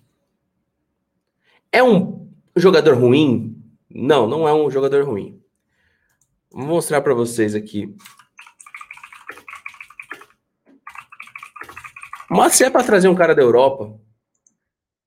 É 1.71 1.81
um 1.81 2.29
jogador 2.55 2.95
ruim? 2.95 3.59
Não, 3.89 4.27
não 4.27 4.47
é 4.47 4.53
um 4.53 4.69
jogador 4.69 5.03
ruim. 5.05 5.41
Vou 6.51 6.67
mostrar 6.67 7.01
para 7.01 7.15
vocês 7.15 7.55
aqui. 7.55 7.95
Mas 12.35 12.55
se 12.55 12.63
é 12.63 12.69
para 12.69 12.83
trazer 12.83 13.07
um 13.07 13.15
cara 13.15 13.35
da 13.35 13.43
Europa 13.43 13.95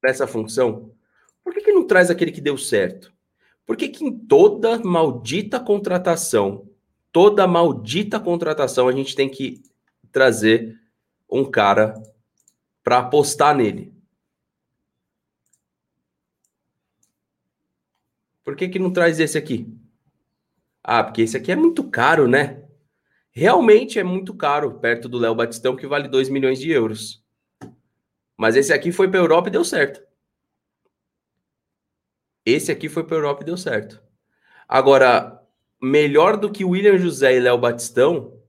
para 0.01 0.11
essa 0.11 0.29
função, 0.29 0.93
por 1.43 1.53
que, 1.53 1.61
que 1.61 1.72
não 1.72 1.85
traz 1.85 2.09
aquele 2.09 2.31
que 2.31 2.41
deu 2.41 2.57
certo? 2.57 3.12
Por 3.66 3.77
que, 3.77 3.89
que 3.89 4.05
em 4.05 4.16
toda 4.16 4.79
maldita 4.79 5.59
contratação, 5.59 6.68
toda 7.11 7.45
maldita 7.47 8.20
contratação, 8.20 8.87
a 8.87 8.93
gente 8.93 9.16
tem 9.16 9.29
que 9.29 9.61
trazer 10.12 10.81
um 11.29 11.45
cara 11.45 12.01
para 12.85 12.99
apostar 12.99 13.57
nele? 13.57 13.93
Por 18.45 18.55
que, 18.55 18.68
que 18.68 18.79
não 18.79 18.93
traz 18.93 19.18
esse 19.18 19.37
aqui? 19.37 19.66
Ah, 20.81 21.03
porque 21.03 21.22
esse 21.22 21.37
aqui 21.37 21.51
é 21.51 21.57
muito 21.57 21.83
caro, 21.91 22.29
né? 22.29 22.66
Realmente 23.39 23.99
é 23.99 24.03
muito 24.03 24.34
caro, 24.34 24.80
perto 24.80 25.11
do 25.11 25.18
Léo 25.18 25.34
Batistão, 25.34 25.76
que 25.76 25.87
vale 25.87 26.09
2 26.09 26.30
milhões 26.30 26.59
de 26.59 26.70
euros. 26.70 27.22
Mas 28.34 28.57
esse 28.57 28.72
aqui 28.72 28.91
foi 28.91 29.11
para 29.11 29.20
a 29.20 29.22
Europa 29.22 29.49
e 29.49 29.53
deu 29.53 29.62
certo. 29.62 30.03
Esse 32.47 32.72
aqui 32.72 32.89
foi 32.89 33.05
para 33.05 33.14
a 33.14 33.18
Europa 33.18 33.43
e 33.43 33.45
deu 33.45 33.59
certo. 33.59 34.03
Agora, 34.66 35.39
melhor 35.78 36.39
do 36.39 36.51
que 36.51 36.64
William 36.64 36.97
José 36.97 37.37
e 37.37 37.41
Léo 37.41 37.59
Batistão, 37.59 38.41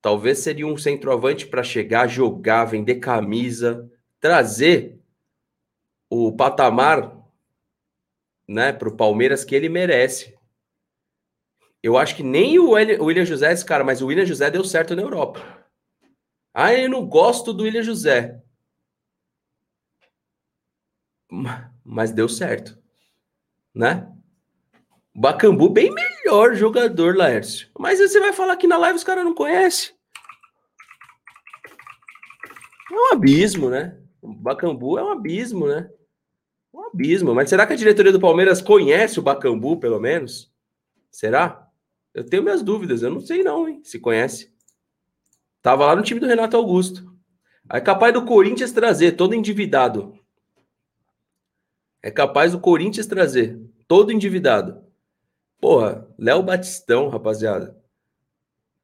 talvez 0.00 0.38
seria 0.38 0.66
um 0.66 0.78
centroavante 0.78 1.46
para 1.46 1.62
chegar, 1.62 2.08
jogar, 2.08 2.64
vender 2.64 2.94
camisa, 2.94 3.92
trazer 4.18 4.98
o 6.08 6.34
patamar 6.34 7.14
né, 8.48 8.72
para 8.72 8.88
o 8.88 8.96
Palmeiras 8.96 9.44
que 9.44 9.54
ele 9.54 9.68
merece. 9.68 10.34
Eu 11.82 11.98
acho 11.98 12.14
que 12.14 12.22
nem 12.22 12.58
o 12.58 12.70
William 12.70 13.24
José 13.24 13.50
é 13.50 13.52
esse 13.52 13.64
cara, 13.64 13.82
mas 13.82 14.00
o 14.00 14.06
William 14.06 14.24
José 14.24 14.50
deu 14.50 14.64
certo 14.64 14.94
na 14.94 15.02
Europa. 15.02 15.40
Ah, 16.54 16.72
eu 16.72 16.88
não 16.88 17.04
gosto 17.04 17.52
do 17.52 17.64
William 17.64 17.82
José. 17.82 18.40
Mas 21.84 22.12
deu 22.12 22.28
certo. 22.28 22.78
Né? 23.74 24.06
Bacambu, 25.14 25.68
bem 25.68 25.92
melhor 25.92 26.54
jogador, 26.54 27.16
Laércio. 27.16 27.68
Mas 27.78 27.98
você 27.98 28.20
vai 28.20 28.32
falar 28.32 28.56
que 28.56 28.66
na 28.66 28.76
live 28.76 28.96
os 28.96 29.04
caras 29.04 29.24
não 29.24 29.34
conhecem. 29.34 29.94
É 32.90 32.94
um 32.94 33.12
abismo, 33.12 33.68
né? 33.68 33.98
O 34.20 34.32
Bacambu 34.32 34.98
é 34.98 35.02
um 35.02 35.10
abismo, 35.10 35.66
né? 35.66 35.90
Um 36.72 36.86
abismo. 36.86 37.34
Mas 37.34 37.48
será 37.48 37.66
que 37.66 37.72
a 37.72 37.76
diretoria 37.76 38.12
do 38.12 38.20
Palmeiras 38.20 38.62
conhece 38.62 39.18
o 39.18 39.22
Bacambu, 39.22 39.78
pelo 39.78 39.98
menos? 39.98 40.52
Será? 41.10 41.61
Eu 42.14 42.24
tenho 42.24 42.42
minhas 42.42 42.62
dúvidas. 42.62 43.02
Eu 43.02 43.10
não 43.10 43.20
sei, 43.20 43.42
não, 43.42 43.68
hein? 43.68 43.80
Se 43.84 43.98
conhece. 43.98 44.52
Tava 45.60 45.86
lá 45.86 45.96
no 45.96 46.02
time 46.02 46.20
do 46.20 46.26
Renato 46.26 46.56
Augusto. 46.56 47.12
É 47.70 47.80
capaz 47.80 48.12
do 48.12 48.24
Corinthians 48.24 48.72
trazer, 48.72 49.12
todo 49.12 49.34
endividado. 49.34 50.18
É 52.02 52.10
capaz 52.10 52.52
do 52.52 52.60
Corinthians 52.60 53.06
trazer, 53.06 53.58
todo 53.86 54.12
endividado. 54.12 54.84
Porra, 55.60 56.08
Léo 56.18 56.42
Batistão, 56.42 57.08
rapaziada. 57.08 57.80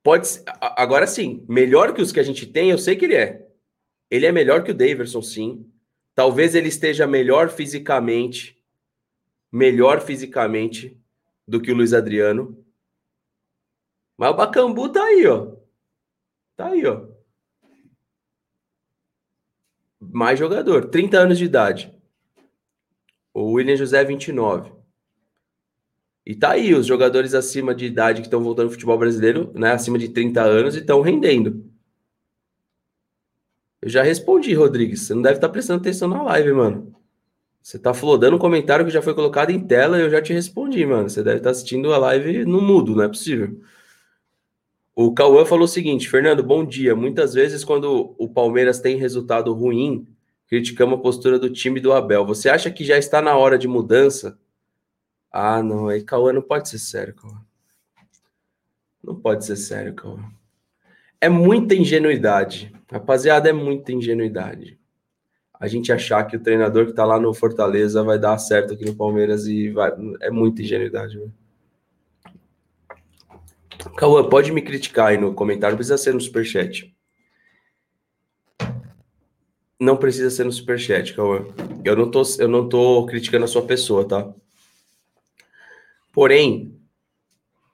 Pode 0.02 0.28
ser, 0.28 0.44
agora 0.60 1.06
sim, 1.06 1.44
melhor 1.48 1.92
que 1.92 2.00
os 2.00 2.12
que 2.12 2.20
a 2.20 2.22
gente 2.22 2.46
tem, 2.46 2.70
eu 2.70 2.78
sei 2.78 2.94
que 2.94 3.04
ele 3.04 3.16
é. 3.16 3.46
Ele 4.08 4.24
é 4.24 4.32
melhor 4.32 4.62
que 4.62 4.70
o 4.70 4.74
Daverson, 4.74 5.20
sim. 5.20 5.66
Talvez 6.14 6.54
ele 6.54 6.68
esteja 6.68 7.06
melhor 7.06 7.50
fisicamente, 7.50 8.56
melhor 9.52 10.00
fisicamente 10.00 10.96
do 11.46 11.60
que 11.60 11.72
o 11.72 11.74
Luiz 11.74 11.92
Adriano. 11.92 12.64
Mas 14.18 14.30
o 14.30 14.34
Bacambu 14.34 14.88
tá 14.88 15.04
aí, 15.04 15.26
ó. 15.28 15.52
Tá 16.56 16.66
aí, 16.66 16.84
ó. 16.84 17.06
Mais 20.00 20.36
jogador, 20.38 20.86
30 20.86 21.18
anos 21.18 21.38
de 21.38 21.44
idade. 21.44 21.94
O 23.32 23.52
William 23.52 23.76
José, 23.76 24.04
29. 24.04 24.72
E 26.26 26.34
tá 26.34 26.50
aí, 26.50 26.74
os 26.74 26.84
jogadores 26.84 27.32
acima 27.32 27.72
de 27.74 27.86
idade 27.86 28.20
que 28.20 28.26
estão 28.26 28.42
voltando 28.42 28.66
ao 28.66 28.72
futebol 28.72 28.98
brasileiro, 28.98 29.52
né, 29.54 29.72
acima 29.72 29.96
de 29.98 30.08
30 30.08 30.42
anos, 30.42 30.74
e 30.74 30.80
estão 30.80 31.00
rendendo. 31.00 31.64
Eu 33.80 33.88
já 33.88 34.02
respondi, 34.02 34.52
Rodrigues. 34.52 35.02
Você 35.02 35.14
não 35.14 35.22
deve 35.22 35.36
estar 35.36 35.48
prestando 35.48 35.80
atenção 35.80 36.08
na 36.08 36.22
live, 36.24 36.52
mano. 36.52 36.94
Você 37.62 37.78
tá 37.78 37.94
flodando 37.94 38.36
um 38.36 38.40
comentário 38.40 38.84
que 38.84 38.90
já 38.90 39.00
foi 39.00 39.14
colocado 39.14 39.50
em 39.50 39.64
tela 39.64 39.98
e 39.98 40.02
eu 40.02 40.10
já 40.10 40.20
te 40.20 40.32
respondi, 40.32 40.84
mano. 40.84 41.08
Você 41.08 41.22
deve 41.22 41.38
estar 41.38 41.50
assistindo 41.50 41.92
a 41.92 41.98
live 41.98 42.44
no 42.44 42.60
mudo, 42.60 42.96
não 42.96 43.04
é 43.04 43.08
possível. 43.08 43.60
O 45.00 45.14
Cauã 45.14 45.44
falou 45.44 45.66
o 45.66 45.68
seguinte: 45.68 46.10
Fernando, 46.10 46.42
bom 46.42 46.64
dia. 46.64 46.96
Muitas 46.96 47.32
vezes, 47.32 47.62
quando 47.62 48.16
o 48.18 48.28
Palmeiras 48.28 48.80
tem 48.80 48.96
resultado 48.96 49.54
ruim, 49.54 50.08
criticamos 50.48 50.98
a 50.98 51.00
postura 51.00 51.38
do 51.38 51.48
time 51.48 51.78
do 51.78 51.92
Abel. 51.92 52.26
Você 52.26 52.48
acha 52.48 52.68
que 52.68 52.82
já 52.82 52.98
está 52.98 53.22
na 53.22 53.36
hora 53.36 53.56
de 53.56 53.68
mudança? 53.68 54.36
Ah, 55.30 55.62
não. 55.62 55.86
Aí, 55.86 56.02
Cauã, 56.02 56.32
não 56.32 56.42
pode 56.42 56.68
ser 56.68 56.80
sério, 56.80 57.14
Cauã. 57.14 57.40
Não 59.00 59.14
pode 59.14 59.44
ser 59.44 59.54
sério, 59.54 59.94
Cauã. 59.94 60.18
É 61.20 61.28
muita 61.28 61.76
ingenuidade. 61.76 62.74
Rapaziada, 62.90 63.48
é 63.48 63.52
muita 63.52 63.92
ingenuidade. 63.92 64.80
A 65.60 65.68
gente 65.68 65.92
achar 65.92 66.24
que 66.24 66.34
o 66.34 66.42
treinador 66.42 66.86
que 66.86 66.92
tá 66.92 67.04
lá 67.04 67.20
no 67.20 67.32
Fortaleza 67.32 68.02
vai 68.02 68.18
dar 68.18 68.36
certo 68.38 68.74
aqui 68.74 68.84
no 68.84 68.96
Palmeiras 68.96 69.46
e 69.46 69.70
vai. 69.70 69.92
É 70.20 70.28
muita 70.28 70.60
ingenuidade, 70.60 71.16
velho. 71.16 71.32
Cauã, 73.96 74.28
pode 74.28 74.52
me 74.52 74.62
criticar 74.62 75.08
aí 75.08 75.18
no 75.18 75.34
comentário, 75.34 75.72
não 75.72 75.78
precisa 75.78 75.98
ser 75.98 76.14
no 76.14 76.20
superchat. 76.20 76.94
Não 79.80 79.96
precisa 79.96 80.30
ser 80.30 80.44
no 80.44 80.52
superchat, 80.52 81.14
Cauã. 81.14 81.46
Eu 81.84 81.96
não 81.96 82.10
tô, 82.10 82.22
eu 82.38 82.48
não 82.48 82.68
tô 82.68 83.06
criticando 83.06 83.44
a 83.44 83.48
sua 83.48 83.62
pessoa, 83.62 84.06
tá? 84.06 84.32
Porém, 86.12 86.76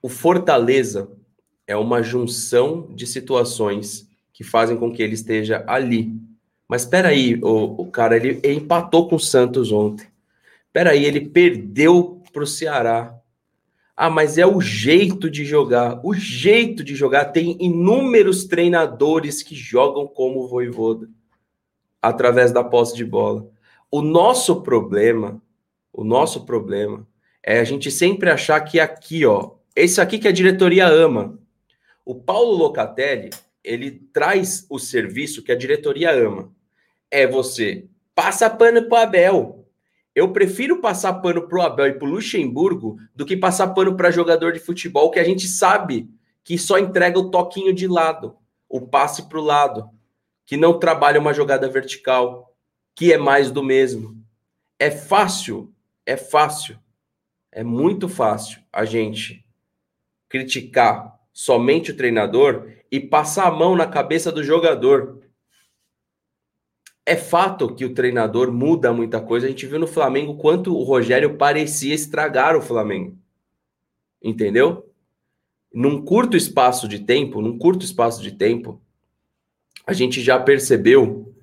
o 0.02 0.08
Fortaleza 0.08 1.10
é 1.66 1.74
uma 1.74 2.02
junção 2.02 2.88
de 2.94 3.06
situações 3.06 4.06
que 4.34 4.44
fazem 4.44 4.76
com 4.76 4.92
que 4.92 5.02
ele 5.02 5.14
esteja 5.14 5.64
ali. 5.66 6.12
Mas 6.68 6.82
espera 6.82 7.08
aí, 7.08 7.36
o, 7.42 7.82
o 7.82 7.90
cara 7.90 8.16
ele, 8.16 8.40
empatou 8.52 9.08
com 9.08 9.16
o 9.16 9.20
Santos 9.20 9.72
ontem. 9.72 10.06
Espera 10.66 10.90
aí, 10.90 11.04
ele 11.04 11.28
perdeu 11.28 12.22
para 12.32 12.42
o 12.42 12.46
Ceará. 12.46 13.18
Ah, 13.96 14.10
mas 14.10 14.38
é 14.38 14.46
o 14.46 14.60
jeito 14.60 15.30
de 15.30 15.44
jogar. 15.44 16.00
O 16.04 16.12
jeito 16.12 16.82
de 16.82 16.94
jogar 16.94 17.26
tem 17.26 17.56
inúmeros 17.60 18.44
treinadores 18.44 19.42
que 19.42 19.54
jogam 19.54 20.06
como 20.06 20.40
o 20.40 20.48
Voivoda 20.48 21.08
através 22.02 22.52
da 22.52 22.62
posse 22.62 22.94
de 22.94 23.04
bola. 23.04 23.48
O 23.90 24.02
nosso 24.02 24.62
problema, 24.62 25.40
o 25.92 26.02
nosso 26.02 26.44
problema 26.44 27.06
é 27.42 27.60
a 27.60 27.64
gente 27.64 27.90
sempre 27.90 28.30
achar 28.30 28.60
que 28.60 28.80
aqui, 28.80 29.24
ó, 29.24 29.52
esse 29.76 30.00
aqui 30.00 30.18
que 30.18 30.28
a 30.28 30.32
diretoria 30.32 30.86
ama, 30.86 31.38
o 32.04 32.14
Paulo 32.14 32.56
Locatelli, 32.56 33.30
ele 33.62 33.90
traz 34.12 34.66
o 34.68 34.78
serviço 34.78 35.42
que 35.42 35.52
a 35.52 35.56
diretoria 35.56 36.10
ama. 36.10 36.52
É 37.10 37.26
você 37.26 37.86
passa 38.14 38.50
pano 38.50 38.86
pro 38.88 38.96
Abel. 38.96 39.63
Eu 40.14 40.32
prefiro 40.32 40.80
passar 40.80 41.14
pano 41.14 41.48
pro 41.48 41.60
Abel 41.60 41.88
e 41.88 41.98
pro 41.98 42.06
Luxemburgo 42.06 42.98
do 43.14 43.26
que 43.26 43.36
passar 43.36 43.68
pano 43.68 43.96
para 43.96 44.10
jogador 44.10 44.52
de 44.52 44.60
futebol 44.60 45.10
que 45.10 45.18
a 45.18 45.24
gente 45.24 45.48
sabe 45.48 46.08
que 46.44 46.56
só 46.56 46.78
entrega 46.78 47.18
o 47.18 47.30
toquinho 47.30 47.72
de 47.72 47.88
lado, 47.88 48.36
o 48.68 48.80
passe 48.80 49.28
para 49.28 49.38
o 49.38 49.42
lado, 49.42 49.90
que 50.46 50.56
não 50.56 50.78
trabalha 50.78 51.18
uma 51.18 51.32
jogada 51.32 51.68
vertical, 51.68 52.54
que 52.94 53.12
é 53.12 53.18
mais 53.18 53.50
do 53.50 53.62
mesmo. 53.62 54.22
É 54.78 54.90
fácil, 54.90 55.72
é 56.04 56.16
fácil, 56.16 56.78
é 57.50 57.64
muito 57.64 58.08
fácil 58.08 58.60
a 58.72 58.84
gente 58.84 59.44
criticar 60.28 61.18
somente 61.32 61.90
o 61.90 61.96
treinador 61.96 62.68
e 62.90 63.00
passar 63.00 63.46
a 63.46 63.50
mão 63.50 63.74
na 63.74 63.86
cabeça 63.86 64.30
do 64.30 64.44
jogador. 64.44 65.20
É 67.06 67.16
fato 67.16 67.74
que 67.74 67.84
o 67.84 67.92
treinador 67.92 68.50
muda 68.50 68.92
muita 68.92 69.20
coisa. 69.20 69.46
A 69.46 69.50
gente 69.50 69.66
viu 69.66 69.78
no 69.78 69.86
Flamengo 69.86 70.36
quanto 70.36 70.74
o 70.74 70.82
Rogério 70.82 71.36
parecia 71.36 71.94
estragar 71.94 72.56
o 72.56 72.62
Flamengo. 72.62 73.18
Entendeu? 74.22 74.90
Num 75.72 76.02
curto 76.02 76.36
espaço 76.36 76.88
de 76.88 77.00
tempo, 77.00 77.42
num 77.42 77.58
curto 77.58 77.84
espaço 77.84 78.22
de 78.22 78.32
tempo, 78.32 78.80
a 79.86 79.92
gente 79.92 80.22
já 80.22 80.40
percebeu 80.40 81.34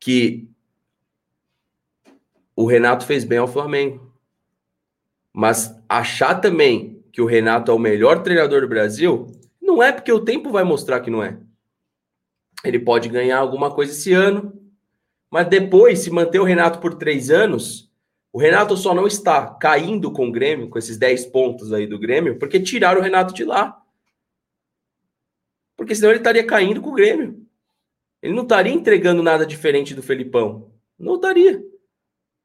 que 0.00 0.48
o 2.56 2.66
Renato 2.66 3.04
fez 3.04 3.24
bem 3.24 3.38
ao 3.38 3.46
Flamengo. 3.46 4.12
Mas 5.32 5.74
achar 5.88 6.40
também 6.40 7.02
que 7.12 7.22
o 7.22 7.26
Renato 7.26 7.70
é 7.70 7.74
o 7.74 7.78
melhor 7.78 8.22
treinador 8.22 8.62
do 8.62 8.68
Brasil, 8.68 9.30
não 9.60 9.82
é 9.82 9.92
porque 9.92 10.12
o 10.12 10.24
tempo 10.24 10.50
vai 10.50 10.64
mostrar 10.64 11.00
que 11.00 11.10
não 11.10 11.22
é. 11.22 11.38
Ele 12.64 12.78
pode 12.78 13.08
ganhar 13.08 13.38
alguma 13.38 13.70
coisa 13.70 13.92
esse 13.92 14.12
ano, 14.12 14.61
mas 15.32 15.48
depois, 15.48 16.00
se 16.00 16.10
manter 16.10 16.38
o 16.40 16.44
Renato 16.44 16.78
por 16.78 16.92
três 16.92 17.30
anos, 17.30 17.90
o 18.30 18.38
Renato 18.38 18.76
só 18.76 18.94
não 18.94 19.06
está 19.06 19.46
caindo 19.54 20.12
com 20.12 20.28
o 20.28 20.30
Grêmio, 20.30 20.68
com 20.68 20.78
esses 20.78 20.98
10 20.98 21.24
pontos 21.26 21.72
aí 21.72 21.86
do 21.86 21.98
Grêmio, 21.98 22.38
porque 22.38 22.60
tiraram 22.60 23.00
o 23.00 23.02
Renato 23.02 23.32
de 23.32 23.42
lá. 23.42 23.82
Porque 25.74 25.94
senão 25.94 26.10
ele 26.10 26.18
estaria 26.18 26.44
caindo 26.44 26.82
com 26.82 26.90
o 26.90 26.94
Grêmio. 26.94 27.46
Ele 28.20 28.34
não 28.34 28.42
estaria 28.42 28.74
entregando 28.74 29.22
nada 29.22 29.46
diferente 29.46 29.94
do 29.94 30.02
Felipão. 30.02 30.70
Não 30.98 31.14
estaria. 31.14 31.64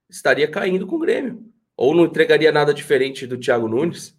Estaria 0.09 0.49
caindo 0.49 0.87
com 0.87 0.95
o 0.95 0.99
Grêmio. 0.99 1.43
Ou 1.75 1.93
não 1.93 2.05
entregaria 2.05 2.53
nada 2.53 2.73
diferente 2.73 3.27
do 3.27 3.37
Thiago 3.37 3.67
Nunes. 3.67 4.17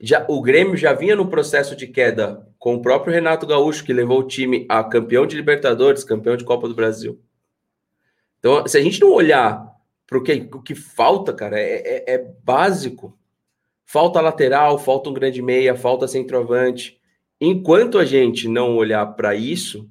Já, 0.00 0.24
o 0.30 0.40
Grêmio 0.40 0.78
já 0.78 0.94
vinha 0.94 1.14
no 1.14 1.28
processo 1.28 1.76
de 1.76 1.86
queda 1.86 2.50
com 2.58 2.74
o 2.74 2.80
próprio 2.80 3.12
Renato 3.12 3.46
Gaúcho, 3.46 3.84
que 3.84 3.92
levou 3.92 4.20
o 4.20 4.26
time 4.26 4.64
a 4.66 4.82
campeão 4.82 5.26
de 5.26 5.36
Libertadores, 5.36 6.04
campeão 6.04 6.38
de 6.38 6.44
Copa 6.44 6.66
do 6.66 6.74
Brasil. 6.74 7.22
Então, 8.46 8.64
se 8.68 8.78
a 8.78 8.80
gente 8.80 9.00
não 9.00 9.10
olhar 9.10 9.74
para 10.06 10.18
o 10.18 10.22
que, 10.22 10.48
o 10.52 10.62
que 10.62 10.76
falta, 10.76 11.32
cara, 11.32 11.58
é, 11.58 12.04
é, 12.06 12.14
é 12.14 12.18
básico. 12.44 13.18
Falta 13.84 14.20
lateral, 14.20 14.78
falta 14.78 15.10
um 15.10 15.12
grande 15.12 15.42
meia, 15.42 15.74
falta 15.74 16.06
centroavante. 16.06 16.96
Enquanto 17.40 17.98
a 17.98 18.04
gente 18.04 18.46
não 18.46 18.76
olhar 18.76 19.04
para 19.16 19.34
isso, 19.34 19.90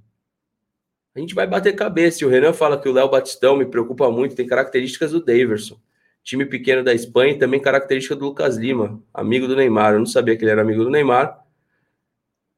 a 1.13 1.19
gente 1.19 1.35
vai 1.35 1.45
bater 1.45 1.75
cabeça. 1.75 2.23
E 2.23 2.27
o 2.27 2.29
Renan 2.29 2.53
fala 2.53 2.79
que 2.79 2.87
o 2.87 2.93
Léo 2.93 3.09
Batistão 3.09 3.57
me 3.57 3.65
preocupa 3.65 4.09
muito, 4.09 4.37
tem 4.37 4.47
características 4.47 5.11
do 5.11 5.19
Daverson. 5.19 5.77
Time 6.23 6.45
pequeno 6.45 6.81
da 6.81 6.93
Espanha 6.93 7.33
e 7.33 7.37
também 7.37 7.59
característica 7.59 8.15
do 8.15 8.23
Lucas 8.23 8.55
Lima, 8.55 9.03
amigo 9.13 9.49
do 9.49 9.55
Neymar. 9.57 9.95
Eu 9.95 9.99
não 9.99 10.05
sabia 10.05 10.37
que 10.37 10.45
ele 10.45 10.51
era 10.51 10.61
amigo 10.61 10.81
do 10.81 10.89
Neymar. 10.89 11.43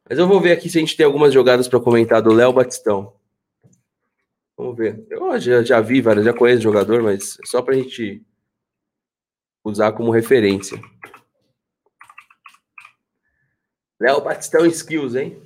Mas 0.08 0.20
eu 0.20 0.28
vou 0.28 0.39
ver 0.39 0.52
aqui 0.52 0.70
se 0.70 0.78
a 0.78 0.80
gente 0.80 0.95
tem 0.95 1.08
algumas 1.08 1.34
jogadas 1.34 1.68
para 1.68 1.80
comentar 1.80 2.22
do 2.22 2.32
Léo 2.32 2.54
Batistão. 2.54 3.14
Vamos 4.58 4.76
ver. 4.76 5.05
Eu 5.10 5.39
já, 5.39 5.64
já 5.64 5.80
vi 5.80 6.01
várias, 6.01 6.26
já 6.26 6.34
conheço 6.34 6.60
o 6.60 6.64
jogador, 6.64 7.03
mas 7.03 7.38
só 7.45 7.62
para 7.62 7.76
a 7.76 7.78
gente 7.78 8.26
usar 9.64 9.91
como 9.93 10.12
referência. 10.12 10.82
Léo 13.99 14.22
Batistão 14.22 14.66
Skills, 14.66 15.16
hein? 15.16 15.41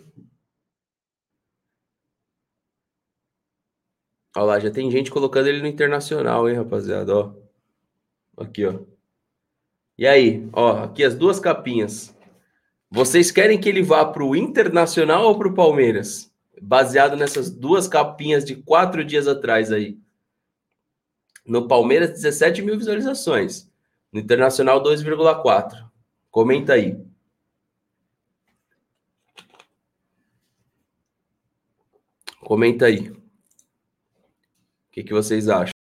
Olha 4.35 4.45
lá, 4.45 4.59
já 4.59 4.71
tem 4.71 4.89
gente 4.89 5.11
colocando 5.11 5.47
ele 5.47 5.61
no 5.61 5.67
internacional, 5.67 6.49
hein, 6.49 6.55
rapaziada? 6.55 7.13
Ó. 7.13 7.33
Aqui, 8.37 8.65
ó. 8.65 8.79
E 9.97 10.07
aí, 10.07 10.49
ó, 10.53 10.83
aqui 10.83 11.03
as 11.03 11.15
duas 11.15 11.37
capinhas. 11.37 12.15
Vocês 12.89 13.29
querem 13.29 13.59
que 13.59 13.67
ele 13.67 13.81
vá 13.81 14.05
para 14.05 14.23
o 14.23 14.35
Internacional 14.35 15.25
ou 15.25 15.37
para 15.37 15.47
o 15.49 15.53
Palmeiras? 15.53 16.30
Baseado 16.61 17.17
nessas 17.17 17.49
duas 17.49 17.87
capinhas 17.87 18.45
de 18.45 18.55
quatro 18.55 19.03
dias 19.03 19.27
atrás 19.27 19.71
aí. 19.71 19.99
No 21.43 21.67
Palmeiras, 21.67 22.11
17 22.11 22.61
mil 22.61 22.77
visualizações. 22.77 23.67
No 24.13 24.19
Internacional, 24.19 24.81
2,4. 24.83 25.89
Comenta 26.29 26.73
aí. 26.73 27.03
Comenta 32.41 32.85
aí. 32.85 33.09
O 33.09 33.17
que, 34.91 35.03
que 35.03 35.13
vocês 35.13 35.49
acham? 35.49 35.80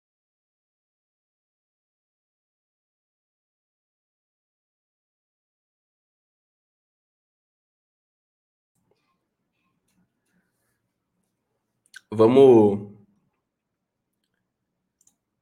Vamos. 12.13 12.91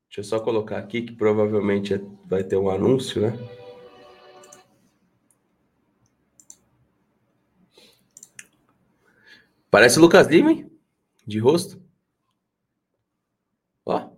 Deixa 0.08 0.20
eu 0.20 0.24
só 0.24 0.40
colocar 0.40 0.78
aqui 0.78 1.02
que 1.02 1.12
provavelmente 1.12 1.94
vai 2.26 2.44
ter 2.44 2.56
um 2.56 2.68
anúncio, 2.70 3.22
né? 3.22 3.32
Parece 9.70 9.98
o 9.98 10.02
Lucas 10.02 10.26
Lima, 10.26 10.52
hein? 10.52 10.70
De 11.26 11.38
rosto. 11.38 11.80
Ó. 13.84 14.10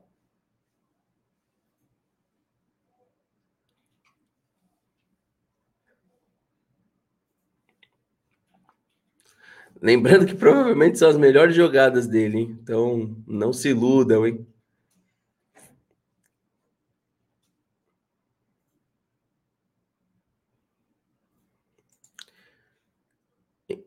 Lembrando 9.83 10.27
que 10.27 10.35
provavelmente 10.35 10.99
são 10.99 11.09
as 11.09 11.17
melhores 11.17 11.55
jogadas 11.55 12.07
dele, 12.07 12.39
hein? 12.39 12.59
Então, 12.63 13.17
não 13.27 13.53
se 13.53 13.71
iludam, 13.71 14.27
hein? 14.27 14.47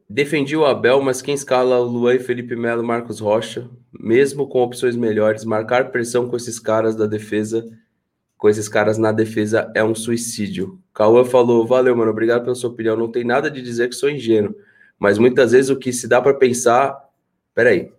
Defendi 0.10 0.56
o 0.56 0.66
Abel, 0.66 1.02
mas 1.02 1.22
quem 1.22 1.34
escala 1.34 1.80
o 1.80 1.84
Luan, 1.86 2.20
Felipe 2.20 2.56
Melo, 2.56 2.84
Marcos 2.84 3.20
Rocha, 3.20 3.70
mesmo 3.92 4.48
com 4.48 4.62
opções 4.62 4.96
melhores, 4.96 5.44
marcar 5.44 5.92
pressão 5.92 6.30
com 6.30 6.36
esses 6.36 6.60
caras 6.60 6.96
da 6.96 7.08
defesa, 7.08 7.66
com 8.38 8.48
esses 8.50 8.70
caras 8.70 8.98
na 8.98 9.12
defesa 9.12 9.72
é 9.76 9.84
um 9.84 9.96
suicídio. 9.96 10.80
Cauã 10.94 11.26
falou: 11.26 11.66
Valeu, 11.66 11.96
mano, 11.96 12.12
obrigado 12.12 12.44
pela 12.44 12.56
sua 12.56 12.70
opinião. 12.70 12.96
Não 12.96 13.12
tem 13.12 13.24
nada 13.24 13.50
de 13.50 13.62
dizer 13.62 13.90
que 13.90 13.96
sou 13.96 14.10
ingênuo. 14.10 14.56
Mas 15.00 15.18
muitas 15.18 15.52
vezes 15.52 15.70
o 15.70 15.78
que 15.78 15.92
se 15.92 16.08
dá 16.08 16.22
para 16.22 16.34
pensar. 16.34 16.98
Peraí. 17.54 17.92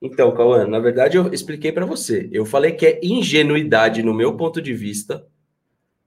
Então, 0.00 0.32
Cauã, 0.34 0.66
na 0.66 0.78
verdade 0.78 1.16
eu 1.16 1.32
expliquei 1.32 1.72
para 1.72 1.84
você. 1.84 2.28
Eu 2.32 2.46
falei 2.46 2.72
que 2.72 2.86
é 2.86 3.00
ingenuidade, 3.02 4.02
no 4.02 4.14
meu 4.14 4.36
ponto 4.36 4.62
de 4.62 4.72
vista, 4.72 5.26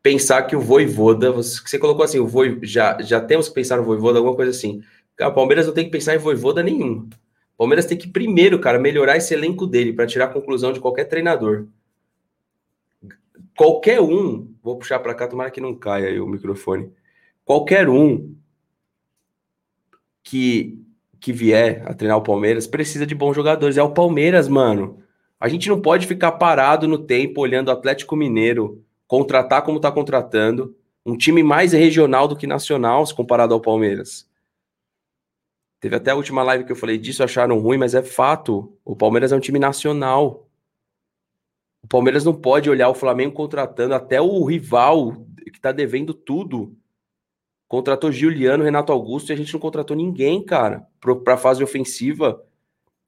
pensar 0.02 0.44
que 0.44 0.56
o 0.56 0.62
Voivoda. 0.62 1.32
Você, 1.32 1.62
você 1.66 1.78
colocou 1.78 2.04
assim, 2.06 2.20
o 2.20 2.28
Voi, 2.28 2.60
já, 2.64 3.02
já 3.02 3.20
temos 3.20 3.50
que 3.50 3.56
pensar 3.56 3.78
no 3.78 3.84
Voivoda, 3.84 4.20
alguma 4.20 4.36
coisa 4.36 4.52
assim. 4.52 4.82
Cara, 5.16 5.32
o 5.32 5.36
Palmeiras 5.36 5.68
não 5.68 5.74
tem 5.74 5.86
que 5.86 5.92
pensar 5.92 6.16
em 6.16 6.20
Voivoda 6.20 6.64
nenhum. 6.64 7.10
O 7.56 7.58
Palmeiras 7.58 7.86
tem 7.86 7.98
que 7.98 8.08
primeiro, 8.08 8.60
cara, 8.60 8.80
melhorar 8.80 9.18
esse 9.18 9.34
elenco 9.34 9.68
dele 9.68 9.94
para 9.94 10.08
tirar 10.08 10.26
a 10.26 10.34
conclusão 10.34 10.72
de 10.72 10.80
qualquer 10.80 11.06
treinador. 11.06 11.68
Qualquer 13.56 14.02
um, 14.02 14.52
vou 14.64 14.78
puxar 14.78 15.00
para 15.00 15.14
cá, 15.14 15.28
tomara 15.28 15.52
que 15.52 15.62
não 15.62 15.76
caia 15.76 16.24
o 16.24 16.28
microfone. 16.28 16.92
Qualquer 17.46 17.90
um 17.90 18.34
que, 20.24 20.80
que 21.20 21.32
vier 21.32 21.84
a 21.86 21.94
treinar 21.94 22.18
o 22.18 22.24
Palmeiras 22.24 22.68
precisa 22.68 23.06
de 23.06 23.16
bons 23.16 23.36
jogadores. 23.36 23.78
É 23.78 23.84
o 23.84 23.94
Palmeiras, 23.94 24.48
mano. 24.48 25.02
A 25.40 25.48
gente 25.48 25.70
não 25.70 25.82
pode 25.82 26.06
ficar 26.06 26.34
parado 26.34 26.88
no 26.88 27.00
tempo 27.00 27.42
olhando 27.42 27.70
o 27.70 27.72
Atlético 27.72 28.16
Mineiro 28.16 28.84
contratar 29.08 29.64
como 29.64 29.80
tá 29.80 29.92
contratando. 29.92 30.76
Um 31.06 31.18
time 31.18 31.42
mais 31.44 31.74
regional 31.74 32.28
do 32.28 32.36
que 32.36 32.46
nacional, 32.46 33.06
se 33.06 33.14
comparado 33.14 33.54
ao 33.54 33.60
Palmeiras. 33.60 34.30
Teve 35.80 35.96
até 35.96 36.12
a 36.12 36.16
última 36.16 36.44
live 36.44 36.64
que 36.64 36.72
eu 36.72 36.76
falei 36.76 36.98
disso, 36.98 37.24
acharam 37.24 37.58
ruim, 37.60 37.78
mas 37.78 37.96
é 37.96 38.04
fato. 38.04 38.72
O 38.86 38.96
Palmeiras 38.96 39.32
é 39.32 39.36
um 39.36 39.40
time 39.40 39.58
nacional. 39.58 40.48
O 41.84 41.88
Palmeiras 41.88 42.24
não 42.24 42.36
pode 42.36 42.70
olhar 42.70 42.88
o 42.88 42.94
Flamengo 42.94 43.34
contratando 43.34 43.96
até 43.96 44.22
o 44.22 44.46
rival 44.46 45.26
que 45.52 45.60
tá 45.60 45.72
devendo 45.72 46.14
tudo 46.14 46.78
Contratou 47.72 48.12
Giuliano, 48.12 48.66
Renato 48.66 48.92
Augusto 48.92 49.30
e 49.30 49.34
a 49.34 49.36
gente 49.38 49.54
não 49.54 49.60
contratou 49.62 49.96
ninguém, 49.96 50.44
cara, 50.44 50.86
para 51.24 51.38
fase 51.38 51.64
ofensiva. 51.64 52.46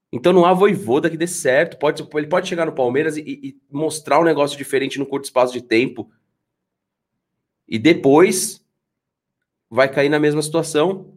Então 0.09 0.31
não 0.31 0.45
há 0.45 0.53
voivoda 0.53 1.09
que 1.09 1.17
dê 1.17 1.27
certo. 1.27 1.77
Pode, 1.77 2.01
ele 2.13 2.27
pode 2.27 2.47
chegar 2.47 2.65
no 2.65 2.71
Palmeiras 2.71 3.17
e, 3.17 3.23
e 3.27 3.57
mostrar 3.69 4.21
um 4.21 4.23
negócio 4.23 4.57
diferente 4.57 4.97
no 4.97 5.05
curto 5.05 5.25
espaço 5.25 5.51
de 5.51 5.61
tempo. 5.61 6.09
E 7.67 7.77
depois 7.77 8.65
vai 9.69 9.91
cair 9.91 10.07
na 10.07 10.17
mesma 10.17 10.41
situação. 10.41 11.13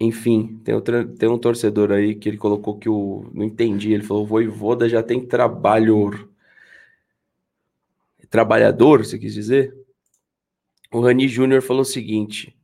Enfim, 0.00 0.58
tem, 0.64 0.74
tem 1.18 1.28
um 1.28 1.38
torcedor 1.38 1.92
aí 1.92 2.14
que 2.14 2.30
ele 2.30 2.38
colocou 2.38 2.78
que 2.78 2.88
o. 2.88 3.30
Não 3.34 3.44
entendi. 3.44 3.92
Ele 3.92 4.04
falou: 4.04 4.26
voivoda 4.26 4.88
já 4.88 5.02
tem 5.02 5.20
trabalho. 5.20 6.34
Trabalhador, 8.36 9.02
você 9.02 9.18
quis 9.18 9.32
dizer? 9.32 9.74
O 10.92 11.00
Rani 11.00 11.26
Júnior 11.26 11.62
falou 11.62 11.80
o 11.80 11.86
seguinte: 11.86 12.54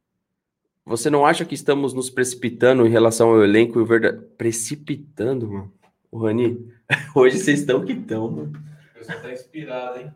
Você 0.84 1.08
não 1.08 1.24
acha 1.24 1.46
que 1.46 1.54
estamos 1.54 1.94
nos 1.94 2.10
precipitando 2.10 2.86
em 2.86 2.90
relação 2.90 3.30
ao 3.30 3.42
elenco 3.42 3.78
e 3.78 3.82
o 3.82 3.86
verdade. 3.86 4.22
Precipitando, 4.36 5.50
mano? 5.50 5.72
O 6.10 6.18
Rani, 6.18 6.70
hoje 7.16 7.38
vocês 7.38 7.60
estão 7.60 7.82
que 7.86 7.94
estão, 7.94 8.30
mano. 8.30 8.52
O 8.90 8.98
pessoal 8.98 9.22
tá 9.22 9.32
inspirado, 9.32 10.00
hein? 10.00 10.12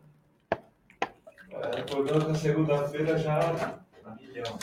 Acordando 1.51 2.27
na 2.27 2.35
segunda-feira 2.35 3.17
já 3.17 3.81
a 4.05 4.13
milhão. 4.13 4.59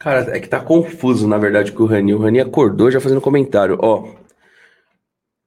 Cara, 0.00 0.34
é 0.34 0.40
que 0.40 0.48
tá 0.48 0.58
confuso, 0.58 1.28
na 1.28 1.36
verdade, 1.36 1.72
com 1.72 1.82
o 1.82 1.86
Rani. 1.86 2.14
O 2.14 2.18
Rani 2.18 2.40
acordou 2.40 2.90
já 2.90 2.98
fazendo 2.98 3.20
comentário. 3.20 3.76
Ó, 3.78 4.14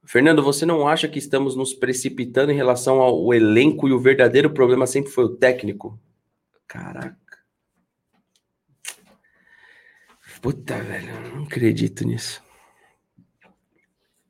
Fernando, 0.06 0.44
você 0.44 0.64
não 0.64 0.88
acha 0.88 1.08
que 1.08 1.18
estamos 1.18 1.56
nos 1.56 1.74
precipitando 1.74 2.52
em 2.52 2.56
relação 2.56 3.02
ao 3.02 3.34
elenco 3.34 3.88
e 3.88 3.92
o 3.92 4.00
verdadeiro 4.00 4.52
problema 4.52 4.86
sempre 4.86 5.12
foi 5.12 5.24
o 5.24 5.36
técnico? 5.36 6.00
Caraca. 6.68 7.18
Puta, 10.40 10.78
velho, 10.84 11.36
não 11.36 11.46
acredito 11.46 12.06
nisso. 12.06 12.44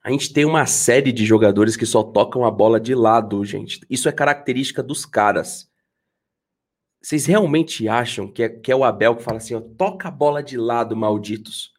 A 0.01 0.09
gente 0.09 0.31
tem 0.31 0.45
uma 0.45 0.65
série 0.65 1.11
de 1.11 1.25
jogadores 1.25 1.75
que 1.75 1.85
só 1.85 2.01
tocam 2.01 2.45
a 2.45 2.51
bola 2.51 2.79
de 2.79 2.95
lado, 2.95 3.43
gente. 3.43 3.81
Isso 3.89 4.07
é 4.07 4.11
característica 4.13 4.81
dos 4.81 5.05
caras. 5.05 5.69
Vocês 7.03 7.25
realmente 7.25 7.87
acham 7.89 8.31
que 8.31 8.43
é, 8.43 8.49
que 8.49 8.71
é 8.71 8.75
o 8.75 8.83
Abel 8.85 9.17
que 9.17 9.23
fala 9.23 9.37
assim, 9.37 9.53
ó, 9.53 9.59
toca 9.59 10.07
a 10.07 10.11
bola 10.11 10.41
de 10.41 10.57
lado, 10.57 10.95
malditos? 10.95 11.73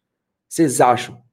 Vocês 0.47 0.79
acham? 0.79 1.24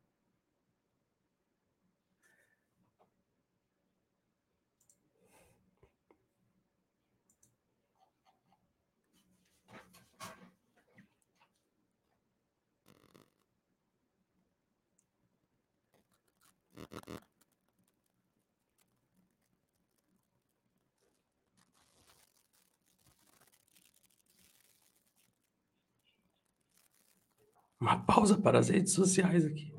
Uma 27.82 27.98
pausa 27.98 28.38
para 28.38 28.60
as 28.60 28.68
redes 28.68 28.92
sociais 28.92 29.44
aqui. 29.44 29.74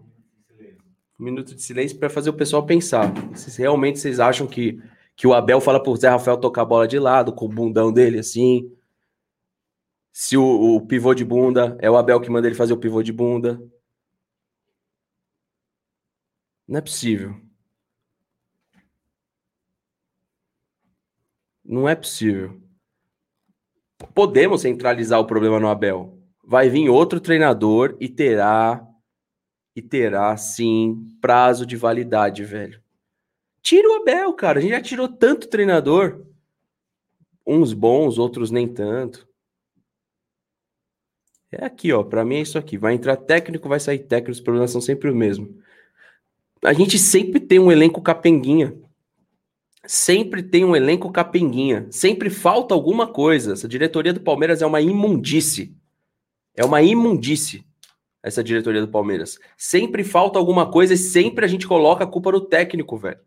Um 1.17 1.23
minuto 1.23 1.55
de 1.55 1.61
silêncio 1.61 1.97
para 1.97 2.09
fazer 2.09 2.29
o 2.29 2.33
pessoal 2.33 2.65
pensar. 2.65 3.13
Se 3.33 3.61
realmente 3.61 3.97
vocês 3.97 4.19
acham 4.19 4.45
que, 4.45 4.77
que 5.15 5.25
o 5.25 5.33
Abel 5.33 5.61
fala 5.61 5.81
pro 5.81 5.95
Zé 5.95 6.09
Rafael 6.09 6.35
tocar 6.35 6.63
a 6.63 6.65
bola 6.65 6.85
de 6.85 6.99
lado, 6.99 7.31
com 7.31 7.45
o 7.45 7.47
bundão 7.47 7.93
dele 7.93 8.19
assim. 8.19 8.69
Se 10.11 10.35
o, 10.35 10.43
o 10.43 10.85
pivô 10.85 11.13
de 11.13 11.23
bunda 11.23 11.77
é 11.79 11.89
o 11.89 11.95
Abel 11.95 12.19
que 12.19 12.29
manda 12.29 12.45
ele 12.45 12.57
fazer 12.57 12.73
o 12.73 12.77
pivô 12.77 13.01
de 13.01 13.13
bunda. 13.13 13.57
Não 16.67 16.79
é 16.79 16.81
possível. 16.81 17.39
Não 21.63 21.87
é 21.87 21.95
possível. 21.95 22.61
Podemos 24.13 24.59
centralizar 24.59 25.21
o 25.21 25.25
problema 25.25 25.57
no 25.57 25.69
Abel. 25.69 26.21
Vai 26.43 26.69
vir 26.69 26.89
outro 26.89 27.19
treinador 27.19 27.95
e 27.99 28.09
terá 28.09 28.85
e 29.75 29.81
terá 29.81 30.35
sim 30.37 31.07
prazo 31.19 31.65
de 31.65 31.75
validade, 31.75 32.43
velho. 32.43 32.81
Tira 33.61 33.89
o 33.89 34.01
Abel, 34.01 34.33
cara. 34.33 34.59
A 34.59 34.61
gente 34.61 34.71
já 34.71 34.81
tirou 34.81 35.07
tanto 35.07 35.47
treinador. 35.47 36.25
Uns 37.45 37.73
bons, 37.73 38.17
outros 38.17 38.51
nem 38.51 38.67
tanto. 38.67 39.27
É 41.51 41.65
aqui, 41.65 41.91
ó. 41.91 42.03
Para 42.03 42.25
mim 42.25 42.35
é 42.35 42.41
isso 42.41 42.57
aqui. 42.57 42.77
Vai 42.77 42.93
entrar 42.93 43.15
técnico, 43.15 43.69
vai 43.69 43.79
sair 43.79 43.99
técnico. 43.99 44.31
Os 44.31 44.41
problemas 44.41 44.71
são 44.71 44.81
sempre 44.81 45.09
o 45.09 45.15
mesmo. 45.15 45.57
A 46.63 46.73
gente 46.73 46.99
sempre 46.99 47.39
tem 47.39 47.59
um 47.59 47.71
elenco 47.71 48.01
capenguinha 48.01 48.77
sempre 49.85 50.41
tem 50.41 50.63
um 50.63 50.75
elenco 50.75 51.11
capenguinha, 51.11 51.87
sempre 51.91 52.29
falta 52.29 52.73
alguma 52.73 53.07
coisa. 53.07 53.53
Essa 53.53 53.67
diretoria 53.67 54.13
do 54.13 54.21
Palmeiras 54.21 54.61
é 54.61 54.65
uma 54.65 54.81
imundície. 54.81 55.75
É 56.55 56.63
uma 56.63 56.81
imundície 56.81 57.65
essa 58.23 58.43
diretoria 58.43 58.79
do 58.79 58.87
Palmeiras. 58.87 59.37
Sempre 59.57 60.03
falta 60.03 60.39
alguma 60.39 60.71
coisa 60.71 60.93
e 60.93 60.97
sempre 60.97 61.43
a 61.43 61.47
gente 61.47 61.67
coloca 61.67 62.05
a 62.05 62.07
culpa 62.07 62.31
no 62.31 62.41
técnico, 62.41 62.97
velho. 62.97 63.19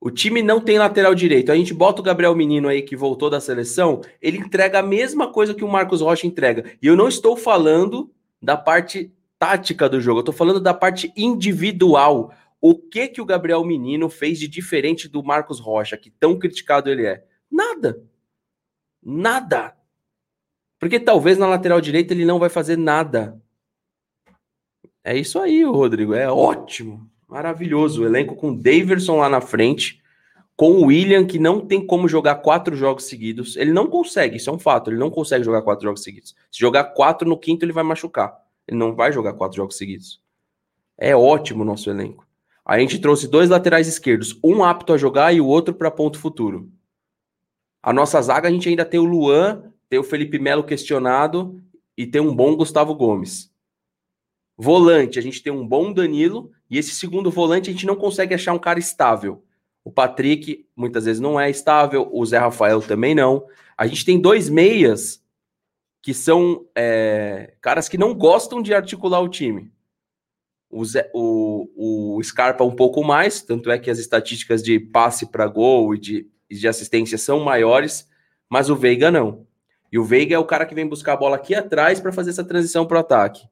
O 0.00 0.10
time 0.10 0.42
não 0.42 0.60
tem 0.60 0.78
lateral 0.78 1.14
direito. 1.14 1.50
A 1.50 1.56
gente 1.56 1.74
bota 1.74 2.00
o 2.00 2.04
Gabriel 2.04 2.36
Menino 2.36 2.68
aí 2.68 2.82
que 2.82 2.94
voltou 2.94 3.28
da 3.28 3.40
seleção, 3.40 4.02
ele 4.22 4.38
entrega 4.38 4.78
a 4.78 4.82
mesma 4.82 5.32
coisa 5.32 5.54
que 5.54 5.64
o 5.64 5.68
Marcos 5.68 6.00
Rocha 6.00 6.26
entrega. 6.26 6.70
E 6.80 6.86
eu 6.86 6.94
não 6.94 7.08
estou 7.08 7.36
falando 7.36 8.12
da 8.40 8.56
parte 8.56 9.12
tática 9.38 9.88
do 9.88 10.00
jogo, 10.00 10.18
eu 10.18 10.22
estou 10.22 10.34
falando 10.34 10.60
da 10.60 10.72
parte 10.72 11.12
individual. 11.16 12.32
O 12.60 12.74
que 12.74 13.08
que 13.08 13.20
o 13.20 13.24
Gabriel 13.24 13.64
Menino 13.64 14.08
fez 14.08 14.38
de 14.38 14.46
diferente 14.46 15.08
do 15.08 15.22
Marcos 15.22 15.58
Rocha, 15.58 15.96
que 15.96 16.10
tão 16.10 16.38
criticado 16.38 16.90
ele 16.90 17.06
é? 17.06 17.24
Nada. 17.50 18.02
Nada. 19.02 19.75
Porque 20.78 21.00
talvez 21.00 21.38
na 21.38 21.46
lateral 21.46 21.80
direita 21.80 22.12
ele 22.12 22.24
não 22.24 22.38
vai 22.38 22.48
fazer 22.48 22.76
nada. 22.76 23.40
É 25.02 25.16
isso 25.16 25.38
aí, 25.38 25.64
Rodrigo. 25.64 26.14
É 26.14 26.30
ótimo. 26.30 27.08
Maravilhoso. 27.28 28.02
O 28.02 28.06
elenco 28.06 28.36
com 28.36 28.54
Daverson 28.54 29.16
lá 29.16 29.28
na 29.28 29.40
frente, 29.40 30.02
com 30.56 30.72
o 30.72 30.86
William, 30.86 31.24
que 31.26 31.38
não 31.38 31.60
tem 31.60 31.84
como 31.84 32.08
jogar 32.08 32.36
quatro 32.36 32.76
jogos 32.76 33.04
seguidos. 33.04 33.56
Ele 33.56 33.72
não 33.72 33.86
consegue, 33.86 34.36
isso 34.36 34.50
é 34.50 34.52
um 34.52 34.58
fato. 34.58 34.90
Ele 34.90 34.98
não 34.98 35.10
consegue 35.10 35.44
jogar 35.44 35.62
quatro 35.62 35.84
jogos 35.84 36.02
seguidos. 36.02 36.34
Se 36.50 36.58
jogar 36.58 36.84
quatro 36.84 37.28
no 37.28 37.38
quinto, 37.38 37.64
ele 37.64 37.72
vai 37.72 37.84
machucar. 37.84 38.36
Ele 38.66 38.76
não 38.78 38.94
vai 38.94 39.12
jogar 39.12 39.34
quatro 39.34 39.56
jogos 39.56 39.76
seguidos. 39.76 40.20
É 40.98 41.14
ótimo 41.14 41.62
o 41.62 41.66
nosso 41.66 41.90
elenco. 41.90 42.26
A 42.64 42.78
gente 42.78 42.98
trouxe 42.98 43.28
dois 43.28 43.48
laterais 43.48 43.86
esquerdos, 43.86 44.36
um 44.42 44.64
apto 44.64 44.92
a 44.92 44.98
jogar 44.98 45.32
e 45.32 45.40
o 45.40 45.46
outro 45.46 45.72
para 45.72 45.88
ponto 45.88 46.18
futuro. 46.18 46.68
A 47.80 47.92
nossa 47.92 48.20
zaga, 48.20 48.48
a 48.48 48.50
gente 48.50 48.68
ainda 48.68 48.84
tem 48.84 48.98
o 48.98 49.04
Luan, 49.04 49.72
tem 49.88 49.98
o 49.98 50.04
Felipe 50.04 50.38
Melo 50.38 50.64
questionado 50.64 51.62
e 51.96 52.06
tem 52.06 52.20
um 52.20 52.34
bom 52.34 52.56
Gustavo 52.56 52.94
Gomes. 52.94 53.52
Volante, 54.56 55.18
a 55.18 55.22
gente 55.22 55.42
tem 55.42 55.52
um 55.52 55.66
bom 55.66 55.92
Danilo 55.92 56.50
e 56.70 56.78
esse 56.78 56.90
segundo 56.92 57.30
volante 57.30 57.70
a 57.70 57.72
gente 57.72 57.86
não 57.86 57.96
consegue 57.96 58.34
achar 58.34 58.52
um 58.52 58.58
cara 58.58 58.78
estável. 58.78 59.44
O 59.84 59.90
Patrick 59.90 60.66
muitas 60.74 61.04
vezes 61.04 61.20
não 61.20 61.38
é 61.38 61.48
estável, 61.50 62.08
o 62.12 62.24
Zé 62.24 62.38
Rafael 62.38 62.80
também 62.80 63.14
não. 63.14 63.46
A 63.76 63.86
gente 63.86 64.04
tem 64.04 64.20
dois 64.20 64.48
meias 64.48 65.22
que 66.02 66.14
são 66.14 66.66
é, 66.74 67.54
caras 67.60 67.88
que 67.88 67.98
não 67.98 68.14
gostam 68.14 68.62
de 68.62 68.72
articular 68.72 69.20
o 69.20 69.28
time 69.28 69.70
o, 70.70 70.84
Zé, 70.84 71.10
o, 71.14 72.16
o 72.16 72.22
Scarpa 72.22 72.64
um 72.64 72.74
pouco 72.74 73.02
mais, 73.02 73.42
tanto 73.42 73.70
é 73.70 73.78
que 73.78 73.90
as 73.90 73.98
estatísticas 73.98 74.62
de 74.62 74.78
passe 74.78 75.26
para 75.26 75.46
gol 75.46 75.94
e 75.94 75.98
de, 75.98 76.30
de 76.50 76.68
assistência 76.68 77.16
são 77.18 77.40
maiores, 77.40 78.08
mas 78.48 78.68
o 78.68 78.76
Veiga 78.76 79.10
não. 79.10 79.46
E 79.90 79.98
o 79.98 80.04
Veiga 80.04 80.34
é 80.34 80.38
o 80.38 80.44
cara 80.44 80.66
que 80.66 80.74
vem 80.74 80.86
buscar 80.86 81.14
a 81.14 81.16
bola 81.16 81.36
aqui 81.36 81.54
atrás 81.54 82.00
para 82.00 82.12
fazer 82.12 82.30
essa 82.30 82.44
transição 82.44 82.86
para 82.86 82.96
o 82.96 83.00
ataque. 83.00 83.48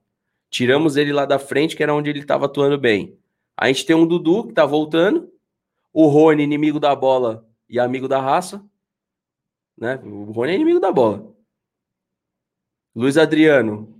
Tiramos 0.49 0.95
ele 0.95 1.11
lá 1.11 1.25
da 1.25 1.39
frente, 1.39 1.75
que 1.75 1.83
era 1.83 1.93
onde 1.93 2.09
ele 2.09 2.19
estava 2.19 2.45
atuando 2.45 2.77
bem. 2.77 3.17
A 3.57 3.67
gente 3.67 3.85
tem 3.85 3.95
um 3.95 4.05
Dudu 4.05 4.43
que 4.43 4.49
está 4.49 4.65
voltando, 4.65 5.31
o 5.93 6.07
Rony, 6.07 6.43
inimigo 6.43 6.79
da 6.79 6.93
bola 6.95 7.47
e 7.69 7.79
amigo 7.79 8.07
da 8.07 8.19
raça. 8.19 8.63
Né? 9.77 9.99
O 10.03 10.31
Rony 10.31 10.51
é 10.51 10.55
inimigo 10.55 10.79
da 10.79 10.91
bola. 10.91 11.33
Luiz 12.95 13.17
Adriano 13.17 13.93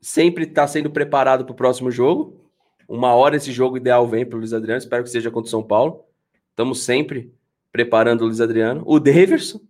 sempre 0.00 0.44
está 0.44 0.66
sendo 0.66 0.90
preparado 0.90 1.44
para 1.44 1.52
o 1.52 1.56
próximo 1.56 1.90
jogo. 1.90 2.40
Uma 2.88 3.14
hora 3.14 3.36
esse 3.36 3.50
jogo 3.50 3.76
ideal 3.76 4.06
vem 4.06 4.24
para 4.24 4.36
o 4.36 4.38
Luiz 4.38 4.52
Adriano. 4.52 4.78
Espero 4.78 5.02
que 5.02 5.10
seja 5.10 5.30
contra 5.30 5.48
o 5.48 5.50
São 5.50 5.62
Paulo. 5.62 6.04
Estamos 6.50 6.84
sempre 6.84 7.34
preparando 7.72 8.22
o 8.22 8.24
Luiz 8.26 8.40
Adriano. 8.40 8.82
O 8.86 9.00
Daverson, 9.00 9.60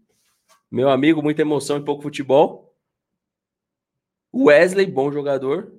meu 0.76 0.90
amigo, 0.90 1.22
muita 1.22 1.40
emoção 1.40 1.78
e 1.78 1.84
pouco 1.84 2.02
futebol. 2.02 2.76
Wesley, 4.34 4.84
bom 4.84 5.10
jogador. 5.10 5.72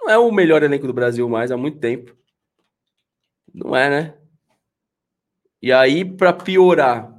Não 0.00 0.08
é 0.08 0.16
o 0.16 0.32
melhor 0.32 0.62
elenco 0.62 0.86
do 0.86 0.94
Brasil 0.94 1.28
mais 1.28 1.50
há 1.50 1.58
muito 1.58 1.78
tempo. 1.78 2.16
Não 3.52 3.76
é, 3.76 3.90
né? 3.90 4.14
E 5.60 5.70
aí, 5.70 6.06
para 6.06 6.32
piorar, 6.32 7.14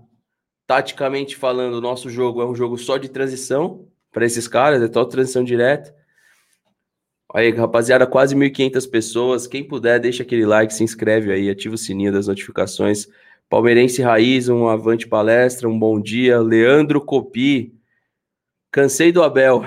taticamente 0.66 1.36
falando, 1.36 1.76
o 1.76 1.82
nosso 1.82 2.10
jogo 2.10 2.42
é 2.42 2.46
um 2.46 2.56
jogo 2.56 2.76
só 2.76 2.98
de 2.98 3.08
transição 3.08 3.88
para 4.12 4.26
esses 4.26 4.48
caras, 4.48 4.82
é 4.82 4.92
só 4.92 5.06
transição 5.06 5.44
direta. 5.44 5.96
Aí, 7.36 7.52
rapaziada, 7.52 8.08
quase 8.08 8.36
1.500 8.36 8.90
pessoas. 8.90 9.46
Quem 9.46 9.64
puder, 9.64 10.00
deixa 10.00 10.24
aquele 10.24 10.46
like, 10.46 10.74
se 10.74 10.84
inscreve 10.84 11.32
aí, 11.32 11.52
ativa 11.52 11.76
o 11.76 11.78
sininho 11.78 12.12
das 12.12 12.26
notificações 12.26 13.08
Palmeirense 13.52 14.02
Raiz, 14.02 14.48
um 14.48 14.70
avante 14.70 15.06
palestra, 15.06 15.68
um 15.68 15.78
bom 15.78 16.00
dia. 16.00 16.40
Leandro 16.40 17.02
Copi, 17.02 17.78
cansei 18.72 19.12
do 19.12 19.22
Abel. 19.22 19.66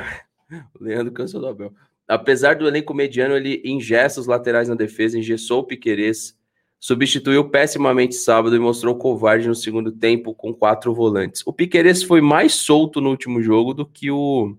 Leandro 0.81 1.13
cansou 1.13 1.39
do 1.39 1.49
Abel. 1.49 1.71
Apesar 2.09 2.57
do 2.57 2.67
elenco 2.67 2.95
mediano, 2.95 3.37
ele 3.37 3.61
ingesta 3.63 4.19
os 4.19 4.27
laterais 4.27 4.71
na 4.71 4.75
defesa, 4.75 5.19
engessou 5.19 5.61
o 5.61 5.65
Piquerez, 5.65 6.35
substituiu 6.81 7.51
pessimamente 7.51 8.15
sábado 8.15 8.57
e 8.57 8.59
mostrou 8.59 8.97
covarde 8.97 9.49
no 9.49 9.55
segundo 9.55 9.93
tempo 9.93 10.35
com 10.35 10.55
quatro 10.55 10.95
volantes. 10.95 11.43
O 11.45 11.53
Piquerez 11.53 12.03
foi 12.03 12.23
mais 12.23 12.55
solto 12.55 13.03
no 13.03 13.11
último 13.11 13.43
jogo 13.43 13.75
do 13.75 13.85
que 13.85 14.11
o 14.11 14.57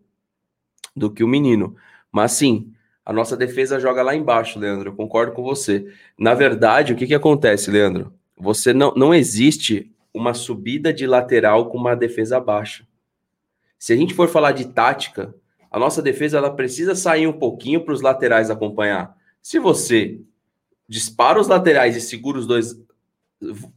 do 0.95 1.09
que 1.09 1.23
o 1.23 1.28
menino. 1.28 1.76
Mas 2.11 2.34
sim, 2.34 2.71
a 3.03 3.11
nossa 3.11 3.36
defesa 3.36 3.80
joga 3.80 4.03
lá 4.03 4.15
embaixo, 4.15 4.59
Leandro. 4.59 4.91
Eu 4.91 4.95
concordo 4.95 5.32
com 5.32 5.41
você. 5.41 5.91
Na 6.15 6.36
verdade, 6.36 6.93
o 6.93 6.95
que, 6.95 7.07
que 7.07 7.15
acontece, 7.15 7.71
Leandro? 7.71 8.13
Você 8.38 8.74
não, 8.74 8.94
não 8.96 9.14
existe 9.14 9.92
uma 10.14 10.34
subida 10.34 10.94
de 10.94 11.06
lateral 11.06 11.70
com 11.70 11.78
uma 11.78 11.96
defesa 11.96 12.40
baixa. 12.40 12.88
Se 13.78 13.94
a 13.94 13.96
gente 13.96 14.14
for 14.14 14.28
falar 14.28 14.52
de 14.52 14.66
tática, 14.66 15.36
a 15.70 15.78
nossa 15.78 16.02
defesa 16.02 16.38
ela 16.38 16.56
precisa 16.56 16.96
sair 16.96 17.28
um 17.28 17.34
pouquinho 17.34 17.84
para 17.84 17.94
os 17.94 18.02
laterais 18.02 18.50
acompanhar. 18.50 19.16
Se 19.42 19.60
você 19.60 20.22
dispara 20.88 21.40
os 21.40 21.48
laterais 21.48 21.96
e 21.96 22.02
segura 22.02 22.38
os 22.40 22.48
dois 22.48 22.76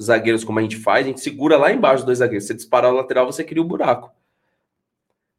zagueiros 0.00 0.44
como 0.44 0.58
a 0.58 0.62
gente 0.62 0.76
faz, 0.76 1.04
a 1.04 1.08
gente 1.08 1.20
segura 1.20 1.56
lá 1.56 1.72
embaixo 1.72 2.00
os 2.00 2.06
dois 2.06 2.18
zagueiros. 2.18 2.44
Se 2.44 2.48
você 2.48 2.54
disparar 2.54 2.92
o 2.92 2.96
lateral, 2.96 3.26
você 3.26 3.42
cria 3.44 3.62
um 3.62 3.66
buraco. 3.66 4.12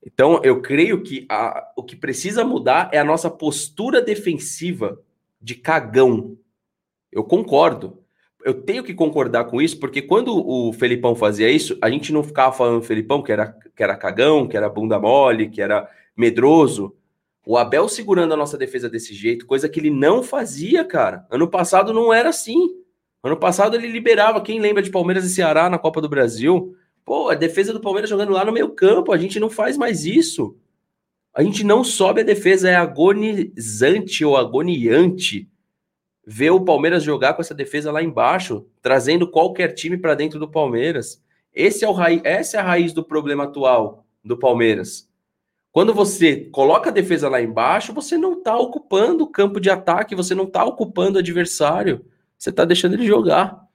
Então, 0.06 0.42
eu 0.44 0.62
creio 0.62 1.02
que 1.04 1.26
a, 1.30 1.72
o 1.76 1.84
que 1.84 1.96
precisa 1.96 2.44
mudar 2.44 2.90
é 2.92 3.00
a 3.00 3.04
nossa 3.04 3.30
postura 3.30 4.02
defensiva 4.02 5.00
de 5.42 5.56
cagão. 5.56 6.38
Eu 7.12 7.24
concordo 7.24 8.04
eu 8.44 8.54
tenho 8.54 8.84
que 8.84 8.94
concordar 8.94 9.46
com 9.46 9.62
isso, 9.62 9.78
porque 9.80 10.02
quando 10.02 10.34
o 10.34 10.72
Felipão 10.74 11.16
fazia 11.16 11.50
isso, 11.50 11.78
a 11.82 11.90
gente 11.90 12.14
não 12.14 12.24
ficava 12.24 12.56
falando 12.56 12.82
Felipão 12.82 13.22
que 13.22 13.32
era, 13.32 13.48
que 13.76 13.84
era 13.84 13.98
cagão, 13.98 14.48
que 14.48 14.56
era 14.56 14.70
bunda 14.70 15.00
mole, 15.00 15.50
que 15.50 15.62
era 15.62 15.90
medroso. 16.16 16.96
O 17.46 17.58
Abel 17.58 17.90
segurando 17.90 18.34
a 18.34 18.38
nossa 18.38 18.58
defesa 18.58 18.90
desse 18.90 19.14
jeito, 19.14 19.46
coisa 19.46 19.68
que 19.68 19.80
ele 19.80 19.90
não 19.90 20.24
fazia, 20.24 20.86
cara. 20.86 21.26
Ano 21.30 21.48
passado 21.48 21.94
não 21.94 22.14
era 22.14 22.30
assim. 22.30 22.70
Ano 23.24 23.36
passado 23.36 23.76
ele 23.76 23.88
liberava. 23.88 24.42
Quem 24.42 24.60
lembra 24.60 24.82
de 24.82 24.90
Palmeiras 24.90 25.26
e 25.26 25.30
Ceará 25.30 25.70
na 25.70 25.78
Copa 25.78 26.00
do 26.00 26.08
Brasil? 26.08 26.76
Pô, 27.04 27.30
a 27.30 27.36
defesa 27.36 27.74
do 27.74 27.82
Palmeiras 27.82 28.10
jogando 28.10 28.32
lá 28.32 28.46
no 28.46 28.52
meio 28.52 28.70
campo. 28.70 29.12
A 29.12 29.18
gente 29.18 29.40
não 29.40 29.50
faz 29.50 29.78
mais 29.78 30.06
isso. 30.06 30.56
A 31.34 31.44
gente 31.44 31.64
não 31.64 31.84
sobe 31.84 32.22
a 32.22 32.26
defesa, 32.26 32.70
é 32.70 32.76
agonizante 32.76 34.24
ou 34.24 34.38
agoniante 34.38 35.50
ver 36.32 36.52
o 36.52 36.62
Palmeiras 36.62 37.02
jogar 37.02 37.34
com 37.34 37.42
essa 37.42 37.56
defesa 37.56 37.92
lá 37.92 38.04
embaixo, 38.04 38.64
trazendo 38.84 39.28
qualquer 39.28 39.74
time 39.74 39.98
para 39.98 40.14
dentro 40.14 40.40
do 40.40 40.48
Palmeiras. 40.48 41.20
Esse 41.52 41.84
é 41.84 41.90
o 41.90 41.92
raiz, 41.92 42.22
essa 42.24 42.58
é 42.58 42.60
a 42.60 42.64
raiz 42.64 42.94
do 42.94 43.04
problema 43.04 43.46
atual 43.46 44.06
do 44.24 44.38
Palmeiras. 44.38 45.10
Quando 45.72 45.92
você 45.92 46.48
coloca 46.52 46.92
a 46.92 46.94
defesa 46.94 47.28
lá 47.28 47.42
embaixo, 47.42 47.94
você 47.94 48.16
não 48.16 48.34
está 48.34 48.56
ocupando 48.56 49.24
o 49.24 49.28
campo 49.28 49.60
de 49.60 49.72
ataque, 49.72 50.14
você 50.14 50.36
não 50.36 50.44
está 50.44 50.64
ocupando 50.64 51.16
o 51.16 51.20
adversário, 51.20 52.06
você 52.38 52.52
está 52.52 52.64
deixando 52.64 52.94
ele 52.94 53.08
jogar. 53.08 53.68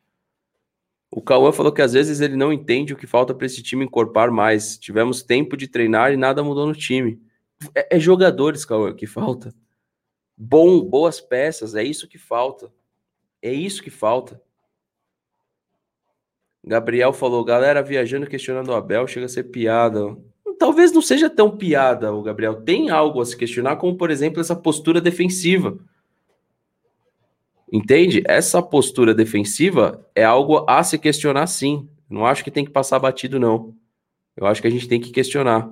O 1.10 1.20
Cauã 1.20 1.50
falou 1.50 1.72
que 1.72 1.82
às 1.82 1.92
vezes 1.92 2.20
ele 2.20 2.36
não 2.36 2.52
entende 2.52 2.92
o 2.92 2.96
que 2.96 3.06
falta 3.06 3.34
para 3.34 3.46
esse 3.46 3.64
time 3.64 3.84
encorpar 3.84 4.30
mais. 4.30 4.78
Tivemos 4.78 5.24
tempo 5.24 5.56
de 5.56 5.66
treinar 5.66 6.12
e 6.12 6.16
nada 6.16 6.44
mudou 6.44 6.68
no 6.68 6.74
time. 6.74 7.20
É, 7.74 7.96
é 7.96 7.98
jogadores, 7.98 8.64
Cauã, 8.64 8.94
que 8.94 9.08
falta 9.08 9.52
bom, 10.36 10.80
boas 10.80 11.20
peças, 11.20 11.74
é 11.74 11.82
isso 11.82 12.08
que 12.08 12.18
falta. 12.18 12.72
É 13.42 13.52
isso 13.52 13.82
que 13.82 13.90
falta. 13.90 14.40
Gabriel 16.66 17.12
falou, 17.12 17.44
galera 17.44 17.82
viajando 17.82 18.26
questionando 18.26 18.68
o 18.68 18.74
Abel, 18.74 19.06
chega 19.06 19.26
a 19.26 19.28
ser 19.28 19.44
piada. 19.44 20.16
Talvez 20.58 20.92
não 20.92 21.02
seja 21.02 21.28
tão 21.28 21.56
piada, 21.56 22.12
o 22.12 22.22
Gabriel. 22.22 22.62
Tem 22.62 22.88
algo 22.88 23.20
a 23.20 23.26
se 23.26 23.36
questionar, 23.36 23.76
como 23.76 23.96
por 23.96 24.10
exemplo 24.10 24.40
essa 24.40 24.56
postura 24.56 25.00
defensiva. 25.00 25.78
Entende? 27.70 28.22
Essa 28.26 28.62
postura 28.62 29.12
defensiva 29.12 30.08
é 30.14 30.24
algo 30.24 30.64
a 30.68 30.82
se 30.82 30.98
questionar 30.98 31.46
sim. 31.48 31.88
Não 32.08 32.24
acho 32.24 32.44
que 32.44 32.50
tem 32.50 32.64
que 32.64 32.70
passar 32.70 32.98
batido, 32.98 33.38
não. 33.38 33.74
Eu 34.36 34.46
acho 34.46 34.62
que 34.62 34.68
a 34.68 34.70
gente 34.70 34.88
tem 34.88 35.00
que 35.00 35.10
questionar. 35.10 35.70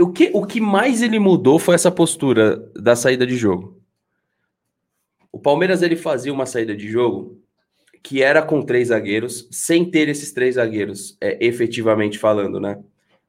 O 0.00 0.12
que, 0.12 0.30
o 0.32 0.46
que 0.46 0.60
mais 0.60 1.02
ele 1.02 1.18
mudou 1.18 1.58
foi 1.58 1.74
essa 1.74 1.90
postura 1.90 2.56
da 2.74 2.94
saída 2.94 3.26
de 3.26 3.36
jogo. 3.36 3.80
O 5.32 5.38
Palmeiras 5.38 5.82
ele 5.82 5.96
fazia 5.96 6.32
uma 6.32 6.46
saída 6.46 6.74
de 6.74 6.88
jogo 6.88 7.40
que 8.02 8.22
era 8.22 8.40
com 8.40 8.62
três 8.62 8.88
zagueiros, 8.88 9.48
sem 9.50 9.84
ter 9.84 10.08
esses 10.08 10.32
três 10.32 10.54
zagueiros, 10.54 11.16
é, 11.20 11.44
efetivamente 11.44 12.16
falando, 12.16 12.60
né? 12.60 12.82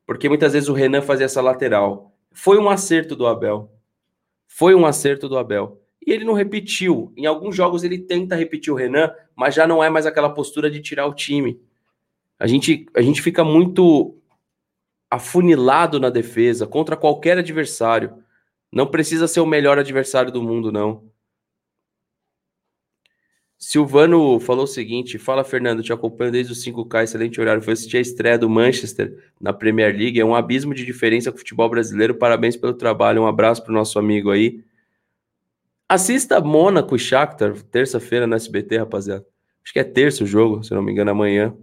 Porque 0.05 0.29
muitas 0.29 0.53
vezes 0.53 0.69
o 0.69 0.73
Renan 0.73 1.01
fazia 1.01 1.25
essa 1.25 1.41
lateral. 1.41 2.15
Foi 2.31 2.57
um 2.57 2.69
acerto 2.69 3.15
do 3.15 3.25
Abel. 3.25 3.71
Foi 4.47 4.75
um 4.75 4.85
acerto 4.85 5.27
do 5.27 5.37
Abel. 5.37 5.81
E 6.05 6.11
ele 6.11 6.23
não 6.23 6.33
repetiu. 6.33 7.11
Em 7.17 7.25
alguns 7.25 7.55
jogos 7.55 7.83
ele 7.83 7.97
tenta 7.97 8.35
repetir 8.35 8.71
o 8.71 8.75
Renan, 8.75 9.11
mas 9.35 9.55
já 9.55 9.67
não 9.67 9.83
é 9.83 9.89
mais 9.89 10.05
aquela 10.05 10.29
postura 10.29 10.69
de 10.69 10.79
tirar 10.81 11.07
o 11.07 11.13
time. 11.13 11.59
A 12.39 12.47
gente, 12.47 12.85
a 12.95 13.01
gente 13.01 13.21
fica 13.21 13.43
muito 13.43 14.18
afunilado 15.09 15.99
na 15.99 16.09
defesa 16.09 16.67
contra 16.67 16.95
qualquer 16.95 17.37
adversário. 17.37 18.23
Não 18.71 18.85
precisa 18.85 19.27
ser 19.27 19.39
o 19.39 19.45
melhor 19.45 19.79
adversário 19.79 20.31
do 20.31 20.43
mundo, 20.43 20.71
não. 20.71 21.09
Silvano 23.57 24.39
falou 24.39 24.63
o 24.63 24.67
seguinte: 24.67 25.17
Fala, 25.17 25.43
Fernando, 25.43 25.83
te 25.83 25.91
acompanho 25.91 26.31
desde 26.31 26.53
os 26.53 26.63
5K, 26.63 27.03
excelente 27.03 27.41
horário. 27.41 27.61
Foi 27.61 27.73
assistir 27.73 27.97
a 27.97 28.01
estreia 28.01 28.37
do 28.37 28.49
Manchester 28.49 29.31
na 29.41 29.51
Premier 29.51 29.93
League. 29.95 30.19
É 30.19 30.23
um 30.23 30.35
abismo 30.35 30.73
de 30.73 30.85
diferença 30.85 31.31
com 31.31 31.35
o 31.35 31.39
futebol 31.39 31.69
brasileiro. 31.69 32.15
Parabéns 32.15 32.55
pelo 32.55 32.73
trabalho. 32.73 33.23
Um 33.23 33.27
abraço 33.27 33.61
para 33.63 33.71
o 33.71 33.75
nosso 33.75 33.99
amigo 33.99 34.31
aí. 34.31 34.63
Assista 35.89 36.39
Mônaco 36.39 36.95
e 36.95 36.99
Shakhtar, 36.99 37.59
terça-feira 37.63 38.27
no 38.27 38.35
SBT, 38.35 38.77
rapaziada. 38.77 39.25
Acho 39.63 39.73
que 39.73 39.79
é 39.79 39.83
terça 39.83 40.23
o 40.23 40.27
jogo, 40.27 40.63
se 40.63 40.73
não 40.73 40.83
me 40.83 40.91
engano, 40.91 41.11
amanhã 41.11 41.53